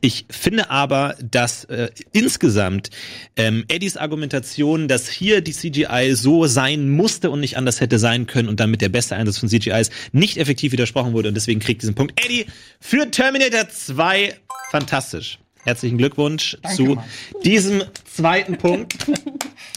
[0.00, 2.90] ich finde aber, dass äh, insgesamt
[3.36, 8.26] ähm, Eddies Argumentation, dass hier die CGI so sein musste und nicht anders hätte sein
[8.26, 11.60] können und damit der beste Einsatz von CGI ist, nicht effektiv widersprochen wurde und deswegen
[11.60, 12.46] kriegt diesen Punkt Eddie
[12.80, 14.34] für Terminator 2
[14.70, 15.38] fantastisch.
[15.64, 17.04] Herzlichen Glückwunsch Danke, zu Mann.
[17.44, 18.94] diesem zweiten Punkt.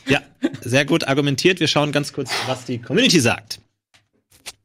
[0.07, 0.19] Ja,
[0.61, 1.59] sehr gut argumentiert.
[1.59, 3.61] Wir schauen ganz kurz, was die Community sagt.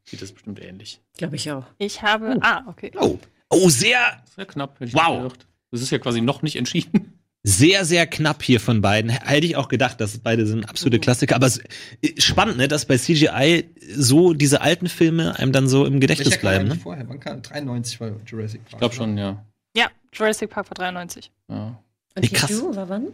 [0.03, 0.99] Sieht das bestimmt ähnlich.
[1.17, 1.65] Glaube ich auch.
[1.77, 2.37] Ich habe.
[2.41, 2.91] Ah, okay.
[2.99, 3.19] Oh,
[3.49, 3.99] oh sehr
[4.35, 4.75] Sehr knapp.
[4.79, 5.23] hätte ich Wow.
[5.23, 5.47] gedacht.
[5.71, 7.13] Das ist ja quasi noch nicht entschieden.
[7.43, 9.09] sehr, sehr knapp hier von beiden.
[9.11, 11.35] Hätte ich auch gedacht, dass beide sind absolute Klassiker.
[11.35, 11.59] Aber es,
[12.01, 16.29] äh, spannend, ne, dass bei CGI so diese alten Filme einem dann so im Gedächtnis
[16.31, 16.67] Welcher bleiben.
[16.69, 16.75] Ne?
[16.75, 17.07] vorher?
[17.07, 17.41] Wann kam?
[17.41, 18.73] 93 war Jurassic Park.
[18.73, 19.43] Ich glaube schon, ja.
[19.75, 21.31] Ja, Jurassic Park war 93.
[21.49, 21.77] ja.
[22.15, 22.51] Und Wie krass.
[22.51, 23.07] T2 war wann?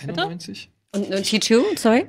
[0.00, 0.70] 91?
[0.92, 2.06] Und, und T2, sorry?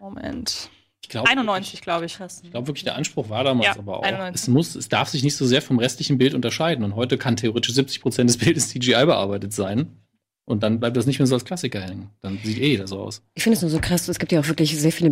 [0.00, 0.70] Moment.
[1.06, 2.18] Ich glaube 91, glaube ich.
[2.42, 4.02] Ich glaube wirklich, der Anspruch war damals Ja, aber auch.
[4.02, 4.42] 91.
[4.42, 6.84] Es muss, es darf sich nicht so sehr vom restlichen Bild unterscheiden.
[6.84, 10.00] Und heute kann theoretisch 70 Prozent des Bildes CGI bearbeitet sein.
[10.48, 12.08] Und dann bleibt das nicht mehr so als Klassiker hängen.
[12.22, 13.20] Dann sieht eh jeder so aus.
[13.34, 15.10] Ich finde es nur so krass, es gibt ja auch wirklich sehr viele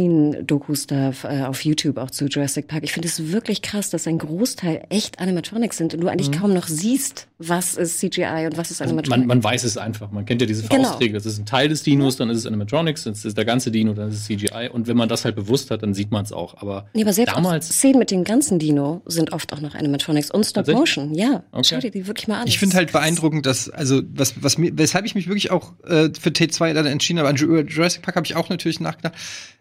[0.00, 2.84] Behind-the-Scene-Dokus da äh, auf YouTube, auch zu Jurassic Park.
[2.84, 6.54] Ich finde es wirklich krass, dass ein Großteil echt Animatronics sind und du eigentlich kaum
[6.54, 9.26] noch siehst, was ist CGI und was ist Also Animatronic.
[9.26, 10.10] man, man weiß es einfach.
[10.10, 10.84] Man kennt ja diese Genau.
[10.84, 11.14] Faustregel.
[11.14, 13.70] Das ist ein Teil des Dinos, dann ist es Animatronics, dann ist es der ganze
[13.70, 14.70] Dino, dann ist es CGI.
[14.72, 16.56] Und wenn man das halt bewusst hat, dann sieht man es auch.
[16.62, 17.68] Aber nee, aber selbst damals.
[17.68, 20.66] Szenen mit dem ganzen Dino sind oft auch noch Animatronics und Stop?
[20.68, 21.14] Motion.
[21.14, 21.64] Ja, Okay.
[21.74, 22.46] schau dir die wirklich mal an.
[22.46, 23.00] Ich Das finde halt krass.
[23.02, 26.86] beeindruckend, dass, also, was, was mir, weshalb ich mich wirklich auch äh, für T2 dann
[26.86, 29.14] entschieden habe, an Ju- Jurassic Park habe ich auch natürlich nachgedacht,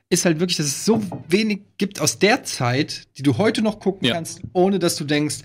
[0.10, 3.80] ist halt wirklich, dass es so wenig gibt aus der Zeit, die du heute noch
[3.80, 4.14] gucken Ja.
[4.14, 5.38] kannst, ohne dass du denkst,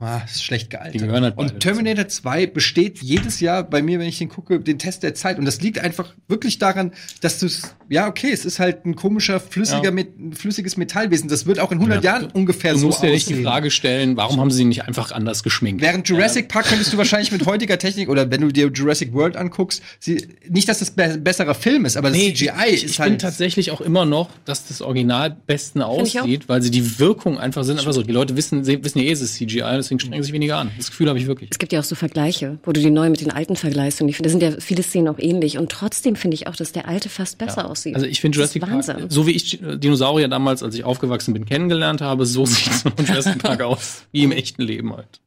[0.00, 1.02] ah, das ist schlecht gealtert.
[1.10, 5.02] Halt und Terminator 2 besteht jedes Jahr bei mir, wenn ich den gucke, den Test
[5.02, 5.38] der Zeit.
[5.38, 8.96] Und das liegt einfach wirklich daran, dass du es, ja, okay, es ist halt ein
[8.96, 9.90] komischer, flüssiger, Ja.
[9.90, 11.28] Met, flüssiges Metallwesen.
[11.28, 12.12] Das wird auch in 100 Ja.
[12.18, 13.42] Jahren ungefähr Du so musst dir nicht die.
[13.42, 15.82] Frage stellen, warum haben sie ihn nicht einfach anders geschminkt?
[15.82, 19.36] Während Jurassic Park könntest du wahrscheinlich mit heutiger Technik oder wenn du dir Jurassic World
[19.36, 23.00] anguckst, sie, nicht, dass das ein besserer Film ist, aber das CGI ich, ist ich
[23.00, 23.08] halt.
[23.08, 27.38] finde tatsächlich auch immer noch, dass das Original besten ich aussieht, weil sie die Wirkung
[27.38, 27.78] einfach sind.
[27.78, 29.60] Einfach so, die Leute wissen, sie wissen ja eh, es ist CGI,
[29.90, 30.70] deswegen strengen sie sich weniger an.
[30.76, 31.50] Das Gefühl habe ich wirklich.
[31.50, 34.00] Es gibt ja auch so Vergleiche, wo du die neuen mit den alten vergleichst.
[34.00, 35.58] Und ich finde, da sind ja viele Szenen auch ähnlich.
[35.58, 37.94] Und trotzdem finde ich auch, dass der alte fast besser aussieht.
[37.94, 42.00] Also ich finde Jurassic Park, so wie ich Dinosaurier damals, als ich aufgewachsen bin, kennengelernt
[42.00, 45.20] habe, so sieht so ein Jurassic Park aus, wie im echten Leben halt.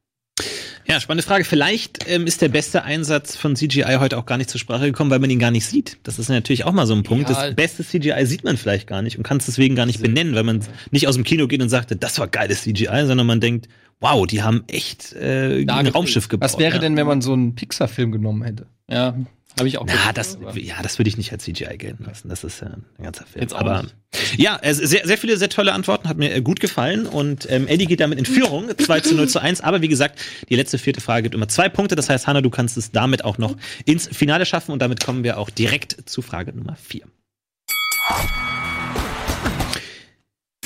[0.86, 1.44] Ja, spannende Frage.
[1.44, 5.10] Vielleicht ähm, ist der beste Einsatz von CGI heute auch gar nicht zur Sprache gekommen,
[5.10, 5.96] weil man ihn gar nicht sieht.
[6.02, 7.30] Das ist natürlich auch mal so ein Punkt.
[7.30, 7.46] Ja.
[7.46, 10.34] Das beste CGI sieht man vielleicht gar nicht und kann es deswegen gar nicht benennen,
[10.34, 10.60] weil man
[10.90, 13.68] nicht aus dem Kino geht und sagte, das war geiles CGI, sondern man denkt,
[14.04, 15.86] wow, die haben echt äh, ein.
[15.86, 16.44] Raumschiff gebaut.
[16.52, 16.80] was wäre ja.
[16.80, 18.66] denn, wenn man so einen Pixar-Film genommen hätte?
[18.88, 19.14] Ja,
[19.58, 19.84] habe ich auch.
[19.86, 22.28] Na, gedacht, das, aber- ja, das würde ich nicht als CGI gelten lassen.
[22.28, 23.40] Das ist ja ein ganzer Film.
[23.42, 23.94] Jetzt auch Aber nicht.
[24.36, 26.08] ja, es- sehr, sehr viele, sehr tolle Antworten.
[26.08, 27.06] Hat mir äh, gut gefallen.
[27.06, 28.68] Und ähm, Eddie geht damit in Führung.
[28.78, 29.60] 2 zu 0 zu 1.
[29.62, 30.18] Aber wie gesagt,
[30.50, 31.94] die letzte vierte Frage gibt immer zwei Punkte.
[31.96, 34.72] Das heißt, Hanna, du kannst es damit auch noch ins Finale schaffen.
[34.72, 37.02] Und damit kommen wir auch direkt zu Frage Nummer 4.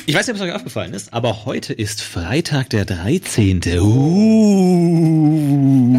[0.08, 3.60] Ich weiß nicht, ob es euch aufgefallen ist, aber heute ist Freitag der 13.
[3.78, 5.92] Uh.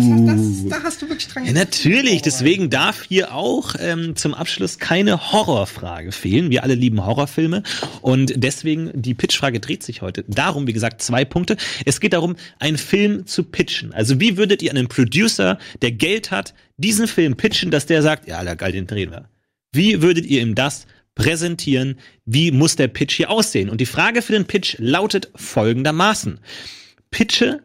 [0.68, 5.32] da hast du wirklich dran Ja, natürlich, deswegen darf hier auch ähm, zum Abschluss keine
[5.32, 6.50] Horrorfrage fehlen.
[6.50, 7.62] Wir alle lieben Horrorfilme
[8.02, 11.56] und deswegen die Pitchfrage dreht sich heute darum, wie gesagt, zwei Punkte.
[11.86, 13.94] Es geht darum, einen Film zu pitchen.
[13.94, 18.28] Also wie würdet ihr einen Producer, der Geld hat, diesen Film pitchen, dass der sagt,
[18.28, 19.30] ja, Alter, geil, den drehen wir.
[19.72, 20.88] Wie würdet ihr ihm das
[21.20, 22.00] präsentieren?
[22.26, 23.70] Wie muss der Pitch hier aussehen?
[23.70, 26.40] Und die Frage für den Pitch lautet folgendermaßen.
[27.12, 27.62] Pitche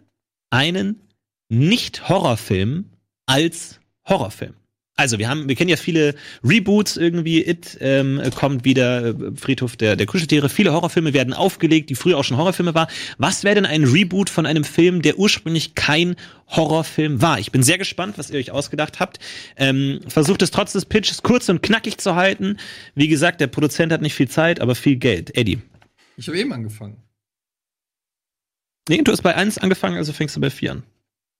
[0.50, 1.00] einen
[1.48, 2.90] Nicht-Horrorfilm
[3.26, 3.78] als
[4.08, 4.54] Horrorfilm.
[4.96, 6.14] Also wir haben, wir kennen ja viele
[6.44, 7.44] Reboots irgendwie.
[7.44, 10.48] It ähm, kommt wieder, äh, Friedhof der, der Kuscheltiere.
[10.48, 12.88] Viele Horrorfilme werden aufgelegt, die früher auch schon Horrorfilme war.
[13.18, 16.14] Was wäre denn ein Reboot von einem Film, der ursprünglich kein
[16.46, 17.40] Horrorfilm war?
[17.40, 19.18] Ich bin sehr gespannt, was ihr euch ausgedacht habt.
[19.56, 22.58] Ähm, versucht es trotz des Pitches kurz und knackig zu halten.
[22.94, 25.36] Wie gesagt, der Produzent hat nicht viel Zeit, aber viel Geld.
[25.36, 25.58] Eddie.
[26.16, 27.02] Ich habe eben angefangen.
[28.88, 30.82] Nee, du hast bei eins angefangen, also fängst du bei vier an.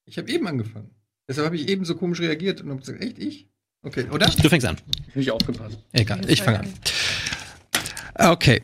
[0.07, 0.91] Ich habe eben angefangen.
[1.29, 3.49] Deshalb habe ich eben so komisch reagiert und habe gesagt, echt ich?
[3.83, 4.27] Okay, oder?
[4.27, 4.77] Du fängst an.
[5.15, 5.79] Nicht aufgepasst.
[5.93, 6.69] Egal, ich fange an.
[8.17, 8.63] Okay.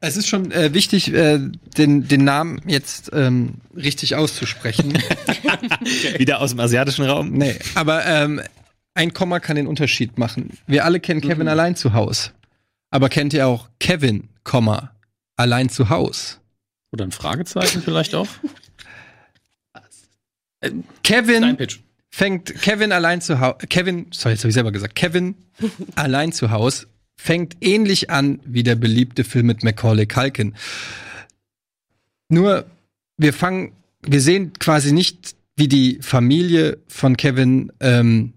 [0.00, 1.38] Es ist schon äh, wichtig, äh,
[1.78, 4.92] den, den Namen jetzt ähm, richtig auszusprechen.
[6.18, 7.30] Wieder aus dem asiatischen Raum.
[7.32, 8.40] nee, aber ähm,
[8.94, 10.56] ein Komma kann den Unterschied machen.
[10.66, 12.32] Wir alle kennen Kevin allein zu Haus.
[12.90, 14.92] Aber kennt ihr auch Kevin, Komma,
[15.36, 16.40] allein zu Haus?
[16.92, 18.28] Oder ein Fragezeichen vielleicht auch?
[21.02, 21.56] Kevin
[22.10, 23.56] fängt Kevin allein zu Haus.
[23.68, 24.94] Kevin, sorry, jetzt habe ich selber gesagt.
[24.94, 25.34] Kevin
[25.96, 26.86] allein zu Haus
[27.16, 30.54] fängt ähnlich an wie der beliebte Film mit Macaulay Culkin.
[32.28, 32.66] Nur
[33.16, 33.72] wir fangen,
[34.02, 38.32] wir sehen quasi nicht, wie die Familie von Kevin ähm,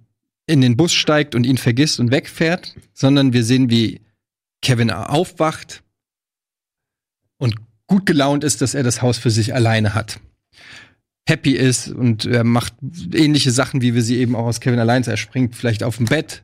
[0.46, 4.02] in den Bus steigt und ihn vergisst und wegfährt, sondern wir sehen, wie
[4.62, 5.84] Kevin aufwacht
[7.38, 7.56] und
[7.88, 10.20] gut gelaunt ist, dass er das Haus für sich alleine hat
[11.28, 12.74] happy ist und er macht
[13.14, 15.04] ähnliche Sachen, wie wir sie eben auch aus Kevin allein.
[15.04, 16.44] Er springt vielleicht auf dem Bett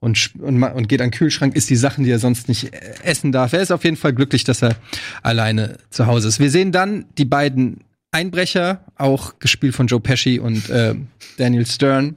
[0.00, 2.72] und, und, und geht an den Kühlschrank, isst die Sachen, die er sonst nicht
[3.02, 3.52] essen darf.
[3.52, 4.76] Er ist auf jeden Fall glücklich, dass er
[5.22, 6.40] alleine zu Hause ist.
[6.40, 10.94] Wir sehen dann die beiden Einbrecher, auch gespielt von Joe Pesci und äh,
[11.36, 12.16] Daniel Stern,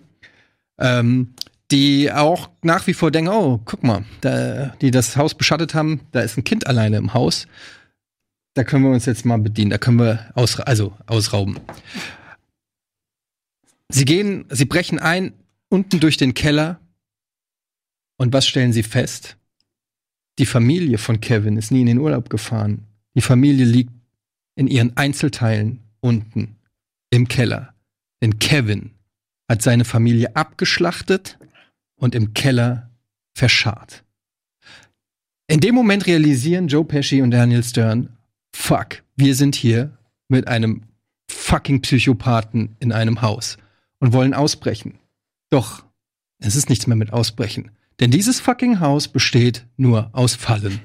[0.79, 1.33] ähm,
[1.69, 6.01] die auch nach wie vor denken, oh, guck mal, da, die das Haus beschattet haben,
[6.11, 7.47] da ist ein Kind alleine im Haus
[8.53, 11.59] da können wir uns jetzt mal bedienen, da können wir aus, also ausrauben.
[13.89, 15.33] Sie gehen, sie brechen ein
[15.69, 16.79] unten durch den Keller
[18.17, 19.37] und was stellen sie fest?
[20.39, 22.87] Die Familie von Kevin ist nie in den Urlaub gefahren.
[23.15, 23.91] Die Familie liegt
[24.55, 26.55] in ihren Einzelteilen unten
[27.09, 27.73] im Keller.
[28.21, 28.91] Denn Kevin
[29.49, 31.37] hat seine Familie abgeschlachtet
[31.95, 32.89] und im Keller
[33.35, 34.03] verscharrt.
[35.47, 38.17] In dem Moment realisieren Joe Pesci und Daniel Stern,
[38.53, 39.97] fuck, wir sind hier
[40.27, 40.83] mit einem
[41.29, 43.57] fucking Psychopathen in einem Haus
[43.99, 44.99] und wollen ausbrechen.
[45.49, 45.83] Doch
[46.39, 47.71] es ist nichts mehr mit Ausbrechen.
[47.99, 50.81] Denn dieses fucking Haus besteht nur aus Fallen.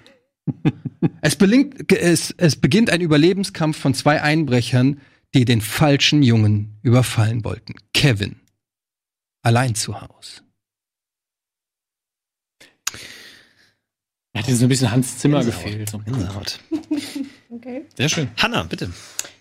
[1.23, 5.01] es, belingt, es, es beginnt ein Überlebenskampf von zwei Einbrechern,
[5.35, 7.75] die den falschen Jungen überfallen wollten.
[7.95, 8.37] Kevin.
[9.43, 10.43] Allein zu Haus.
[14.35, 15.89] Ja, hat jetzt ein bisschen Hans Zimmer gefehlt.
[15.89, 15.99] So.
[16.01, 16.61] Gänsehaut.
[17.57, 17.87] Okay.
[17.97, 18.29] Sehr schön.
[18.37, 18.91] Hanna, bitte.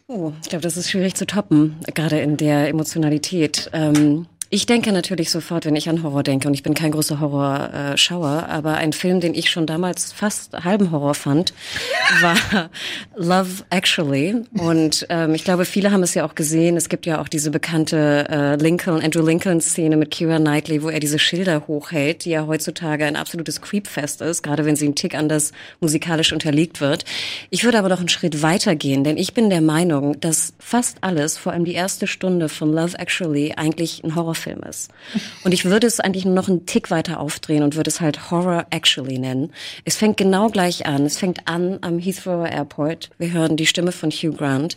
[0.07, 3.69] Oh, ich glaube, das ist schwierig zu toppen, gerade in der Emotionalität.
[3.73, 7.19] Ähm, ich denke natürlich sofort, wenn ich an Horror denke, und ich bin kein großer
[7.19, 11.53] Horrorschauer, aber ein Film, den ich schon damals fast halben Horror fand,
[12.22, 12.35] war
[13.15, 14.35] Love Actually.
[14.53, 16.77] Und ähm, ich glaube, viele haben es ja auch gesehen.
[16.77, 20.99] Es gibt ja auch diese bekannte äh, Lincoln, Andrew Lincoln-Szene mit Keira Knightley, wo er
[20.99, 25.15] diese Schilder hochhält, die ja heutzutage ein absolutes Creepfest ist, gerade wenn sie ein Tick
[25.15, 27.05] anders musikalisch unterlegt wird.
[27.49, 30.97] Ich würde aber noch einen Schritt weiter gehen, denn ich bin der Meinung, dass fast
[31.01, 34.91] alles, vor allem die erste Stunde von Love Actually, eigentlich ein Horrorfilm ist.
[35.43, 38.31] Und ich würde es eigentlich nur noch einen Tick weiter aufdrehen und würde es halt
[38.31, 39.51] Horror Actually nennen.
[39.85, 41.05] Es fängt genau gleich an.
[41.05, 43.09] Es fängt an am Heathrow Airport.
[43.17, 44.75] Wir hören die Stimme von Hugh Grant.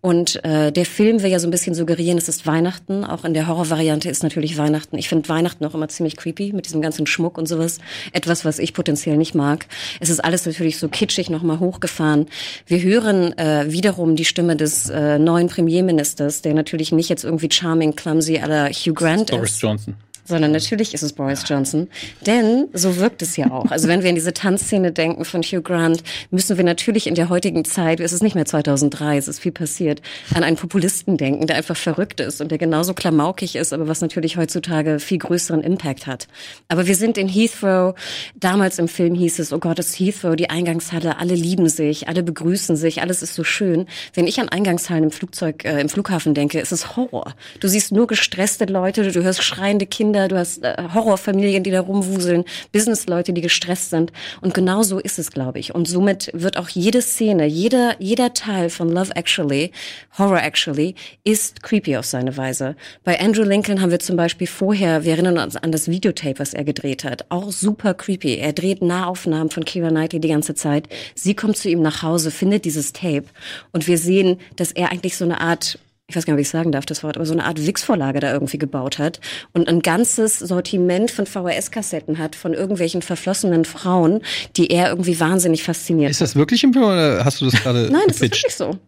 [0.00, 3.04] Und äh, der Film will ja so ein bisschen suggerieren, es ist Weihnachten.
[3.04, 4.96] Auch in der Horrorvariante ist natürlich Weihnachten.
[4.96, 7.78] Ich finde Weihnachten auch immer ziemlich creepy mit diesem ganzen Schmuck und sowas.
[8.12, 9.66] Etwas, was ich potenziell nicht mag.
[10.00, 12.26] Es ist alles natürlich so kitschig nochmal hochgefahren.
[12.66, 17.50] Wir hören äh, wiederum die Stimme des äh, neuen Premierministers, der natürlich nicht jetzt irgendwie
[17.50, 19.96] charming, clumsy aller Hugh Grant Boris ist Johnson.
[20.30, 21.88] Sondern natürlich ist es Boris Johnson.
[22.26, 23.70] Denn so wirkt es ja auch.
[23.70, 27.28] Also wenn wir in diese Tanzszene denken von Hugh Grant, müssen wir natürlich in der
[27.28, 30.00] heutigen Zeit, es ist nicht mehr 2003, es ist viel passiert,
[30.34, 34.00] an einen Populisten denken, der einfach verrückt ist und der genauso klamaukig ist, aber was
[34.00, 36.28] natürlich heutzutage viel größeren Impact hat.
[36.68, 37.94] Aber wir sind in Heathrow.
[38.36, 42.08] Damals im Film hieß es, oh Gott, es ist Heathrow, die Eingangshalle, alle lieben sich,
[42.08, 43.86] alle begrüßen sich, alles ist so schön.
[44.14, 47.34] Wenn ich an Eingangshallen im Flugzeug, äh, im Flughafen denke, ist es Horror.
[47.58, 51.80] Du siehst nur gestresste Leute, du hörst schreiende Kinder, du hast äh, Horrorfamilien, die da
[51.80, 54.12] rumwuseln, Businessleute, die gestresst sind.
[54.40, 55.74] Und genau so ist es, glaube ich.
[55.74, 59.72] Und somit wird auch jede Szene, jeder, jeder Teil von Love Actually,
[60.18, 60.94] Horror Actually,
[61.24, 62.76] ist creepy auf seine Weise.
[63.04, 66.54] Bei Andrew Lincoln haben wir zum Beispiel vorher, wir erinnern uns an das Videotape, was
[66.54, 68.36] er gedreht hat, auch super creepy.
[68.36, 70.88] Er dreht Nahaufnahmen von Keira Knightley die ganze Zeit.
[71.14, 73.24] Sie kommt zu ihm nach Hause, findet dieses Tape
[73.72, 75.78] und wir sehen, dass er eigentlich so eine Art
[76.10, 78.20] ich weiß gar nicht, wie ich sagen darf, das Wort, aber so eine Art Wix-Vorlage
[78.20, 79.20] da irgendwie gebaut hat
[79.52, 84.20] und ein ganzes Sortiment von VHS-Kassetten hat von irgendwelchen verflossenen Frauen,
[84.56, 86.10] die er irgendwie wahnsinnig fasziniert.
[86.10, 88.78] Ist das wirklich im Film oder hast du das gerade Nein, das ist wirklich so.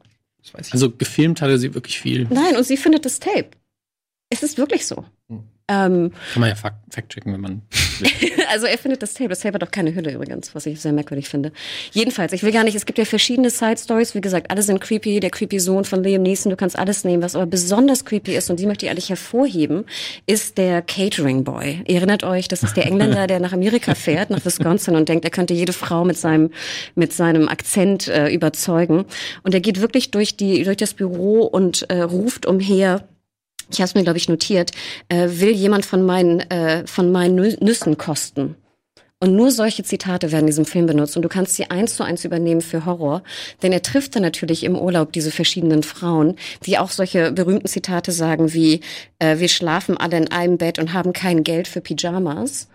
[0.43, 0.73] Das weiß ich.
[0.75, 2.27] Also gefilmt hatte sie wirklich viel.
[2.29, 3.51] Nein, und sie findet das Tape.
[4.29, 5.05] Es ist wirklich so.
[5.29, 5.45] Hm.
[5.69, 7.63] Ähm, Kann man ja fact- fact-checken, wenn man.
[8.51, 9.29] also er findet das Tape.
[9.29, 11.53] Das Tape hat auch keine Hülle übrigens, was ich sehr merkwürdig finde.
[11.93, 14.15] Jedenfalls, ich will gar nicht, es gibt ja verschiedene Side-Stories.
[14.15, 15.21] Wie gesagt, alle sind creepy.
[15.21, 17.23] Der creepy Sohn von Liam Neeson, du kannst alles nehmen.
[17.23, 19.85] Was aber besonders creepy ist, und die möchte ich eigentlich hervorheben,
[20.27, 21.83] ist der Catering Boy.
[21.87, 25.25] Ihr erinnert euch, das ist der Engländer, der nach Amerika fährt, nach Wisconsin und denkt,
[25.25, 26.51] er könnte jede Frau mit seinem,
[26.95, 29.05] mit seinem Akzent äh, überzeugen.
[29.43, 33.07] Und er geht wirklich durch, die, durch das Büro und äh, ruft umher,
[33.73, 34.71] ich habe es mir, glaube ich, notiert,
[35.09, 38.57] äh, will jemand von meinen, äh, von meinen Nü- Nüssen kosten.
[39.23, 41.15] Und nur solche Zitate werden in diesem Film benutzt.
[41.15, 43.23] Und du kannst sie eins zu eins übernehmen für Horror.
[43.63, 46.35] Denn er trifft dann natürlich im Urlaub diese verschiedenen Frauen,
[46.67, 48.81] die auch solche berühmten Zitate sagen wie,
[49.21, 52.67] äh, wir schlafen alle in einem Bett und haben kein Geld für Pyjamas.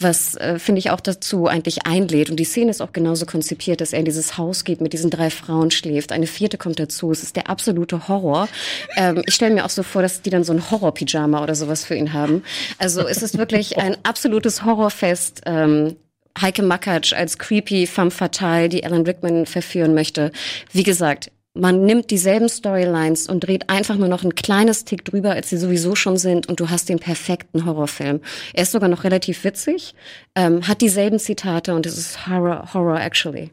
[0.00, 2.30] Was, äh, finde ich, auch dazu eigentlich einlädt.
[2.30, 5.08] Und die Szene ist auch genauso konzipiert, dass er in dieses Haus geht, mit diesen
[5.08, 6.10] drei Frauen schläft.
[6.10, 7.12] Eine vierte kommt dazu.
[7.12, 8.48] Es ist der absolute Horror.
[8.96, 11.84] Ähm, ich stelle mir auch so vor, dass die dann so ein Horror-Pyjama oder sowas
[11.84, 12.42] für ihn haben.
[12.78, 15.42] Also es ist wirklich ein absolutes Horrorfest.
[15.46, 15.91] Ähm,
[16.40, 20.32] Heike Makatsch als creepy femme fatale, die Alan Rickman verführen möchte.
[20.72, 25.32] Wie gesagt, man nimmt dieselben Storylines und dreht einfach nur noch ein kleines Tick drüber,
[25.32, 28.20] als sie sowieso schon sind, und du hast den perfekten Horrorfilm.
[28.54, 29.94] Er ist sogar noch relativ witzig,
[30.34, 33.50] ähm, hat dieselben Zitate und es ist Horror, Horror actually.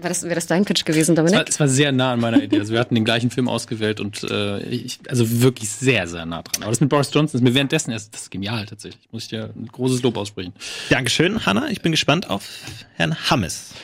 [0.00, 1.48] War das, wäre das dein Pitch gewesen, Es war, Dominik?
[1.48, 2.58] es war sehr nah an meiner Idee.
[2.60, 6.42] Also wir hatten den gleichen Film ausgewählt und äh, ich, also wirklich sehr, sehr nah
[6.42, 6.62] dran.
[6.62, 9.08] Aber das mit Boris Johnson ist mir währenddessen erst, das ist genial tatsächlich.
[9.12, 10.52] Muss ich dir ein großes Lob aussprechen.
[10.90, 11.68] Dankeschön, Hanna.
[11.70, 12.48] Ich bin gespannt auf
[12.94, 13.74] Herrn Hammes.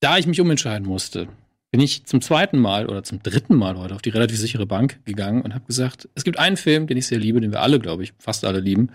[0.00, 1.28] Da ich mich umentscheiden musste,
[1.70, 5.00] bin ich zum zweiten Mal oder zum dritten Mal heute auf die relativ sichere Bank
[5.04, 7.78] gegangen und habe gesagt, es gibt einen Film, den ich sehr liebe, den wir alle,
[7.78, 8.90] glaube ich, fast alle lieben,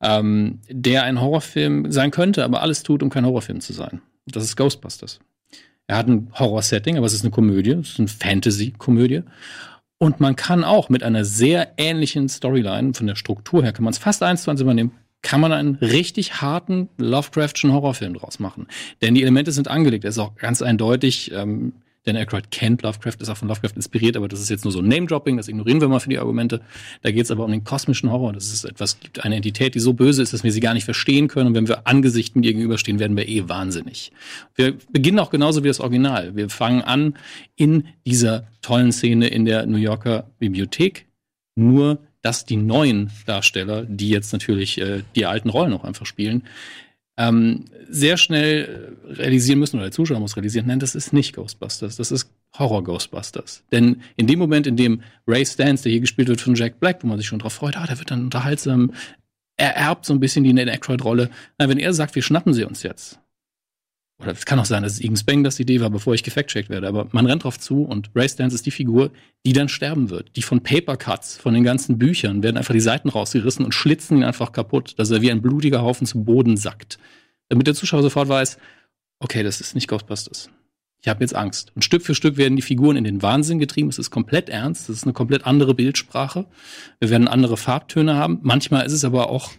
[0.00, 4.00] ähm, der ein Horrorfilm sein könnte, aber alles tut, um kein Horrorfilm zu sein.
[4.26, 5.18] Das ist Ghostbusters.
[5.86, 9.22] Er hat ein Horror-Setting, aber es ist eine Komödie, es ist eine Fantasy-Komödie.
[9.98, 13.92] Und man kann auch mit einer sehr ähnlichen Storyline, von der Struktur her, kann man
[13.92, 14.92] es fast eins zu eins übernehmen,
[15.22, 18.66] kann man einen richtig harten Lovecraftschen Horrorfilm draus machen.
[19.00, 20.04] Denn die Elemente sind angelegt.
[20.04, 21.72] Er ist auch ganz eindeutig, ähm,
[22.06, 24.78] Dan Aykroyd kennt Lovecraft, ist auch von Lovecraft inspiriert, aber das ist jetzt nur so
[24.78, 26.60] ein Name-Dropping, das ignorieren wir mal für die Argumente.
[27.02, 28.32] Da geht es aber um den kosmischen Horror.
[28.32, 30.84] Das ist etwas, gibt eine Entität, die so böse ist, dass wir sie gar nicht
[30.84, 31.48] verstehen können.
[31.48, 34.12] Und wenn wir Angesichten gegenüberstehen, werden wir eh wahnsinnig.
[34.54, 36.36] Wir beginnen auch genauso wie das Original.
[36.36, 37.14] Wir fangen an
[37.56, 41.06] in dieser tollen Szene in der New Yorker Bibliothek.
[41.56, 46.42] Nur, dass die neuen Darsteller, die jetzt natürlich äh, die alten Rollen auch einfach spielen,
[47.16, 51.96] ähm, sehr schnell realisieren müssen, oder der Zuschauer muss realisieren, nein, das ist nicht Ghostbusters,
[51.96, 53.64] das ist Horror Ghostbusters.
[53.72, 57.02] Denn in dem Moment, in dem Ray Stans, der hier gespielt wird von Jack Black,
[57.02, 58.92] wo man sich schon drauf freut, ah, der wird dann unterhaltsam,
[59.56, 61.30] er erbt so ein bisschen die Dan Aykroyd-Rolle.
[61.58, 63.18] Wenn er sagt, wir schnappen sie uns jetzt,
[64.18, 66.70] oder es kann auch sein, dass es Igen Speng das Idee war, bevor ich gefact-checkt
[66.70, 69.10] werde, aber man rennt drauf zu und Ray Stans ist die Figur,
[69.44, 70.34] die dann sterben wird.
[70.36, 74.18] Die von Paper Cuts, von den ganzen Büchern, werden einfach die Seiten rausgerissen und schlitzen
[74.18, 76.98] ihn einfach kaputt, dass er wie ein blutiger Haufen zu Boden sackt.
[77.48, 78.58] Damit der Zuschauer sofort weiß,
[79.18, 80.50] okay, das ist nicht Ghostbusters.
[81.02, 81.70] Ich habe jetzt Angst.
[81.76, 83.90] Und Stück für Stück werden die Figuren in den Wahnsinn getrieben.
[83.90, 84.88] Es ist komplett ernst.
[84.88, 86.46] Es ist eine komplett andere Bildsprache.
[86.98, 88.40] Wir werden andere Farbtöne haben.
[88.42, 89.52] Manchmal ist es aber auch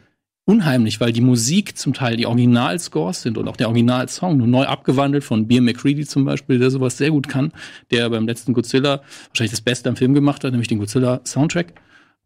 [0.48, 4.65] unheimlich, weil die Musik zum Teil die Originalscores sind und auch der Originalsong nur neu
[4.65, 7.52] abgewandelt von Beer McCready zum Beispiel, der sowas sehr gut kann,
[7.91, 11.74] der beim letzten Godzilla wahrscheinlich das Beste am Film gemacht hat, nämlich den Godzilla Soundtrack.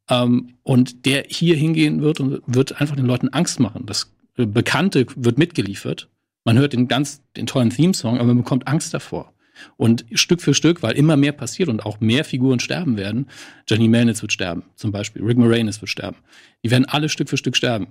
[0.07, 3.85] Ähm, und der hier hingehen wird und wird einfach den Leuten Angst machen.
[3.87, 6.07] Das äh, Bekannte wird mitgeliefert.
[6.43, 9.33] Man hört den ganz, den tollen Theme-Song, aber man bekommt Angst davor.
[9.77, 13.27] Und Stück für Stück, weil immer mehr passiert und auch mehr Figuren sterben werden.
[13.67, 15.23] Jenny Melnitz wird sterben, zum Beispiel.
[15.23, 16.17] Rick Moranis wird sterben.
[16.63, 17.87] Die werden alle Stück für Stück sterben.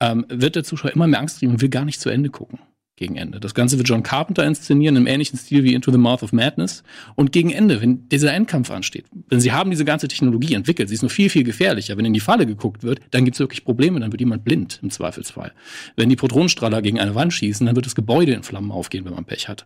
[0.00, 2.60] Ähm, wird der Zuschauer immer mehr Angst kriegen und will gar nicht zu Ende gucken.
[2.96, 3.38] Gegen Ende.
[3.38, 6.82] Das Ganze wird John Carpenter inszenieren, im ähnlichen Stil wie Into the Mouth of Madness.
[7.14, 10.96] Und gegen Ende, wenn dieser Endkampf ansteht, denn sie haben diese ganze Technologie entwickelt, sie
[10.96, 11.96] ist nur viel, viel gefährlicher.
[11.96, 14.80] Wenn in die Falle geguckt wird, dann gibt es wirklich Probleme, dann wird jemand blind,
[14.82, 15.52] im Zweifelsfall.
[15.94, 19.14] Wenn die Protonenstrahler gegen eine Wand schießen, dann wird das Gebäude in Flammen aufgehen, wenn
[19.14, 19.64] man Pech hat.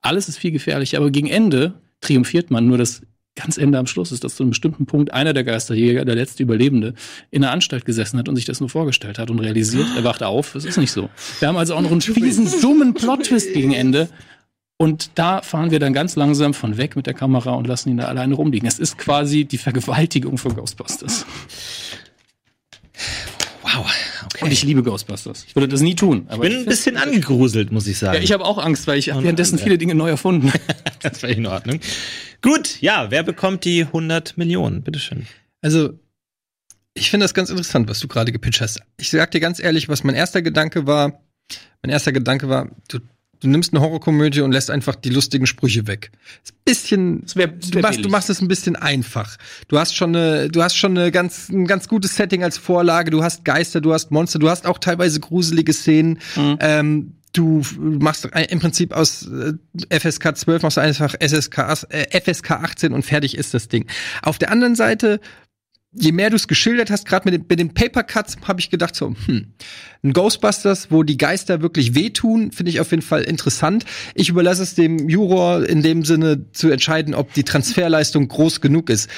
[0.00, 2.66] Alles ist viel gefährlicher, aber gegen Ende triumphiert man.
[2.66, 3.02] Nur das
[3.36, 6.42] ganz Ende am Schluss ist, dass zu einem bestimmten Punkt einer der Geisterjäger, der letzte
[6.42, 6.94] Überlebende,
[7.30, 10.22] in der Anstalt gesessen hat und sich das nur vorgestellt hat und realisiert, er wacht
[10.22, 11.10] auf, es ist nicht so.
[11.40, 14.08] Wir haben also auch noch einen fiesen, dummen Plot-Twist gegen Ende.
[14.76, 17.96] Und da fahren wir dann ganz langsam von weg mit der Kamera und lassen ihn
[17.96, 18.66] da alleine rumliegen.
[18.66, 21.26] Es ist quasi die Vergewaltigung von Ghostbusters.
[23.62, 24.13] Wow.
[24.34, 24.44] Okay.
[24.44, 25.44] Und ich liebe Ghostbusters.
[25.46, 26.26] Ich würde das nie tun.
[26.28, 28.16] Aber bin ein bisschen angegruselt, muss ich sagen.
[28.16, 30.52] ja, ich habe auch Angst, weil ich hab Und- währenddessen viele Dinge neu erfunden.
[31.02, 31.80] Das war in Ordnung.
[32.40, 34.82] Gut, ja, wer bekommt die 100 Millionen?
[34.82, 35.26] Bitteschön.
[35.60, 35.98] Also,
[36.94, 38.80] ich finde das ganz interessant, was du gerade gepitcht hast.
[38.96, 41.20] Ich sag dir ganz ehrlich, was mein erster Gedanke war.
[41.82, 43.00] Mein erster Gedanke war, du,
[43.44, 46.10] du nimmst eine Horrorkomödie und lässt einfach die lustigen Sprüche weg.
[46.44, 49.36] Ist ein bisschen, Das wär- das du, wär machst, du machst es ein bisschen einfach.
[49.68, 53.10] Du hast schon eine, du hast schon eine ganz, ein ganz gutes Setting als Vorlage.
[53.10, 56.18] Du hast Geister, du hast Monster, du hast auch teilweise gruselige Szenen.
[56.36, 56.56] Mhm.
[56.60, 61.86] Ähm, du machst im Prinzip aus äh, FSK 12 machst du einfach SSK,
[62.24, 63.86] FSK 18 und fertig ist das Ding.
[64.22, 65.20] Auf der anderen Seite
[65.94, 68.70] je mehr du es geschildert hast, gerade mit, den- mit den Paper Cuts, habe ich
[68.70, 69.52] gedacht so, hm,
[70.02, 73.84] ein Ghostbusters, wo die Geister wirklich wehtun, finde ich auf jeden Fall interessant.
[74.14, 78.90] Ich überlasse es dem Juror in dem Sinne zu entscheiden, ob die Transferleistung groß genug
[78.90, 79.08] ist.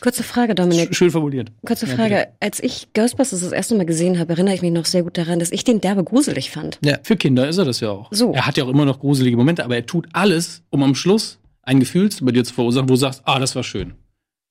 [0.00, 0.94] Kurze Frage, Dominik.
[0.96, 1.52] Schön formuliert.
[1.66, 2.28] Kurze Ja, Frage.
[2.40, 5.38] Als ich Ghostbusters das erste Mal gesehen habe, erinnere ich mich noch sehr gut daran,
[5.40, 6.78] dass ich den derbe gruselig fand.
[7.02, 8.08] Für Kinder ist er das ja auch.
[8.10, 8.32] So.
[8.32, 11.38] Er hat ja auch immer noch gruselige Momente, aber er tut alles, um am Schluss
[11.62, 13.92] ein Gefühl bei dir zu verursachen, wo du sagst, ah, das war schön.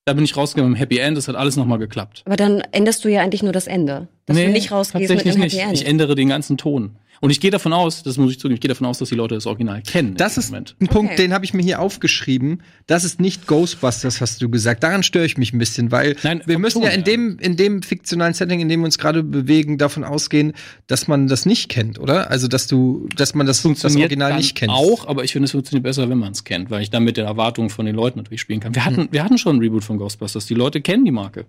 [0.07, 2.23] Da bin ich rausgegangen mit dem Happy End, das hat alles nochmal geklappt.
[2.23, 4.07] Aber dann änderst du ja eigentlich nur das Ende.
[4.25, 5.65] Dass du nicht rausgehst mit tatsächlich einem Happy nicht.
[5.65, 5.73] End.
[5.73, 6.95] Ich ändere den ganzen Ton.
[7.21, 9.15] Und ich gehe davon aus, das muss ich zugeben, ich gehe davon aus, dass die
[9.15, 10.15] Leute das Original kennen.
[10.15, 10.75] Das ist Moment.
[10.79, 11.23] ein Punkt, Okay.
[11.23, 12.61] den habe ich mir hier aufgeschrieben.
[12.85, 14.83] Das ist nicht Ghostbusters, hast du gesagt.
[14.83, 17.81] Daran störe ich mich ein bisschen, weil Nein, wir müssen ja in dem, in dem
[17.81, 20.53] fiktionalen Setting, in dem wir uns gerade bewegen, davon ausgehen,
[20.87, 22.29] dass man das nicht kennt, oder?
[22.29, 24.71] Also, dass du, dass man das, das Original dann nicht kennt.
[24.71, 27.17] Auch, aber ich finde, es funktioniert besser, wenn man es kennt, weil ich dann mit
[27.17, 28.75] den Erwartungen von den Leuten natürlich spielen kann.
[28.75, 29.07] Wir hatten, Hm.
[29.11, 30.45] wir hatten schon ein Reboot von Ghostbusters.
[30.45, 31.45] Die Leute kennen die Marke.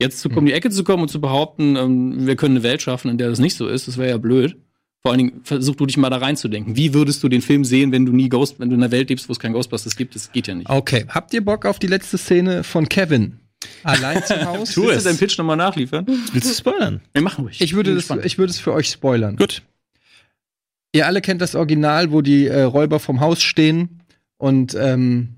[0.00, 0.38] Jetzt zu, Hm.
[0.38, 3.18] um die Ecke zu kommen und zu behaupten, ähm, wir können eine Welt schaffen, in
[3.18, 4.56] der das nicht so ist, das wäre ja blöd.
[5.06, 6.76] Vor allen Dingen versuch du dich mal da reinzudenken.
[6.76, 9.10] Wie würdest du den Film sehen, wenn du nie Ghost, wenn du in einer Welt
[9.10, 10.14] lebst, wo es kein Ghostbusters gibt?
[10.14, 10.70] Das geht ja nicht.
[10.70, 11.04] Okay.
[11.10, 13.38] Habt ihr Bock auf die letzte Szene von Kevin?
[13.82, 14.72] Allein zu Hause?
[14.72, 15.02] Tu Willst es.
[15.02, 16.06] du deinen Pitch nochmal nachliefern?
[16.32, 17.02] Willst du spoilern?
[17.12, 17.60] Wir machen ruhig.
[17.60, 19.36] Ich würde, das, ich würde es für euch spoilern.
[19.36, 19.60] Gut.
[20.92, 24.00] Ihr alle kennt das Original, wo die äh, Räuber vom Haus stehen
[24.38, 25.34] und ähm,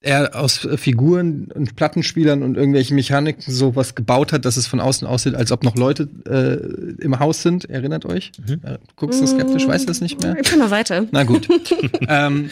[0.00, 4.80] er aus äh, Figuren und Plattenspielern und irgendwelchen Mechaniken sowas gebaut hat, dass es von
[4.80, 7.68] außen aussieht, als ob noch Leute äh, im Haus sind.
[7.68, 8.32] Erinnert euch?
[8.46, 10.36] Äh, Du guckst so skeptisch, weißt du das nicht mehr?
[10.40, 11.06] Ich bin mal weiter.
[11.10, 11.48] Na gut.
[12.08, 12.50] ähm,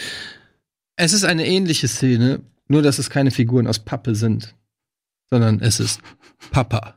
[0.97, 4.55] es ist eine ähnliche Szene, nur dass es keine Figuren aus Pappe sind,
[5.31, 6.01] sondern es ist
[6.51, 6.97] Papa.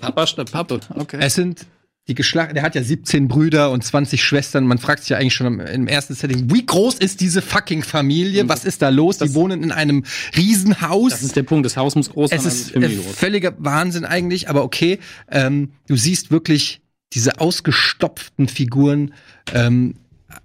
[0.00, 0.80] Papa statt Pappe.
[0.94, 1.18] Okay.
[1.20, 1.66] Es sind
[2.10, 4.66] die Geschlacht, der hat ja 17 Brüder und 20 Schwestern.
[4.66, 7.84] Man fragt sich ja eigentlich schon im, im ersten Setting, wie groß ist diese fucking
[7.84, 8.48] Familie?
[8.48, 9.18] Was ist da los?
[9.18, 10.04] Die wohnen in einem
[10.36, 11.12] Riesenhaus.
[11.12, 11.64] Das ist der Punkt.
[11.64, 12.52] Das Haus muss groß es sein.
[12.52, 14.98] ist also die äh, völliger Wahnsinn eigentlich, aber okay.
[15.30, 16.80] Ähm, du siehst wirklich
[17.12, 19.14] diese ausgestopften Figuren
[19.54, 19.94] ähm,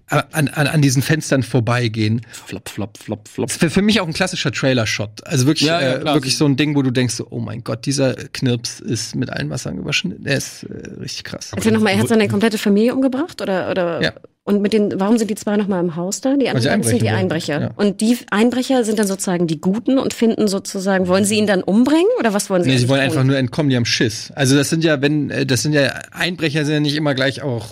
[0.08, 2.22] an, an, an diesen Fenstern vorbeigehen.
[2.32, 3.48] Flop, flop, flop, flop.
[3.48, 5.26] Das ist für, mich auch ein klassischer Trailer-Shot.
[5.26, 7.64] Also wirklich, Ja, ja, äh, wirklich so ein Ding, wo du denkst, so, oh mein
[7.64, 10.24] Gott, dieser Knirps ist mit allen Wassern gewaschen.
[10.24, 11.52] Der ist äh, richtig krass.
[11.56, 14.14] Erzähl noch mal, er hat seine komplette Familie umgebracht oder oder Ja.
[14.44, 16.36] und mit den warum sind die zwei noch mal im Haus da?
[16.36, 17.10] Die anderen sind die.
[17.10, 17.62] Einbrecher.
[17.62, 17.72] Ja.
[17.76, 21.64] Und die Einbrecher sind dann sozusagen die Guten und finden sozusagen wollen sie ihn dann
[21.64, 22.70] umbringen oder was wollen sie?
[22.70, 23.10] Nee, sie wollen tun?
[23.10, 24.32] einfach nur entkommen, die haben Schiss.
[24.36, 27.42] Also das sind ja, wenn, äh, das sind ja Einbrecher sind ja nicht immer gleich
[27.42, 27.66] auch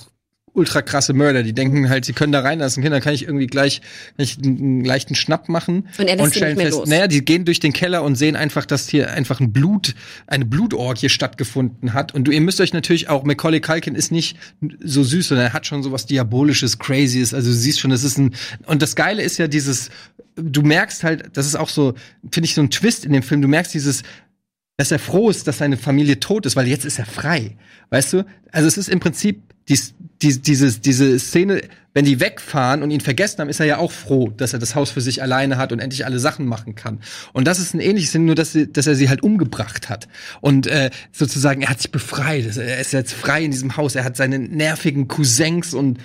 [0.53, 1.43] ultra krasse Mörder.
[1.43, 3.81] Die denken halt, sie können da reinlassen, Kinder, kann ich irgendwie gleich
[4.15, 6.87] kann ich einen, leichten Schnapp machen Und er lässt sie nicht mehr los.
[6.87, 9.95] naja, die gehen durch den Keller und sehen einfach, dass hier einfach ein Blut,
[10.27, 12.13] eine Blutorgie stattgefunden hat.
[12.13, 14.37] Und du, ihr müsst euch natürlich auch, Macaulay Culkin ist nicht
[14.83, 17.33] so süß, sondern er hat schon sowas Diabolisches, Crazyes.
[17.33, 18.35] Also du siehst schon, das ist ein,
[18.65, 19.89] und das Geile ist ja dieses,
[20.35, 21.93] du merkst halt, das ist auch so,
[22.31, 24.03] finde ich so ein Twist in dem Film, du merkst dieses,
[24.77, 27.57] dass er froh ist, dass seine Familie tot ist, weil jetzt ist er frei.
[27.89, 28.25] Weißt du?
[28.51, 29.79] Also es ist im Prinzip die,
[30.21, 31.61] die, diese, diese Szene,
[31.93, 34.73] wenn die wegfahren und ihn vergessen haben, ist er ja auch froh, dass er das
[34.73, 36.99] Haus für sich alleine hat und endlich alle Sachen machen kann.
[37.33, 40.07] Und das ist ein ähnliches Szene, nur dass, sie, dass er sie halt umgebracht hat.
[40.41, 42.57] Und äh, sozusagen, er hat sich befreit.
[42.57, 43.95] Er ist jetzt frei in diesem Haus.
[43.95, 45.99] Er hat seine nervigen Cousins und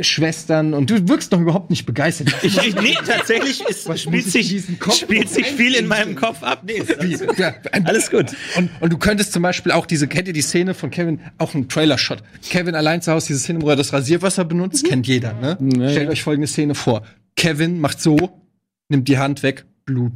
[0.00, 2.34] Schwestern und du wirkst noch überhaupt nicht begeistert.
[2.42, 6.62] Ich, ich, nee, tatsächlich ist, spielt, sich, spielt sich viel in meinem Kopf ab.
[6.64, 7.54] Nee, ist alles, Ja,
[7.84, 8.26] alles gut.
[8.56, 11.54] Und, und du könntest zum Beispiel auch diese, kennt ihr die Szene von Kevin, auch
[11.54, 12.22] ein Trailer-Shot.
[12.48, 15.58] Kevin allein zu Hause, diese Szene, wo er das Rasierwasser benutzt, kennt jeder, ne?
[15.60, 16.10] Ja, Stellt ja.
[16.10, 17.06] euch folgende Szene vor.
[17.36, 18.40] Kevin macht so,
[18.88, 20.12] nimmt die Hand weg, Blut,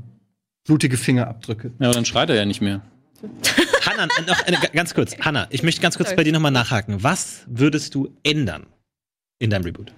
[0.64, 1.72] blutige Fingerabdrücke.
[1.78, 2.82] Ja, aber dann schreit er ja nicht mehr.
[3.84, 5.16] Hanna, noch eine, ganz kurz.
[5.18, 7.02] Hanna, ich möchte ganz kurz bei dir nochmal nachhaken.
[7.02, 8.66] Was würdest du ändern
[9.38, 9.92] in deinem Reboot?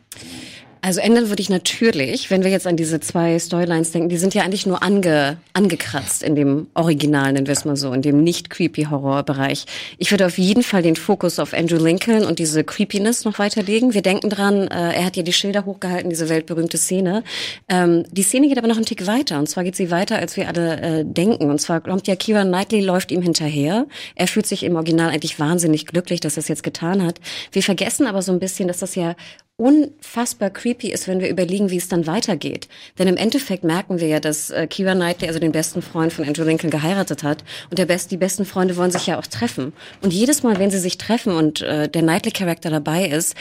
[0.82, 4.32] Also ändern würde ich natürlich, wenn wir jetzt an diese zwei Storylines denken, die sind
[4.32, 8.22] ja eigentlich nur ange, angekratzt in dem Original, nennen wir es mal so, in dem
[8.22, 9.66] nicht creepy Horror-Bereich.
[9.98, 13.92] Ich würde auf jeden Fall den Fokus auf Andrew Lincoln und diese Creepiness noch weiterlegen.
[13.92, 17.24] Wir denken dran, äh, er hat ja die Schilder hochgehalten, diese weltberühmte Szene.
[17.68, 19.38] Ähm, die Szene geht aber noch einen Tick weiter.
[19.38, 21.50] Und zwar geht sie weiter, als wir alle äh, denken.
[21.50, 23.86] Und zwar kommt ja Kira Knightley, läuft ihm hinterher.
[24.14, 27.20] Er fühlt sich im Original eigentlich wahnsinnig glücklich, dass er es jetzt getan hat.
[27.52, 29.14] Wir vergessen aber so ein bisschen, dass das ja
[29.60, 32.68] unfassbar creepy ist, wenn wir überlegen, wie es dann weitergeht.
[32.98, 36.26] Denn im Endeffekt merken wir ja, dass äh, Kira Knightley also den besten Freund von
[36.26, 39.74] Andrew Lincoln geheiratet hat und der best, die besten Freunde wollen sich ja auch treffen.
[40.00, 43.36] Und jedes Mal, wenn sie sich treffen und äh, der Knightley-Charakter dabei ist,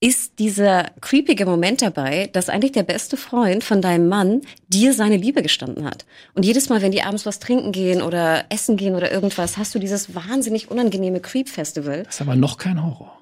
[0.00, 5.16] ist dieser creepige Moment dabei, dass eigentlich der beste Freund von deinem Mann dir seine
[5.16, 6.04] Liebe gestanden hat.
[6.34, 9.74] Und jedes Mal, wenn die abends was trinken gehen oder essen gehen oder irgendwas, hast
[9.74, 12.04] du dieses wahnsinnig unangenehme Creep-Festival.
[12.04, 13.18] Das ist aber noch kein Horror.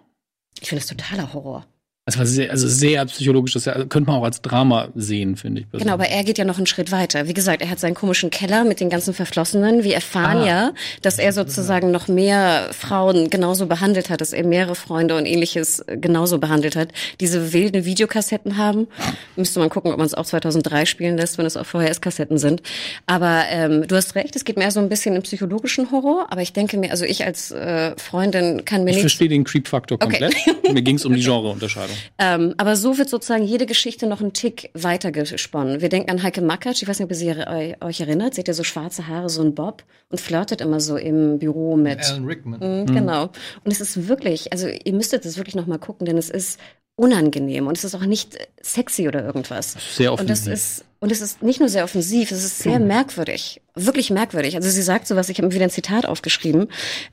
[0.60, 1.64] Ich finde das totaler Horror.
[2.04, 3.52] Das war sehr, also sehr psychologisch.
[3.52, 5.70] Das könnte man auch als Drama sehen, finde ich.
[5.70, 7.28] Genau, aber er geht ja noch einen Schritt weiter.
[7.28, 9.84] Wie gesagt, er hat seinen komischen Keller mit den ganzen Verflossenen.
[9.84, 10.46] Wir erfahren Ah.
[10.46, 10.72] ja,
[11.02, 15.84] dass er sozusagen noch mehr Frauen genauso behandelt hat, dass er mehrere Freunde und ähnliches
[15.86, 16.88] genauso behandelt hat.
[17.20, 18.88] Diese wilden Videokassetten haben.
[19.36, 22.62] Müsste man gucken, ob man es auch 2003 spielen lässt, wenn es auch VHS-Kassetten sind.
[23.06, 26.26] Aber ähm, du hast recht, es geht mehr so ein bisschen im psychologischen Horror.
[26.30, 29.44] Aber ich denke mir, also ich als äh, Freundin kann mir Ich nicht verstehe den
[29.44, 30.18] Creep-Faktor Okay.
[30.18, 30.72] komplett.
[30.74, 31.91] Mir ging es um die Genreunterscheidung.
[32.18, 35.80] Ähm, aber so wird sozusagen jede Geschichte noch einen Tick weiter gesponnen.
[35.80, 38.34] Wir denken an Heike Makatsch, ich weiß nicht, ob ihr sie eu- euch erinnert.
[38.34, 41.76] Sie hat ja so schwarze Haare, so ein Bob und flirtet immer so im Büro
[41.76, 42.00] mit.
[42.10, 42.60] Alan Rickman.
[42.60, 43.30] Mhm, Genau.
[43.64, 46.58] Und es ist wirklich, also ihr müsstet es wirklich noch mal gucken, denn es ist
[46.94, 49.76] unangenehm und es ist auch nicht sexy oder irgendwas.
[49.96, 50.52] Sehr Und das offensiv.
[50.52, 54.54] ist und es ist nicht nur sehr offensiv, es ist sehr merkwürdig, wirklich merkwürdig.
[54.56, 56.68] Also sie sagt sowas, ich habe mir wieder ein Zitat aufgeschrieben.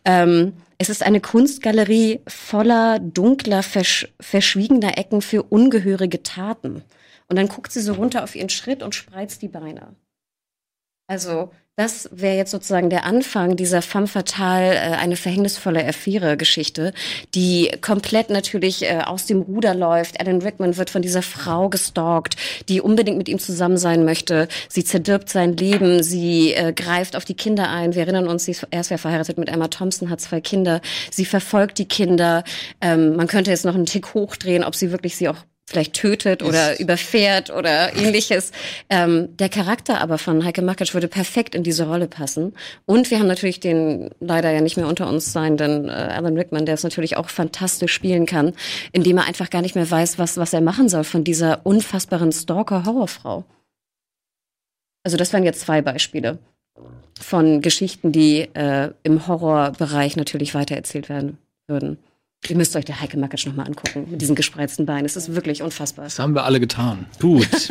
[0.05, 6.83] Ähm, es ist eine Kunstgalerie voller dunkler, versch verschwiegener Ecken für ungehörige Taten.
[7.27, 9.95] Und dann guckt sie so runter auf ihren Schritt und spreizt die Beine.
[11.07, 16.91] Also das wäre jetzt sozusagen der Anfang dieser femme fatale, äh, eine verhängnisvolle Affäre-Geschichte,
[17.35, 20.19] die komplett natürlich äh, aus dem Ruder läuft.
[20.19, 22.35] Alan Rickman wird von dieser Frau gestalkt,
[22.67, 24.49] die unbedingt mit ihm zusammen sein möchte.
[24.67, 27.95] Sie zerdirbt sein Leben, sie äh, greift auf die Kinder ein.
[27.95, 30.81] Wir erinnern uns, sie ist erst verheiratet mit Emma Thompson, hat zwei Kinder.
[31.11, 32.43] Sie verfolgt die Kinder.
[32.81, 35.37] Ähm, man könnte jetzt noch einen Tick hochdrehen, ob sie wirklich sie auch
[35.69, 38.51] vielleicht tötet oder überfährt oder ähnliches.
[38.89, 42.53] Ähm, der Charakter aber von Heike Makatsch würde perfekt in diese Rolle passen.
[42.85, 46.65] Und wir haben natürlich den leider ja nicht mehr unter uns seienden äh, Alan Rickman,
[46.65, 48.53] der es natürlich auch fantastisch spielen kann,
[48.91, 52.31] indem er einfach gar nicht mehr weiß, was, was er machen soll von dieser unfassbaren
[52.31, 53.45] Stalker-Horrorfrau.
[55.03, 56.39] Also das wären jetzt zwei Beispiele
[57.19, 61.37] von Geschichten, die äh, im Horrorbereich natürlich weitererzählt werden
[61.67, 61.99] würden.
[62.47, 65.05] Ihr müsst euch der Heike Makatsch noch mal angucken mit diesen gespreizten Beinen.
[65.05, 66.05] Es ist wirklich unfassbar.
[66.05, 67.05] Das haben wir alle getan.
[67.19, 67.47] Gut.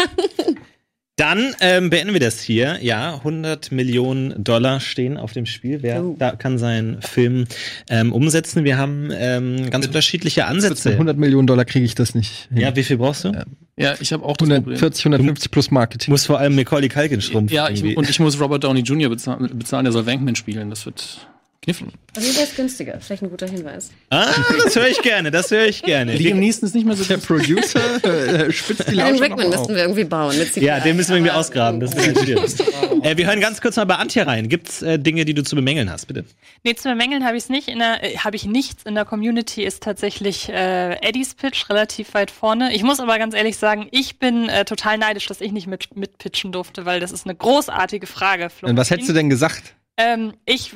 [1.17, 2.79] Dann ähm, beenden wir das hier.
[2.81, 5.83] Ja, 100 Millionen Dollar stehen auf dem Spiel.
[5.83, 6.15] Wer Oh.
[6.17, 7.47] da kann seinen Film
[7.91, 8.63] ähm, umsetzen?
[8.63, 10.91] Wir haben ähm, ganz unterschiedliche Mit Ansätze.
[10.93, 12.59] 100 Millionen Dollar kriege ich das nicht hin.
[12.59, 13.33] Ja, wie viel brauchst du?
[13.77, 14.63] Ja, ich habe auch das Problem.
[14.65, 16.13] 140, 150 plus Marketing.
[16.13, 17.53] musst vor allem Macaulay Culkin schrumpfen.
[17.53, 19.09] Ja, ich, und ich muss Robert Downey Jr.
[19.09, 20.71] bezahlen, bezahlen der soll Wankman spielen.
[20.71, 21.27] Das wird
[21.69, 21.95] knifflig.
[22.17, 22.99] Also wäre es günstiger.
[23.01, 23.91] Vielleicht ein guter Hinweis.
[24.11, 24.27] ah,
[24.65, 26.15] das höre ich gerne, das höre ich gerne.
[26.17, 28.05] Liam Neeson ist nicht mehr so Der Producer
[28.49, 30.35] äh, spitzt die Alan Lauscher Rickman mal müssten wir irgendwie bauen.
[30.57, 31.81] Ja, den müssen wir irgendwie ausgraben.
[31.81, 32.61] Das ist
[33.03, 34.49] äh, wir hören ganz kurz mal bei Antje rein.
[34.49, 36.25] Gibt's äh, Dinge, die du zu bemängeln hast, bitte?
[36.65, 37.69] Nee, zu bemängeln habe ich es nicht.
[37.69, 38.85] In der, äh, habe ich nichts.
[38.85, 42.75] In der Community ist tatsächlich äh, Eddies Pitch relativ weit vorne.
[42.75, 45.95] Ich muss aber ganz ehrlich sagen, ich bin äh, total neidisch, dass ich nicht mit,
[45.97, 48.47] mitpitchen durfte, weil das ist eine großartige Frage.
[48.47, 48.53] auf.
[48.63, 49.75] Was hättest du denn gesagt?
[49.99, 50.73] Ähm, ich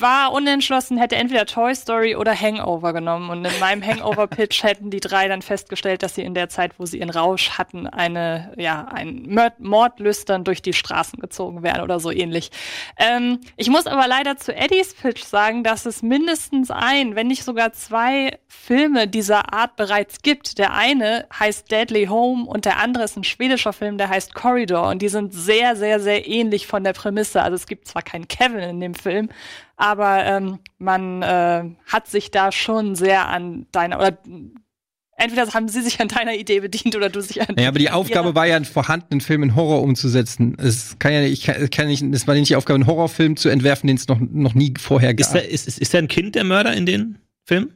[0.00, 3.30] war unentschlossen, hätte entweder Toy Story oder Hangover genommen.
[3.30, 6.86] Und in meinem Hangover-Pitch hätten die drei dann festgestellt, dass sie in der Zeit, wo
[6.86, 12.00] sie ihren Rausch hatten, eine, ja, ein Mord Mordlüstern durch die Straßen gezogen wären oder
[12.00, 12.50] so ähnlich.
[12.98, 17.44] Ähm, ich muss aber leider zu Eddies Pitch sagen, dass es mindestens ein, wenn nicht
[17.44, 20.58] sogar zwei Filme dieser Art bereits gibt.
[20.58, 24.88] Der eine heißt Deadly Home und der andere ist ein schwedischer Film, der heißt Corridor.
[24.88, 27.42] Und die sind sehr, sehr, sehr ähnlich von der Prämisse.
[27.42, 29.28] Also es gibt zwar keinen Kevin in dem Film,
[29.76, 34.18] aber ähm, man äh, hat sich da schon sehr an deiner oder
[35.16, 37.90] entweder haben sie sich an deiner Idee bedient oder du sich an Naja, aber die
[37.90, 40.56] Aufgabe war ja, einen vorhandenen Film in Horror umzusetzen.
[40.58, 43.48] Es kann ja, ich kann, kann nicht, es war nicht die Aufgabe, einen Horrorfilm zu
[43.48, 45.42] entwerfen, den es noch, noch nie vorher Ist gab.
[45.42, 47.72] da, ist, ist, ist da ein Kind der Mörder in den Filmen?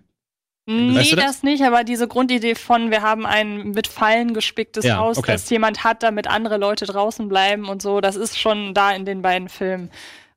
[0.66, 1.24] Nee, Weißt du das?
[1.24, 1.42] das?
[1.42, 5.32] nicht, aber diese Grundidee von, wir haben ein mit Fallen gespicktes Ja, Haus, okay.
[5.32, 9.04] das jemand hat, damit andere Leute draußen bleiben und so, das ist schon da in
[9.04, 9.90] den beiden Filmen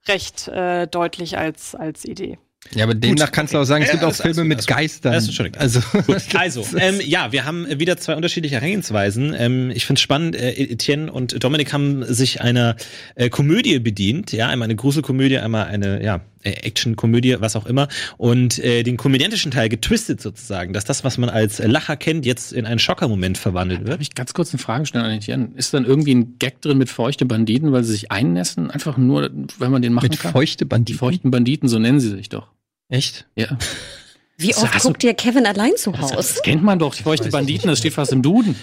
[0.07, 2.37] recht äh, deutlich als, als Idee.
[2.75, 4.57] ja, aber demnach kannst du auch sagen, es Ja, gibt auch das- Filme das- mit
[4.59, 5.13] das- Geistern.
[5.13, 5.81] das ist also,
[6.37, 9.35] Also, ähm, ja, wir haben wieder zwei unterschiedliche Herangehensweisen.
[9.37, 12.75] Ähm, ich finde es spannend, äh, Etienne und Dominik haben sich einer
[13.15, 17.87] äh, Komödie bedient, ja, einmal eine Gruselkomödie, einmal eine, ja, Actionkomödie, was auch immer,
[18.17, 22.53] und äh, den komödiantischen Teil getwistet sozusagen, dass das, was man als Lacher kennt, jetzt
[22.53, 24.01] in einen Schockermoment verwandelt Darf wird.
[24.01, 25.49] ich ganz kurz eine Frage stellen an Etienne?
[25.55, 28.71] Ist dann irgendwie ein Gag drin mit feuchte Banditen, weil sie sich einnässen?
[28.71, 30.31] Einfach nur, weil man den machen mit kann?
[30.31, 30.99] feuchte Die Banditen.
[30.99, 32.47] feuchten Banditen, so nennen sie sich doch.
[32.89, 33.25] Echt?
[33.35, 33.57] Ja.
[34.37, 36.15] Wie oft guckt ihr Kevin allein zu Hause?
[36.15, 38.55] Das kennt man doch, die feuchte Banditen, das steht fast im Duden.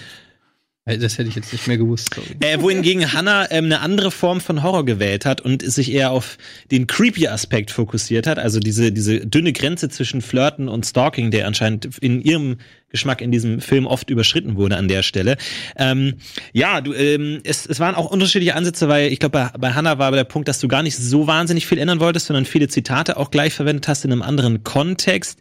[0.85, 2.09] Äh, Das hätte ich jetzt nicht mehr gewusst.
[2.39, 6.37] Äh, wohingegen Hannah ähm, eine andere Form von Horror gewählt hat und sich eher auf
[6.71, 11.47] den creepy Aspekt fokussiert hat, also diese diese dünne Grenze zwischen Flirten und Stalking, der
[11.47, 12.57] anscheinend in ihrem
[12.91, 15.37] Geschmack in diesem Film oft überschritten wurde an der Stelle.
[15.77, 16.15] Ähm,
[16.51, 19.97] ja, du, ähm, es, es waren auch unterschiedliche Ansätze, weil ich glaube, bei, bei Hannah
[19.97, 23.15] war der Punkt, dass du gar nicht so wahnsinnig viel ändern wolltest, sondern viele Zitate
[23.17, 25.39] auch gleich verwendet hast in einem anderen Kontext.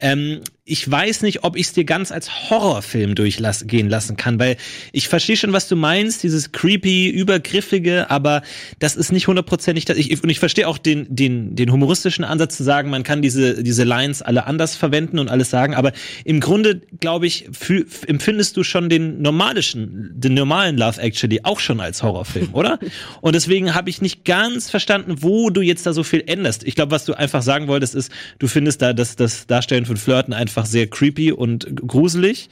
[0.00, 4.56] Ähm, ich weiß nicht, ob ich es dir ganz als Horrorfilm durchgehen lassen kann, weil
[4.92, 8.42] ich verstehe schon, was du meinst, dieses creepy, übergriffige, aber
[8.78, 9.86] das ist nicht hundertprozentig.
[9.86, 13.22] das- Ich, und ich verstehe auch den, den, den humoristischen Ansatz zu sagen, man kann
[13.22, 15.90] diese, diese Lines alle anders verwenden und alles sagen, aber
[16.24, 21.58] im Grunde, glaube ich, fühl, empfindest du schon den normalischen, den normalen Love Actually auch
[21.58, 22.78] schon als Horrorfilm, oder?
[23.20, 26.62] Und deswegen habe ich nicht ganz verstanden, wo du jetzt da so viel änderst.
[26.62, 29.96] Ich glaube, was du einfach sagen wolltest, ist, du findest da das, das Darstellen von
[29.96, 32.48] Flirten einfach sehr creepy und gruselig.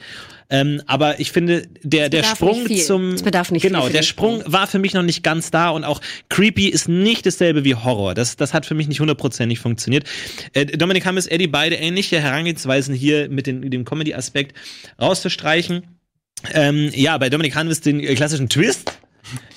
[0.49, 3.13] Ähm, aber ich finde, der, der Sprung zum.
[3.13, 6.01] Es bedarf nicht genau, der Sprung war für mich noch nicht ganz da und auch
[6.27, 8.13] creepy ist nicht dasselbe wie Horror.
[8.13, 10.03] Das, das hat für mich nicht hundertprozentig funktioniert.
[10.51, 14.57] Äh, Dominik Hammes, Eddie, beide ähnliche Herangehensweisen hier mit den, dem Comedy-Aspekt
[14.99, 15.83] rauszustreichen.
[16.53, 18.99] Ähm, ja, bei Dominik Hammes den äh, klassischen Twist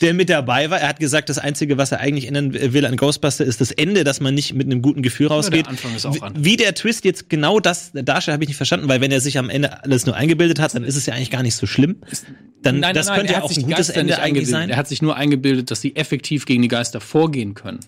[0.00, 0.80] der mit dabei war.
[0.80, 4.04] Er hat gesagt, das Einzige, was er eigentlich ändern will an Ghostbuster, ist das Ende,
[4.04, 5.66] dass man nicht mit einem guten Gefühl rausgeht.
[5.66, 6.44] der Anfang ist auch Wie- anders.
[6.44, 9.38] Wie der Twist jetzt genau das darstellt, habe ich nicht verstanden, weil wenn er sich
[9.38, 11.96] am Ende alles nur eingebildet hat, dann ist es ja eigentlich gar nicht so schlimm.
[12.62, 14.70] Dann, das könnte er ja auch ein gutes Geister Ende eigentlich sein.
[14.70, 17.80] Er hat sich nur eingebildet, dass sie effektiv gegen die Geister vorgehen können.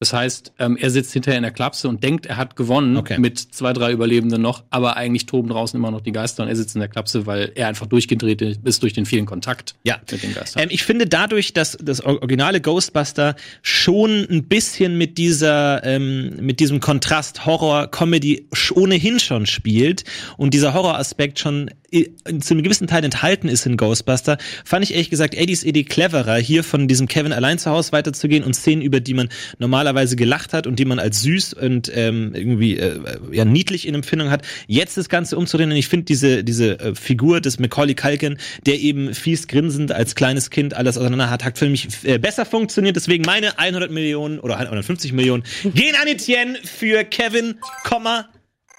[0.00, 3.18] Das heißt, ähm, er sitzt hinterher in der Klapse und denkt, er hat gewonnen Okay.
[3.18, 6.56] mit zwei, drei Überlebenden noch, aber eigentlich toben draußen immer noch die Geister und er
[6.56, 10.00] sitzt in der Klapse, weil er einfach durchgedreht ist durch den vielen Kontakt Ja.
[10.10, 10.62] mit den Geistern.
[10.62, 16.34] Ähm, ich finde dadurch, dass das or- originale Ghostbuster schon ein bisschen mit dieser, ähm,
[16.40, 20.04] mit diesem Kontrast Horror-Comedy ohnehin schon spielt
[20.38, 22.10] und dieser Horroraspekt schon i-
[22.40, 26.36] zu einem gewissen Teil enthalten ist in Ghostbuster, fand ich ehrlich gesagt Eddies Idee cleverer,
[26.36, 29.28] hier von diesem Kevin allein zu Hause weiterzugehen und Szenen, über die man
[29.58, 33.00] normalerweise gelacht hat und die man als süß und ähm, irgendwie äh,
[33.32, 35.70] ja, niedlich in Empfindung hat, jetzt das Ganze umzudrehen.
[35.70, 40.14] Und ich finde diese, diese äh, Figur des Macaulay Culkin, der eben fies grinsend als
[40.14, 42.96] kleines Kind alles auseinander hat, hat für mich äh, besser funktioniert.
[42.96, 45.42] Deswegen meine 100 Millionen oder 150 Millionen
[45.74, 48.28] gehen an Etienne für Kevin, Komma,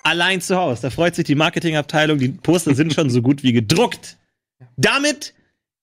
[0.04, 0.84] allein zu Hause.
[0.84, 2.20] Da freut sich die Marketingabteilung.
[2.20, 4.18] Die Poster sind schon so gut wie gedruckt.
[4.78, 5.34] Damit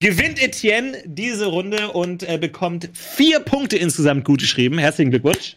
[0.01, 4.79] gewinnt Etienne diese Runde und äh, bekommt vier Punkte insgesamt gut geschrieben.
[4.79, 5.57] Herzlichen Glückwunsch.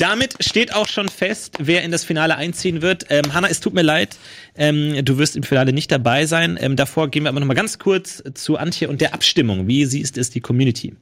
[0.00, 3.06] Damit steht auch schon fest, wer in das Finale einziehen wird.
[3.10, 4.16] Ähm, Hanna, es tut mir leid,
[4.56, 6.58] ähm, du wirst im Finale nicht dabei sein.
[6.60, 9.68] Ähm, davor gehen wir aber noch mal ganz kurz zu Antje und der Abstimmung.
[9.68, 10.94] Wie siehst es die Community?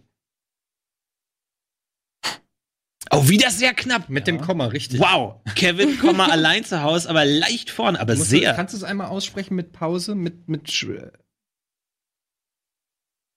[3.14, 4.08] Oh, wieder sehr knapp.
[4.08, 4.98] Mit dem Komma, richtig.
[5.00, 8.54] Wow, Kevin, Komma, allein zu Hause, aber leicht vorn, aber Musst du, sehr.
[8.54, 10.14] kannst du es einmal aussprechen mit Pause?
[10.14, 11.12] Mit, mit Sch-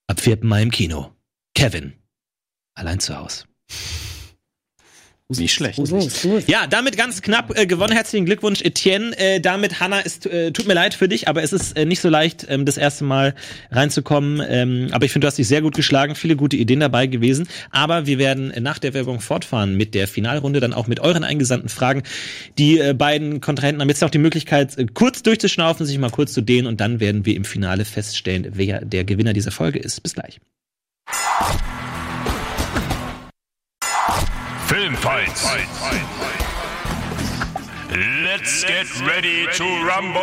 [0.08, 0.38] Ab 4.
[0.44, 1.14] Mai im Kino.
[1.54, 1.92] Kevin,
[2.74, 3.44] allein zu Hause.
[5.28, 5.80] Nicht schlecht.
[6.46, 7.92] Ja, damit ganz knapp äh, gewonnen.
[7.92, 9.18] Herzlichen Glückwunsch, Etienne.
[9.18, 11.98] Äh, damit, Hanna, es äh, tut mir leid für dich, aber es ist äh, nicht
[12.00, 13.34] so leicht, ähm, das erste Mal
[13.72, 14.40] reinzukommen.
[14.48, 17.48] Ähm, aber ich finde, du hast dich sehr gut geschlagen, viele gute Ideen dabei gewesen.
[17.72, 21.70] Aber wir werden nach der Werbung fortfahren mit der Finalrunde, dann auch mit euren eingesandten
[21.70, 22.04] Fragen.
[22.56, 26.34] Die äh, beiden Kontrahenten haben jetzt auch die Möglichkeit, äh, kurz durchzuschnaufen, sich mal kurz
[26.34, 30.04] zu dehnen und dann werden wir im Finale feststellen, wer der Gewinner dieser Folge ist.
[30.04, 30.38] Bis gleich.
[34.86, 35.44] Filmfights.
[38.22, 40.22] Let's get ready to rumble.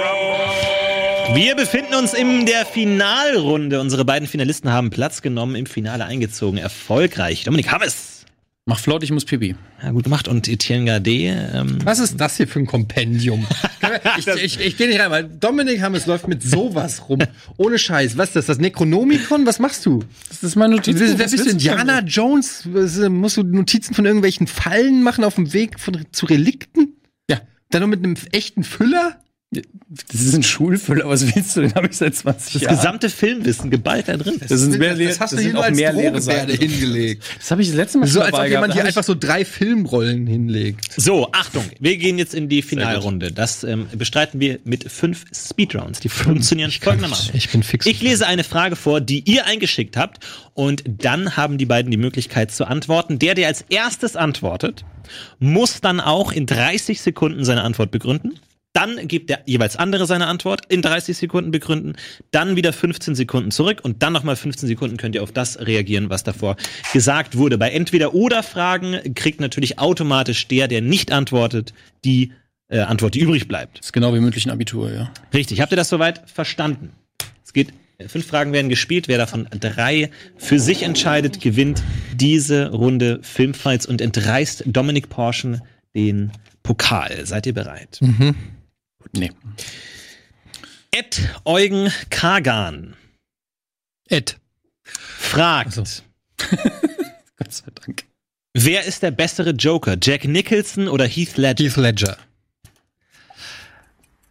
[1.36, 3.82] Wir befinden uns in der Finalrunde.
[3.82, 6.58] Unsere beiden Finalisten haben Platz genommen, im Finale eingezogen.
[6.58, 7.44] Erfolgreich.
[7.44, 8.13] Dominik Haves.
[8.66, 9.56] Mach flott, ich muss pipi.
[9.82, 10.30] Ja, gut gemacht.
[10.30, 11.52] Und Etienne Gade.
[11.54, 13.46] Ähm, Was ist das hier für ein Kompendium?
[14.18, 17.20] ich ich, ich gehe nicht rein, weil Dominik Hammes läuft mit sowas rum.
[17.58, 18.18] Ohne Scheiß.
[18.18, 18.46] Was ist das?
[18.46, 19.46] Das Necronomicon?
[19.46, 20.02] Was machst du?
[20.30, 20.98] Das ist mein Notiz.
[20.98, 21.50] Wer, wer bist du?
[21.50, 22.66] Indiana Jones?
[22.66, 26.96] Äh, Musst du Notizen von irgendwelchen Fallen machen auf dem Weg von, zu Relikten?
[27.30, 27.42] Ja.
[27.70, 29.20] Dann noch mit einem echten Füller?
[30.12, 31.62] Das ist ein Schulfüller, was willst du?
[31.62, 32.76] Den habe ich seit 20 das Jahren.
[32.76, 34.40] gesamte Filmwissen geballt da drin.
[34.40, 36.52] Das sind mehr das, das hast das du hier nur auch als mehr leere Drohgebärde
[36.54, 36.70] Seiten.
[36.70, 37.24] hingelegt.
[37.40, 40.26] Das habe ich das letzte Mal So als ob jemand hier einfach so drei Filmrollen
[40.28, 40.94] hinlegt.
[41.00, 41.64] So, Achtung.
[41.80, 43.32] Wir gehen jetzt in die Finalrunde.
[43.32, 46.00] Das ähm, bestreiten wir mit fünf Speedrounds.
[46.00, 47.36] Die funktionieren folgendermaßen.
[47.36, 47.86] Ich bin fix.
[47.86, 50.20] Ich lese eine Frage vor, die ihr eingeschickt habt.
[50.54, 53.20] Und dann haben die beiden die Möglichkeit zu antworten.
[53.20, 54.86] Der, der als erstes antwortet,
[55.40, 58.40] muss dann auch in 30 Sekunden seine Antwort begründen.
[58.74, 61.96] Dann gibt der jeweils andere seine Antwort in 30 Sekunden begründen,
[62.32, 66.10] dann wieder 15 Sekunden zurück und dann nochmal 15 Sekunden könnt ihr auf das reagieren,
[66.10, 66.56] was davor
[66.92, 67.60] gesagt wurde.
[67.60, 71.74] Bei Entweder-Oder-Fragen kriegt natürlich automatisch der, der nicht antwortet,
[72.04, 72.32] die
[72.68, 73.78] äh, Antwort, die übrig bleibt.
[73.78, 75.12] Das ist genau wie im mündlichen Abitur, ja.
[75.34, 76.94] Richtig, habt ihr das soweit verstanden?
[77.46, 77.70] Es geht,
[78.00, 81.84] äh, fünf Fragen werden gespielt, wer davon drei für sich entscheidet, gewinnt
[82.16, 85.62] diese Runde Filmfights und entreißt Dominik Porschen
[85.94, 86.32] den
[86.64, 87.26] Pokal.
[87.26, 88.00] Seid ihr bereit?
[89.12, 89.32] Nee.
[90.92, 92.96] Ed Eugen Kagan
[94.10, 94.38] Ed.
[94.84, 96.02] fragt, Ach
[97.38, 98.04] Gott sei Dank.
[98.54, 101.64] wer ist der bessere Joker, Jack Nicholson oder Heath Ledger?
[101.64, 102.18] Heath Ledger.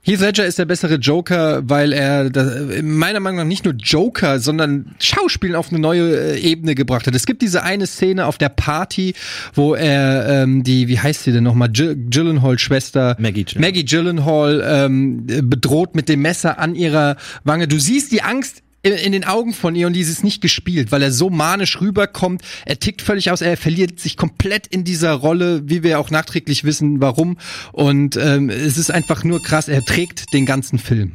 [0.05, 4.41] Heath Ledger ist der bessere Joker, weil er das, meiner Meinung nach nicht nur Joker,
[4.41, 7.15] sondern Schauspielen auf eine neue äh, Ebene gebracht hat.
[7.15, 9.15] Es gibt diese eine Szene auf der Party,
[9.55, 13.71] wo er ähm, die, wie heißt sie denn nochmal, Jill- Gyllenhaal-Schwester Maggie Gyllenhaal.
[13.71, 17.15] Maggie Gyllenhaal ähm, bedroht mit dem Messer an ihrer
[17.45, 17.69] Wange.
[17.69, 21.03] Du siehst die Angst in, in den Augen von ihr und dieses nicht gespielt, weil
[21.03, 22.43] er so manisch rüberkommt.
[22.67, 26.65] Er tickt völlig aus, er verliert sich komplett in dieser Rolle, wie wir auch nachträglich
[26.65, 27.39] wissen, warum.
[27.73, 31.13] Und ähm, es ist einfach nur krass, er trägt den ganzen Film.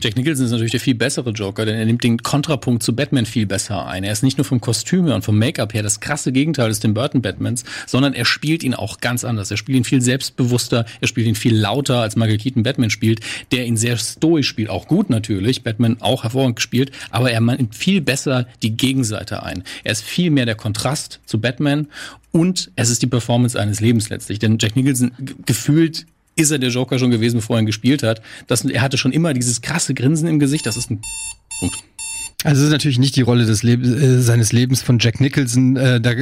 [0.00, 3.26] Jack Nicholson ist natürlich der viel bessere Joker, denn er nimmt den Kontrapunkt zu Batman
[3.26, 4.04] viel besser ein.
[4.04, 6.78] Er ist nicht nur vom Kostüm her und vom Make-up her das krasse Gegenteil des
[6.78, 9.50] Tim Burton Batmans, sondern er spielt ihn auch ganz anders.
[9.50, 13.20] Er spielt ihn viel selbstbewusster, er spielt ihn viel lauter, als Michael Keaton Batman spielt,
[13.50, 14.70] der ihn sehr stoisch spielt.
[14.70, 19.64] Auch gut natürlich, Batman auch hervorragend gespielt, aber er nimmt viel besser die Gegenseite ein.
[19.82, 21.88] Er ist viel mehr der Kontrast zu Batman
[22.30, 24.38] und es ist die Performance eines Lebens letztlich.
[24.38, 25.10] Denn Jack Nicholson
[25.44, 26.06] gefühlt
[26.38, 28.22] ist er der Joker schon gewesen, bevor er ihn gespielt hat.
[28.46, 30.66] Das, er hatte schon immer dieses krasse Grinsen im Gesicht.
[30.66, 31.00] Das ist ein
[31.60, 31.76] Punkt.
[32.44, 35.76] Also es ist natürlich nicht die Rolle des Leb äh, seines Lebens von Jack Nicholson.
[35.76, 36.12] Äh, da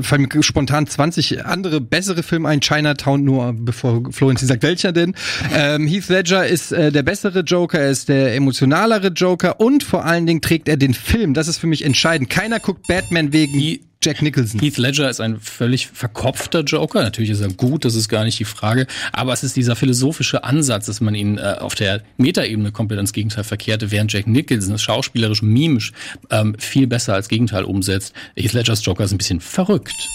[0.00, 2.60] fallen mir spontan 20 andere bessere Filme ein.
[2.62, 5.14] Chinatown nur, bevor Florentin sagt, welcher denn?
[5.54, 10.06] Ähm, Heath Ledger ist äh, der bessere Joker, er ist der emotionalere Joker und vor
[10.06, 11.34] allen Dingen trägt er den Film.
[11.34, 12.30] Das ist für mich entscheidend.
[12.30, 14.60] Keiner guckt Batman wegen Die- Jack Nicholson.
[14.60, 17.02] Heath Ledger ist ein völlig verkopfter Joker.
[17.02, 18.86] Natürlich ist er gut, das ist gar nicht die Frage.
[19.12, 23.12] Aber es ist dieser philosophische Ansatz, dass man ihn äh, auf der Metaebene komplett ans
[23.12, 25.92] Gegenteil verkehrte, während Jack Nicholson das schauspielerisch, mimisch
[26.30, 28.12] ähm, viel besser als Gegenteil umsetzt.
[28.36, 30.08] Heath Ledgers Joker ist ein bisschen verrückt.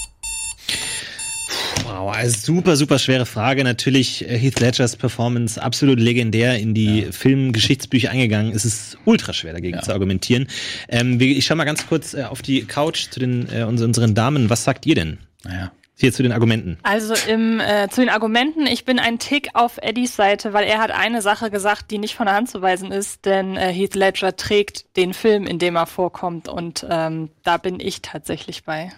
[1.85, 3.63] Wow, also super, super schwere Frage.
[3.63, 8.53] Natürlich äh, Heath Ledgers Performance absolut legendär in die Filmgeschichtsbücher eingegangen.
[8.53, 10.47] Es ist ultra schwer dagegen zu argumentieren.
[10.87, 14.15] Ähm, ich schau mal ganz kurz äh, auf die Couch zu den äh, uns- unseren
[14.15, 14.49] Damen.
[14.49, 15.71] Was sagt ihr denn Naja.
[15.95, 16.77] hier zu den Argumenten?
[16.83, 20.79] Also im, äh, zu den Argumenten, ich bin ein Tick auf Eddies Seite, weil er
[20.79, 23.95] hat eine Sache gesagt, die nicht von der Hand zu weisen ist, denn äh, Heath
[23.95, 28.91] Ledger trägt den Film, in dem er vorkommt und ähm, da bin ich tatsächlich bei.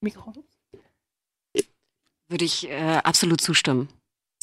[0.00, 0.32] Mikro.
[2.28, 3.88] Würde ich äh, absolut zustimmen.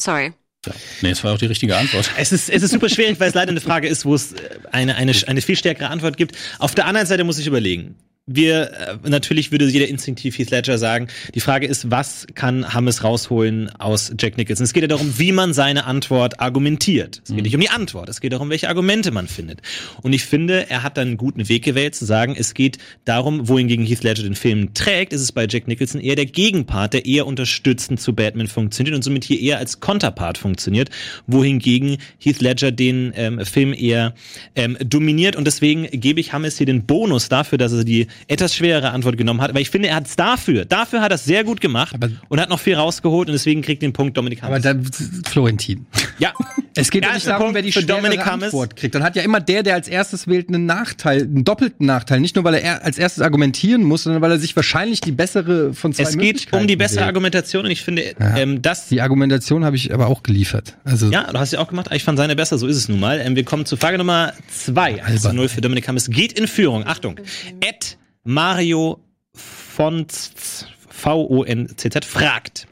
[0.00, 0.32] Sorry.
[0.66, 0.72] Ja.
[1.02, 2.10] Nee, es war auch die richtige Antwort.
[2.16, 4.58] Es ist, es ist super schwierig, weil es leider eine Frage ist, wo es äh,
[4.72, 6.36] eine, eine, eine viel stärkere Antwort gibt.
[6.58, 7.96] Auf der anderen Seite muss ich überlegen.
[8.26, 8.70] Wir,
[9.04, 11.08] äh, natürlich würde jeder instinktiv Heath Ledger sagen.
[11.34, 14.64] Die Frage ist, was kann Hammes rausholen aus Jack Nicholson?
[14.64, 17.20] Es geht ja darum, wie man seine Antwort argumentiert.
[17.22, 18.08] Es geht nicht um die Antwort.
[18.08, 19.60] Es geht darum, welche Argumente man findet.
[20.00, 23.46] Und ich finde, er hat dann einen guten Weg gewählt, zu sagen, es geht darum,
[23.46, 27.04] wohingegen Heath Ledger den Film trägt, ist es bei Jack Nicholson eher der Gegenpart, der
[27.04, 30.88] eher unterstützend zu Batman funktioniert und somit hier eher als Konterpart funktioniert,
[31.26, 34.14] wohingegen Heath Ledger den ähm, Film eher
[34.56, 38.54] ähm, dominiert und deswegen gebe ich Hammes hier den Bonus dafür, dass er die etwas
[38.54, 41.24] schwerere Antwort genommen hat, aber ich finde, er hat es dafür, dafür hat er es
[41.24, 44.42] sehr gut gemacht Aber- und hat noch viel rausgeholt und deswegen kriegt den Punkt Dominik
[44.42, 44.90] Aber Hammes.
[44.90, 45.86] da, Florentin.
[46.18, 46.32] ja,
[46.76, 48.24] Es geht Ja, nicht darum, Punkt wer die schwerere.
[48.32, 48.96] Antwort kriegt.
[48.96, 52.18] Dann hat ja immer der, der als erstes wählt, einen Nachteil, einen doppelten Nachteil.
[52.18, 55.72] Nicht nur, weil er als erstes argumentieren muss, sondern weil er sich wahrscheinlich die bessere
[55.72, 57.06] von zwei es geht um die bessere wählt.
[57.08, 58.36] Argumentation und ich finde, Ja.
[58.36, 60.76] ähm, das Die Argumentation habe ich aber auch geliefert.
[60.82, 61.90] Also Ja, du hast ja auch gemacht.
[61.92, 63.20] Ich fand seine besser, so ist es nun mal.
[63.20, 65.00] Ähm, wir kommen zu Frage Nummer zwei.
[65.04, 65.36] 1 zu Albern.
[65.36, 66.10] 0 für Dominik Hammes.
[66.10, 66.84] Geht in Führung.
[66.88, 67.20] Achtung.
[67.60, 69.00] Ed Mario
[69.34, 72.66] Fonz, V-O-N-C-Z, fragt,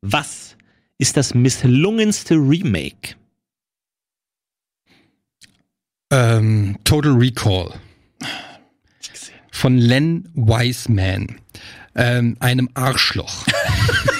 [0.00, 0.56] was
[0.98, 3.16] ist das misslungenste Remake?
[6.10, 7.74] ähm, Total Recall
[9.52, 11.40] von Len Wiseman,
[11.94, 13.46] ähm, einem Arschloch.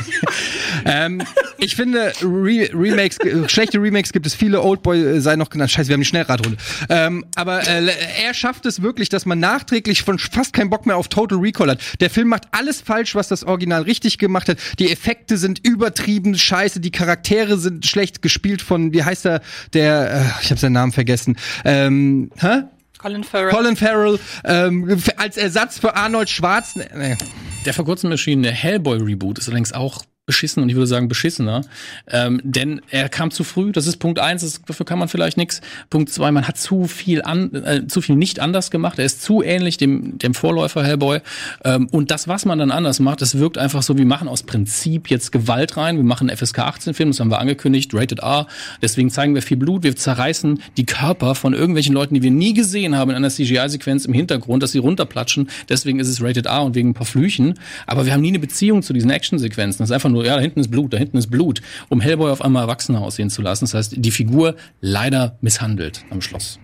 [0.91, 1.23] ähm,
[1.59, 4.61] ich finde, Re Remakes, äh, schlechte Remakes gibt es viele.
[4.63, 5.71] Oldboy äh, sei noch genannt.
[5.71, 6.59] Scheiße, wir haben die Schnellradrunde.
[6.89, 7.93] Ähm, aber äh,
[8.25, 11.71] er schafft es wirklich, dass man nachträglich von fast keinen Bock mehr auf Total Recall
[11.71, 11.81] hat.
[12.01, 14.59] Der Film macht alles falsch, was das Original richtig gemacht hat.
[14.79, 16.81] Die Effekte sind übertrieben scheiße.
[16.81, 19.43] Die Charaktere sind schlecht gespielt von, wie heißt er,
[19.73, 21.37] der, äh, ich habe seinen Namen vergessen.
[21.65, 22.63] Ähm, hä?
[22.99, 23.51] Colin Farrell.
[23.51, 26.99] Colin Farrell ähm, als Ersatz für Arnold Schwarzenegger.
[26.99, 27.17] Nee.
[27.65, 31.63] Der vor kurzem erschienene Hellboy-Reboot ist allerdings auch beschissen und ich würde sagen beschissener.
[32.07, 35.37] Ähm, denn er kam zu früh, das ist Punkt eins, das, dafür kann man vielleicht
[35.37, 35.61] nichts.
[35.91, 39.01] Punkt zwei, man hat zu viel an, äh, zu viel nicht anders gemacht.
[39.01, 41.19] Er ist zu ähnlich dem, dem Vorläufer Hellboy.
[41.65, 44.45] Ähm, und das, was man dann anders macht, das wirkt einfach so, wir machen aus
[44.45, 45.97] Prinzip jetzt Gewalt rein.
[45.97, 48.47] Wir machen FSK 18 Film, das haben wir angekündigt, Rated R.
[48.81, 49.83] Deswegen zeigen wir viel Blut.
[49.83, 54.05] Wir zerreißen die Körper von irgendwelchen Leuten, die wir nie gesehen haben in einer CGI-Sequenz
[54.05, 55.51] im Hintergrund, dass sie runterplatschen.
[55.69, 57.55] Deswegen ist es Rated R und wegen ein paar Flüchen.
[57.89, 59.79] Aber wir haben nie eine Beziehung zu diesen Action-Sequenzen.
[59.79, 62.31] Das ist einfach nur, ja, da hinten ist Blut, da hinten ist Blut, um Hellboy
[62.31, 63.65] auf einmal erwachsener aussehen zu lassen.
[63.65, 66.59] Das heißt, die Figur leider misshandelt am Schluss.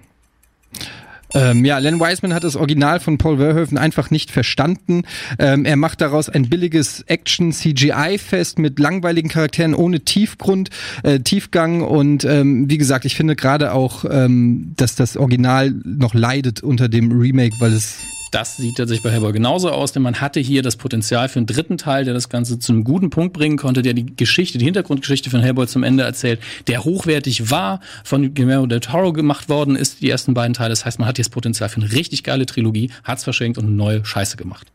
[1.35, 5.03] Ähm, ja, Len Wiseman hat das Original von Paul Verhoeven einfach nicht verstanden.
[5.39, 10.71] Ähm, er macht daraus ein billiges Action-CGI-Fest mit langweiligen Charakteren ohne Tiefgrund,
[11.03, 16.15] äh, Tiefgang und ähm, wie gesagt, ich finde gerade auch, ähm, dass das Original noch
[16.15, 17.99] leidet unter dem Remake, weil es
[18.37, 21.47] Das sieht tatsächlich bei Hellboy genauso aus, denn man hatte hier das Potenzial für einen
[21.47, 24.67] dritten Teil, der das Ganze zu einem guten Punkt bringen konnte, der die Geschichte, die
[24.67, 29.75] Hintergrundgeschichte von Hellboy zum Ende erzählt, der hochwertig war, von Guillermo del Toro gemacht worden
[29.75, 30.69] ist, die ersten beiden Teile.
[30.69, 33.75] Das heißt, man hat jetzt Potenzial für eine richtig geile Trilogie, hat's verschenkt und eine
[33.75, 34.71] neue Scheiße gemacht.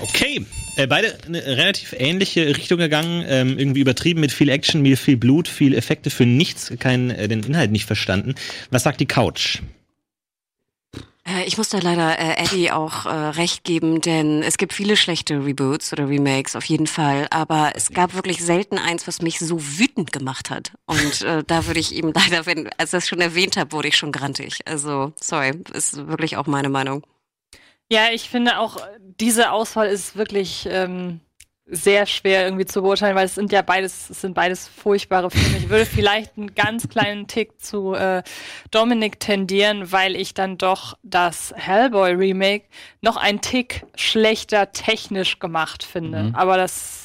[0.00, 0.46] Okay,
[0.76, 5.46] äh, beide eine relativ ähnliche Richtung gegangen, ähm, irgendwie übertrieben mit viel Action, viel, Blut,
[5.46, 8.34] viel Effekte für nichts, kein, äh, den Inhalt nicht verstanden.
[8.70, 9.60] Was sagt die Couch?
[11.24, 14.96] Äh, Ich muss da leider äh, Eddie auch äh, recht geben, denn es gibt viele
[14.96, 19.38] schlechte Reboots oder Remakes auf jeden Fall, aber es gab wirklich selten eins, was mich
[19.38, 20.72] so wütend gemacht hat.
[20.86, 23.88] Und äh, da würde ich ihm leider, wenn, als ich das schon erwähnt habe, wurde
[23.88, 24.60] ich schon grantig.
[24.66, 27.04] Also, sorry, ist wirklich auch meine Meinung.
[27.90, 28.78] Ja, ich finde auch,
[29.20, 31.20] diese Auswahl ist wirklich ähm,
[31.66, 35.58] sehr schwer irgendwie zu beurteilen, weil es sind ja beides, es sind beides furchtbare Filme.
[35.58, 38.22] Ich würde vielleicht einen ganz kleinen Tick zu äh,
[38.70, 42.66] Dominic tendieren, weil ich dann doch das Hellboy Remake
[43.00, 46.30] noch ein Tick schlechter technisch gemacht finde.
[46.34, 47.01] Aber das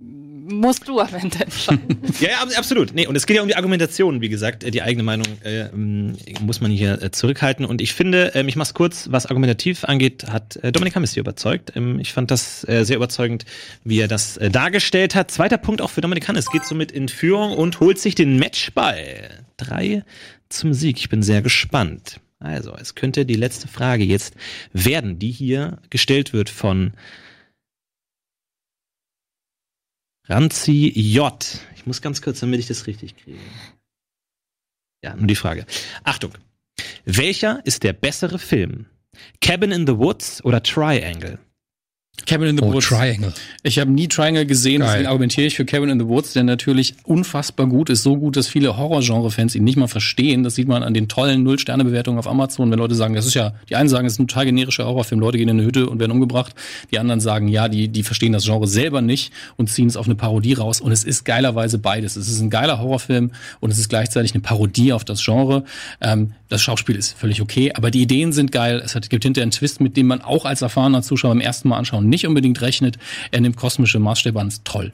[0.00, 1.98] musst du am Ende entscheiden.
[2.20, 2.94] Ja, ja, ab- absolut.
[2.94, 4.62] Nee, und es geht ja um die Argumentation, wie gesagt.
[4.64, 7.64] Äh, Die eigene Meinung äh, ähm, muss man hier äh, zurückhalten.
[7.64, 11.20] Und ich finde, ähm, ich mach's kurz, was argumentativ angeht, hat äh, Dominik Hammes hier
[11.22, 11.72] überzeugt.
[11.76, 13.44] Ähm, ich fand das äh, sehr überzeugend,
[13.84, 15.30] wie er das äh, dargestellt hat.
[15.30, 16.50] Zweiter Punkt auch für Dominik Hammes.
[16.50, 19.44] Geht somit in Führung und holt sich den Matchball.
[19.56, 20.04] Drei
[20.48, 20.98] zum Sieg.
[20.98, 22.20] Ich bin sehr gespannt.
[22.40, 24.34] Also, es könnte die letzte Frage jetzt
[24.72, 26.92] werden, die hier gestellt wird von
[30.28, 31.58] Ranzi J.
[31.74, 33.38] Ich muss ganz kurz, damit ich das richtig kriege.
[35.02, 35.64] Ja, nur die Frage.
[36.04, 36.32] Achtung.
[37.04, 38.86] Welcher ist der bessere Film?
[39.40, 41.38] Cabin in the Woods oder Triangle?
[42.26, 42.86] Cabin in the Oh, Woods.
[42.88, 43.32] Triangle.
[43.62, 44.88] Ich habe nie Triangle gesehen, Geil.
[44.90, 48.02] deswegen argumentiere ich für Cabin in the Woods, der natürlich unfassbar gut ist.
[48.02, 50.44] So gut, dass viele Horror-Genre-Fans ihn nicht mal verstehen.
[50.44, 53.54] Das sieht man an den tollen Null-Sterne-Bewertungen auf Amazon, wenn Leute sagen, das ist ja,
[53.68, 56.00] die einen sagen, es ist ein total generischer Horrorfilm, Leute gehen in eine Hütte und
[56.00, 56.54] werden umgebracht.
[56.90, 60.06] Die anderen sagen, ja, die, die verstehen das Genre selber nicht und ziehen es auf
[60.06, 60.80] eine Parodie raus.
[60.80, 62.16] Und es ist geilerweise beides.
[62.16, 63.30] Es ist ein geiler Horrorfilm
[63.60, 65.64] und es ist gleichzeitig eine Parodie auf das Genre.
[66.00, 68.80] Ähm, das Schauspiel ist völlig okay, aber die Ideen sind geil.
[68.82, 71.68] Es hat, gibt hinterher einen Twist, mit dem man auch als erfahrener Zuschauer beim ersten
[71.68, 72.98] Mal anschauen nicht unbedingt rechnet.
[73.30, 74.92] Er nimmt kosmische Maßstäbe an, ist toll.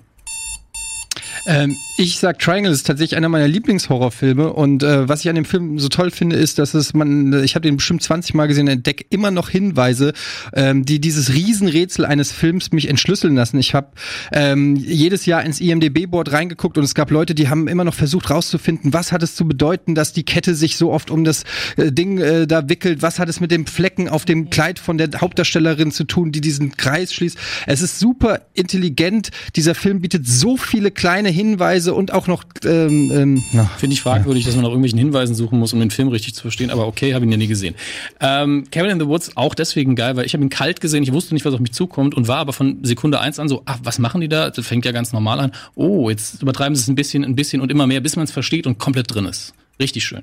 [1.47, 5.45] Ähm, ich sag Triangle ist tatsächlich einer meiner Lieblingshorrorfilme und äh, was ich an dem
[5.45, 8.67] Film so toll finde, ist, dass es man, ich habe den bestimmt 20 Mal gesehen,
[8.67, 10.13] entdecke immer noch Hinweise,
[10.55, 13.59] ähm, die dieses Riesenrätsel eines Films mich entschlüsseln lassen.
[13.59, 13.89] Ich habe
[14.33, 18.31] ähm, jedes Jahr ins IMDb-Board reingeguckt und es gab Leute, die haben immer noch versucht
[18.31, 21.45] rauszufinden, was hat es zu bedeuten, dass die Kette sich so oft um das
[21.77, 24.99] äh, Ding äh, da wickelt, was hat es mit dem Flecken auf dem Kleid von
[24.99, 27.39] der Hauptdarstellerin zu tun, die diesen Kreis schließt.
[27.67, 29.31] Es ist super intelligent.
[29.55, 33.45] Dieser Film bietet so viele kleine Hinweise und auch noch ähm, ähm,
[33.79, 36.43] Finde ich fragwürdig, dass man nach irgendwelchen Hinweisen suchen muss, um den Film richtig zu
[36.43, 37.75] verstehen, aber okay, habe ihn ja nie gesehen.
[38.21, 41.13] Ähm, Cabin in the Woods auch deswegen geil, weil ich habe ihn kalt gesehen, ich
[41.13, 43.79] wusste nicht, was auf mich zukommt und war aber von Sekunde eins an so, ach,
[43.83, 44.51] was machen die da?
[44.51, 45.53] Das fängt ja ganz normal an.
[45.75, 48.33] Oh, jetzt übertreiben sie es ein bisschen, ein bisschen und immer mehr, bis man es
[48.33, 49.55] versteht und komplett drin ist.
[49.79, 50.23] Richtig schön.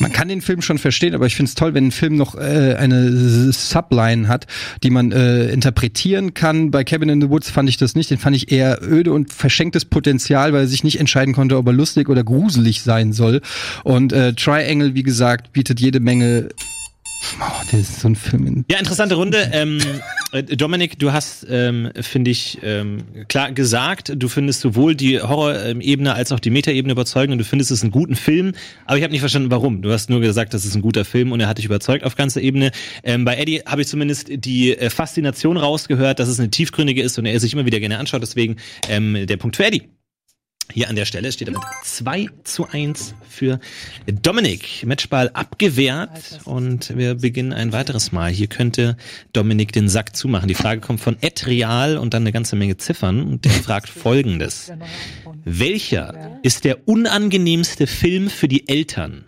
[0.00, 2.34] Man kann den Film schon verstehen, aber ich finde es toll, wenn ein Film noch
[2.34, 4.46] äh, eine Subline hat,
[4.82, 6.70] die man äh, interpretieren kann.
[6.70, 8.10] Bei Cabin in the Woods fand ich das nicht.
[8.10, 11.66] Den fand ich eher öde und verschenktes Potenzial, weil er sich nicht entscheiden konnte, ob
[11.66, 13.40] er lustig oder gruselig sein soll.
[13.84, 16.48] Und äh, Triangle, wie gesagt, bietet jede Menge.
[17.40, 18.64] Oh, das ist so ein Film.
[18.70, 19.50] Ja, interessante Runde.
[19.52, 19.78] Ähm,
[20.32, 26.14] äh, Dominik, du hast, ähm, finde ich, ähm, klar gesagt, du findest sowohl die Horror-Ebene
[26.14, 28.52] als auch die Meta-Ebene überzeugend und du findest es einen guten Film,
[28.86, 29.82] aber ich habe nicht verstanden, warum.
[29.82, 32.16] Du hast nur gesagt, das ist ein guter Film und er hat dich überzeugt auf
[32.16, 32.70] ganzer Ebene.
[33.02, 37.18] Ähm, bei Eddie habe ich zumindest die äh, Faszination rausgehört, dass es eine tiefgründige ist
[37.18, 38.56] und er sich immer wieder gerne anschaut, deswegen
[38.88, 39.88] ähm, der Punkt für Eddie.
[40.72, 43.60] Hier an der Stelle steht damit 2 zu 1 für
[44.06, 44.84] Dominik.
[44.84, 48.30] Matchball abgewehrt und wir beginnen ein weiteres Mal.
[48.30, 48.96] Hier könnte
[49.32, 50.48] Dominik den Sack zumachen.
[50.48, 53.88] Die Frage kommt von Ed Real und dann eine ganze Menge Ziffern und der fragt
[53.88, 54.72] folgendes.
[55.44, 59.26] Welcher ist der unangenehmste Film für die Eltern?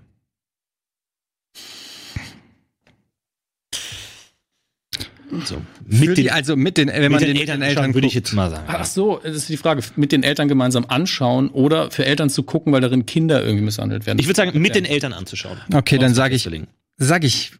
[5.44, 7.76] So, mit die, den, also mit den, wenn mit man den den, Eltern, mit den
[7.76, 8.64] Eltern würde ich jetzt mal sagen.
[8.68, 9.82] Ach so, das ist die Frage.
[9.96, 14.06] Mit den Eltern gemeinsam anschauen oder für Eltern zu gucken, weil darin Kinder irgendwie misshandelt
[14.06, 14.18] werden.
[14.18, 15.58] Ich würde sagen, mit den Eltern anzuschauen.
[15.72, 16.48] Okay, dann sage ich,
[16.96, 17.52] sag ich,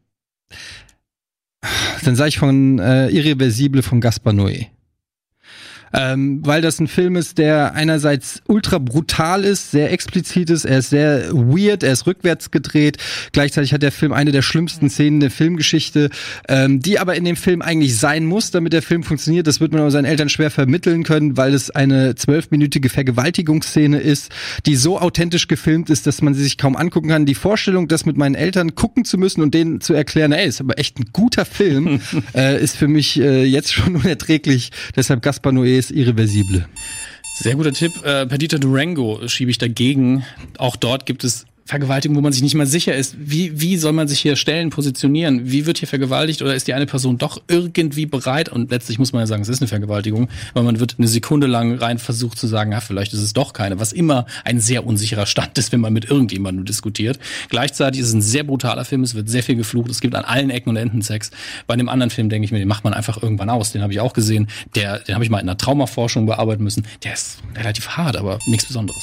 [2.04, 4.66] dann sage ich von äh, Irreversible von Gaspar Noé.
[5.92, 10.78] Ähm, weil das ein Film ist, der einerseits ultra brutal ist, sehr explizit ist, er
[10.78, 12.98] ist sehr weird, er ist rückwärts gedreht.
[13.32, 16.10] Gleichzeitig hat der Film eine der schlimmsten Szenen der Filmgeschichte,
[16.48, 19.46] ähm, die aber in dem Film eigentlich sein muss, damit der Film funktioniert.
[19.46, 24.30] Das wird man aber seinen Eltern schwer vermitteln können, weil es eine zwölfminütige Vergewaltigungsszene ist,
[24.66, 27.26] die so authentisch gefilmt ist, dass man sie sich kaum angucken kann.
[27.26, 30.60] Die Vorstellung, das mit meinen Eltern gucken zu müssen und denen zu erklären, ey, ist
[30.60, 32.00] aber echt ein guter Film,
[32.34, 34.70] äh, ist für mich äh, jetzt schon unerträglich.
[34.94, 36.68] Deshalb Gaspar Noé ist irreversible.
[37.38, 37.92] Sehr guter Tipp.
[38.04, 40.24] Äh, Perdita Durango schiebe ich dagegen.
[40.58, 43.16] Auch dort gibt es Vergewaltigung, wo man sich nicht mal sicher ist.
[43.18, 45.50] Wie, wie soll man sich hier stellen, positionieren?
[45.50, 48.48] Wie wird hier vergewaltigt oder ist die eine Person doch irgendwie bereit?
[48.48, 51.48] Und letztlich muss man ja sagen, es ist eine Vergewaltigung, weil man wird eine Sekunde
[51.48, 54.86] lang rein versucht zu sagen, ja, vielleicht ist es doch keine, was immer ein sehr
[54.86, 57.18] unsicherer Stand ist, wenn man mit irgendjemandem diskutiert.
[57.48, 60.24] Gleichzeitig ist es ein sehr brutaler Film, es wird sehr viel geflucht, es gibt an
[60.24, 61.32] allen Ecken und Enden Sex.
[61.66, 63.72] Bei dem anderen Film denke ich mir, den macht man einfach irgendwann aus.
[63.72, 64.46] Den habe ich auch gesehen.
[64.76, 66.86] Der, den habe ich mal in einer Traumaforschung bearbeiten müssen.
[67.02, 69.02] Der ist relativ hart, aber nichts Besonderes.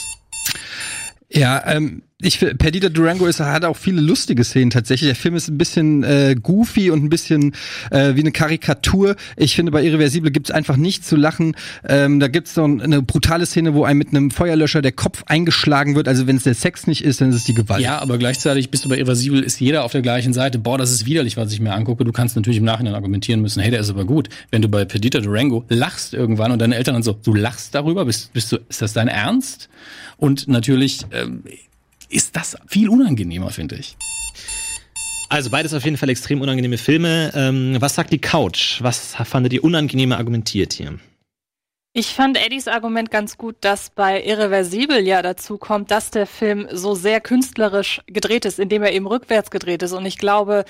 [1.30, 5.10] Ja, ähm, ich Perdita Durango ist, hat auch viele lustige Szenen tatsächlich.
[5.10, 7.54] Der Film ist ein bisschen äh, goofy und ein bisschen
[7.92, 9.16] äh, wie eine Karikatur.
[9.36, 11.56] Ich finde, bei Irreversible gibt's einfach nicht zu lachen.
[11.88, 15.96] Ähm, da gibt's so eine brutale Szene, wo einem mit einem Feuerlöscher der Kopf eingeschlagen
[15.96, 16.08] wird.
[16.08, 17.82] Also wenn es der Sex nicht ist, dann ist es die Gewalt.
[17.82, 20.60] Ja, aber gleichzeitig bist du bei Irreversibel, ist jeder auf der gleichen Seite.
[20.60, 22.06] Boah, das ist widerlich, was ich mir angucke.
[22.06, 24.30] Du kannst natürlich im Nachhinein argumentieren müssen, hey, der ist aber gut.
[24.52, 28.06] Wenn du bei Perdita Durango lachst irgendwann und deine Eltern dann so, du lachst darüber,
[28.06, 29.70] bist, bist du, ist das dein Ernst?
[30.18, 31.44] Und natürlich ähm,
[32.14, 33.98] ist das viel unangenehmer, finde ich.
[35.30, 37.32] Also beides auf jeden Fall extrem unangenehme Filme.
[37.34, 38.82] Ähm, was sagt die Couch?
[38.82, 41.00] Was fandet ihr unangenehmer argumentiert hier?
[41.96, 46.68] Ich fand Eddies Argument ganz gut, dass bei Irreversibel ja dazu kommt, dass der Film
[46.72, 49.94] so sehr künstlerisch gedreht ist, indem er eben rückwärts gedreht ist.
[49.94, 50.66] Und ich glaube,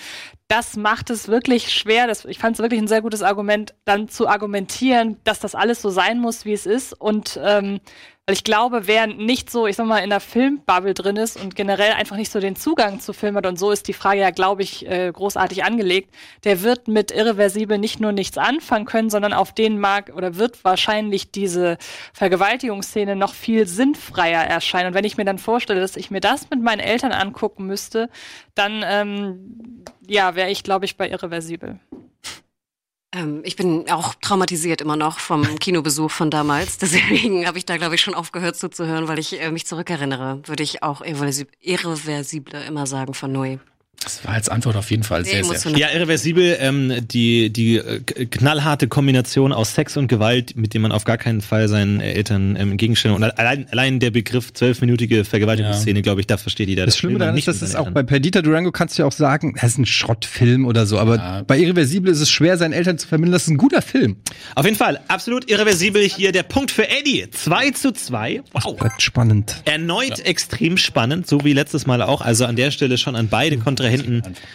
[0.49, 2.07] das macht es wirklich schwer.
[2.07, 5.81] Das, ich fand es wirklich ein sehr gutes Argument, dann zu argumentieren, dass das alles
[5.81, 6.91] so sein muss, wie es ist.
[6.91, 7.79] Und ähm,
[8.25, 11.57] weil ich glaube, wer nicht so, ich sag mal, in der Filmbubble drin ist und
[11.57, 14.29] generell einfach nicht so den Zugang zu Film hat, und so ist die Frage ja,
[14.29, 19.33] glaube ich, äh, großartig angelegt, der wird mit Irreversibel nicht nur nichts anfangen können, sondern
[19.33, 21.77] auf den mag oder wird wahrscheinlich diese
[22.13, 24.87] Vergewaltigungsszene noch viel sinnfreier erscheinen.
[24.87, 28.09] Und wenn ich mir dann vorstelle, dass ich mir das mit meinen Eltern angucken müsste,
[28.55, 31.77] dann ähm, ja, wäre ich, glaube ich, bei Irreversibel.
[33.13, 36.77] Ähm, ich bin auch traumatisiert immer noch vom Kinobesuch von damals.
[36.79, 40.41] Deswegen habe ich da, glaube ich, schon aufgehört zuzuhören, weil ich äh, mich zurückerinnere.
[40.45, 43.57] Würde ich auch irreversible, immer sagen von Neu.
[44.03, 45.79] Das war als Antwort auf jeden Fall sehr, sehr Emotional.
[45.79, 50.91] Ja, irreversibel, ähm, die, die äh, knallharte Kombination aus Sex und Gewalt, mit dem man
[50.91, 53.15] auf gar keinen Fall seinen Eltern ähm, entgegenstellen.
[53.15, 56.85] Und allein, allein der Begriff zwölfminütige Vergewaltigungsszene, glaube ich, da versteht jeder.
[56.85, 59.07] Das Schlimme will man daran ist, es seinen auch bei Perdita Durango kannst du ja
[59.07, 61.43] auch sagen, das ist ein Schrottfilm oder so, aber Ja.
[61.43, 64.17] bei Irreversible ist es schwer, seinen Eltern zu vermitteln, das ist ein guter Film.
[64.55, 67.27] Auf jeden Fall, absolut irreversibel hier der Punkt für Eddie.
[67.31, 68.41] 2 zu 2.
[68.53, 68.77] Wow.
[68.97, 69.61] Spannend.
[69.65, 72.21] Erneut extrem spannend, so wie letztes Mal auch.
[72.21, 73.92] Also an der Stelle schon an beide Kontrahenten.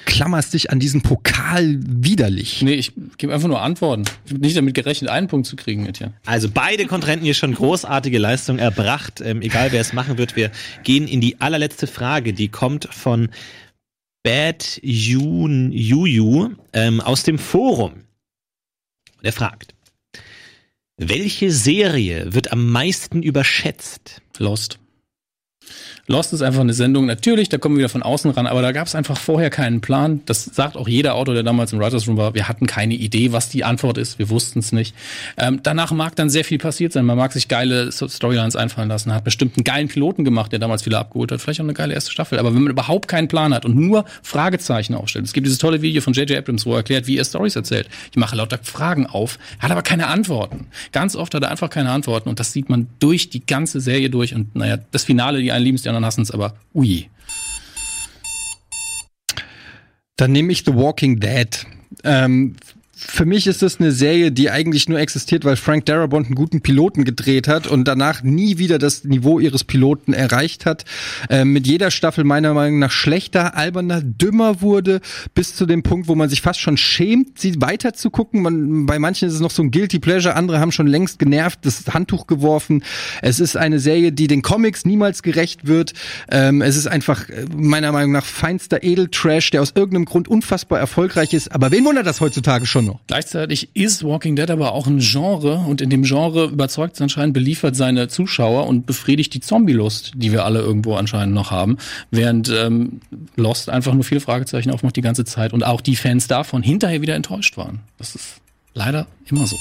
[0.04, 2.62] Klammerst dich an diesen Pokal widerlich.
[2.62, 4.04] Nee, ich gebe einfach nur Antworten.
[4.26, 6.12] Ich habe nicht damit gerechnet, einen Punkt zu kriegen mit hier.
[6.26, 9.20] Also beide Kontrahenten hier schon großartige Leistung erbracht.
[9.20, 10.50] Ähm, egal wer es machen wird, wir
[10.84, 12.32] gehen in die allerletzte Frage.
[12.32, 13.28] Die kommt von
[14.22, 18.04] Bad Yun Yuyu ähm, aus dem Forum.
[19.22, 19.74] Der fragt:
[20.96, 24.20] Welche Serie wird am meisten überschätzt?
[24.38, 24.78] Lost.
[26.10, 28.72] Lost ist einfach eine Sendung, natürlich, da kommen wir wieder von außen ran, aber da
[28.72, 30.22] gab es einfach vorher keinen Plan.
[30.24, 32.32] Das sagt auch jeder Autor, der damals im Writers Room war.
[32.32, 34.18] Wir hatten keine Idee, was die Antwort ist.
[34.18, 34.94] Wir wussten es nicht.
[35.36, 37.04] Ähm, danach mag dann sehr viel passiert sein.
[37.04, 40.82] Man mag sich geile Storylines einfallen lassen, hat bestimmt einen geilen Piloten gemacht, der damals
[40.82, 41.42] viele abgeholt hat.
[41.42, 42.38] Vielleicht auch eine geile erste Staffel.
[42.38, 45.26] Aber wenn man überhaupt keinen Plan hat und nur Fragezeichen aufstellt.
[45.26, 46.38] Es gibt dieses tolle Video von J.J.
[46.38, 47.86] Abrams, wo er erklärt, wie er Stories erzählt.
[48.10, 50.68] Ich mache lauter Fragen auf, hat aber keine Antworten.
[50.92, 54.08] Ganz oft hat er einfach keine Antworten und das sieht man durch die ganze Serie
[54.08, 54.34] durch.
[54.34, 57.08] Und naja, das Finale, die einen lieben die anderen hassen es, aber ui.
[60.16, 61.66] Dann nehme ich The Walking Dead.
[62.04, 62.56] Ähm,
[62.98, 66.62] für mich ist das eine Serie, die eigentlich nur existiert, weil Frank Darabont einen guten
[66.62, 70.84] Piloten gedreht hat und danach nie wieder das Niveau ihres Piloten erreicht hat.
[71.30, 75.00] Äh, mit jeder Staffel meiner Meinung nach schlechter, alberner, dümmer wurde,
[75.34, 78.42] bis zu dem Punkt, wo man sich fast schon schämt, sie weiter zu gucken.
[78.42, 81.60] Man, bei manchen ist es noch so ein Guilty Pleasure, andere haben schon längst genervt
[81.62, 82.82] das Handtuch geworfen.
[83.22, 85.92] Es ist eine Serie, die den Comics niemals gerecht wird.
[86.30, 90.80] Ähm, es ist einfach äh, meiner Meinung nach feinster Edeltrash, der aus irgendeinem Grund unfassbar
[90.80, 91.52] erfolgreich ist.
[91.52, 93.00] Aber wen wundert das heutzutage schon noch?
[93.06, 97.34] Gleichzeitig ist Walking Dead aber auch ein Genre und in dem Genre überzeugt es anscheinend,
[97.34, 101.78] beliefert seine Zuschauer und befriedigt die Zombie-Lust, die wir alle irgendwo anscheinend noch haben.
[102.10, 103.00] Während ähm,
[103.36, 107.00] Lost einfach nur viele Fragezeichen aufmacht die ganze Zeit und auch die Fans davon hinterher
[107.02, 107.80] wieder enttäuscht waren.
[107.98, 108.40] Das ist
[108.74, 109.56] leider immer so.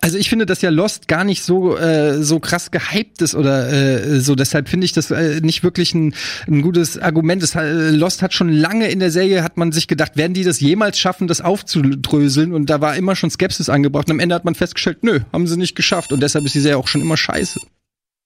[0.00, 3.72] Also ich finde, dass ja Lost gar nicht so äh, so krass gehypt ist oder
[3.72, 4.34] äh, so.
[4.34, 6.14] Deshalb finde ich das äh, nicht wirklich ein,
[6.46, 7.42] ein gutes Argument.
[7.42, 10.44] Das, äh, Lost hat schon lange in der Serie hat man sich gedacht, werden die
[10.44, 12.52] das jemals schaffen, das aufzudröseln?
[12.52, 14.06] Und da war immer schon Skepsis angebracht.
[14.08, 16.12] Und am Ende hat man festgestellt, nö, haben sie nicht geschafft.
[16.12, 17.60] Und deshalb ist die Serie auch schon immer scheiße.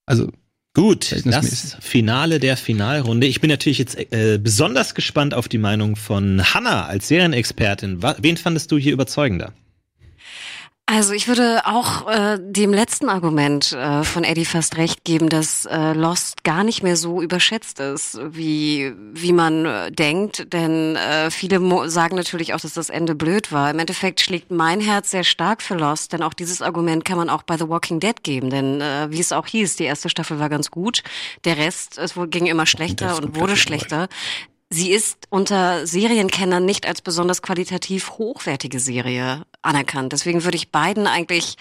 [0.06, 0.30] Also
[0.72, 3.26] Gut, das Finale der Finalrunde.
[3.26, 8.00] Ich bin natürlich jetzt äh, besonders gespannt auf die Meinung von Hanna als Serienexpertin.
[8.18, 9.52] Wen fandest du hier überzeugender?
[10.92, 15.64] Also ich würde auch äh, dem letzten Argument äh, von Eddie fast recht geben, dass
[15.66, 20.52] äh, Lost gar nicht mehr so überschätzt ist, wie wie man äh, denkt.
[20.52, 23.70] Denn äh, viele mo sagen natürlich auch, dass das Ende blöd war.
[23.70, 27.30] Im Endeffekt schlägt mein Herz sehr stark für Lost, denn auch dieses Argument kann man
[27.30, 28.50] auch bei The Walking Dead geben.
[28.50, 31.04] Denn äh, wie es auch hieß, die erste Staffel war ganz gut,
[31.44, 34.08] der Rest es ging immer schlechter und wurde schlechter.
[34.70, 40.12] Sie ist unter Serienkennern nicht als besonders qualitativ hochwertige Serie anerkannt.
[40.12, 41.56] Deswegen würde ich beiden eigentlich,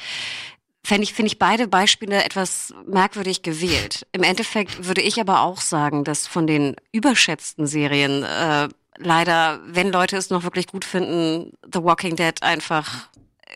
[0.83, 4.07] fände ich, finde ich beide Beispiele etwas merkwürdig gewählt.
[4.11, 9.91] Im Endeffekt würde ich aber auch sagen, dass von den überschätzten Serien äh, leider, wenn
[9.91, 13.09] Leute es noch wirklich gut finden, The Walking Dead einfach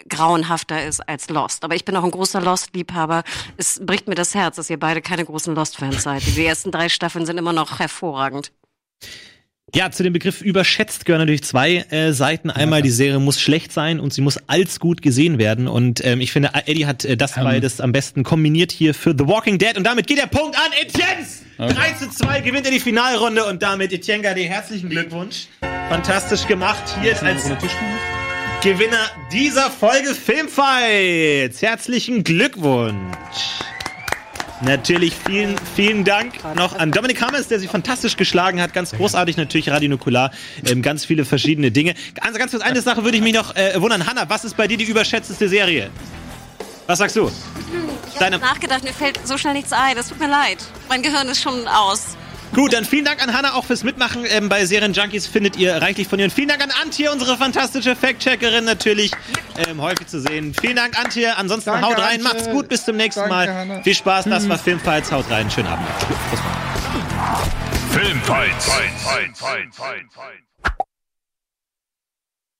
[0.09, 1.63] grauenhafter ist als Lost.
[1.63, 3.23] Aber ich bin auch ein großer Lost-Liebhaber.
[3.57, 6.23] Es bricht mir das Herz, dass ihr beide keine großen Lost-Fans seid.
[6.25, 8.51] Die ersten drei Staffeln sind immer noch hervorragend.
[9.75, 12.51] Ja, zu dem Begriff überschätzt gehören natürlich zwei äh, Seiten.
[12.51, 15.67] Einmal, die Serie muss schlecht sein und sie muss als gut gesehen werden.
[15.67, 17.43] Und ähm, ich finde, Eddie hat äh, das Ähm.
[17.43, 19.75] beides am besten kombiniert hier für The Walking Dead.
[19.75, 21.41] Und damit geht der Punkt an Etienne's!
[21.57, 25.47] 3 zu 2 gewinnt er die Finalrunde und damit Etienne Gade, herzlichen Glückwunsch.
[25.89, 27.43] Fantastisch gemacht hier als
[28.63, 31.61] Gewinner dieser Folge Filmfights.
[31.61, 33.72] Herzlichen Glückwunsch.
[34.65, 38.73] Natürlich vielen, vielen Dank noch an Dominik Hammers, der sich fantastisch geschlagen hat.
[38.73, 40.31] Ganz großartig natürlich Radio Nukular.
[40.65, 41.95] Ähm, ganz viele verschiedene Dinge.
[42.21, 44.07] Also ganz kurz, eine Sache würde ich mich noch äh, wundern.
[44.07, 45.89] Hanna, was ist bei dir die überschätzteste Serie?
[46.87, 47.29] Was sagst du?
[48.13, 49.95] Ich habe nachgedacht, mir fällt so schnell nichts ein.
[49.95, 50.57] Das tut mir leid.
[50.87, 52.15] Mein Gehirn ist schon aus.
[52.53, 54.25] Gut, dann vielen Dank an Hanna auch fürs Mitmachen.
[54.29, 56.25] Ähm, bei Serienjunkies findet ihr reichlich von ihr.
[56.25, 59.11] Und vielen Dank an Antje, unsere fantastische Fact-Checkerin natürlich.
[59.67, 60.53] Ähm, häufig zu sehen.
[60.59, 61.35] Vielen Dank, Antje.
[61.35, 62.19] Ansonsten Danke, haut rein.
[62.19, 62.23] Antje.
[62.23, 62.69] Macht's gut.
[62.69, 63.53] Bis zum nächsten Danke, Mal.
[63.53, 63.81] Hanna.
[63.81, 64.25] Viel Spaß.
[64.25, 65.11] Das war Filmfights.
[65.11, 65.49] Haut rein.
[65.49, 65.87] Schönen Abend.
[67.91, 68.65] Filmfights.
[68.65, 70.43] Fight,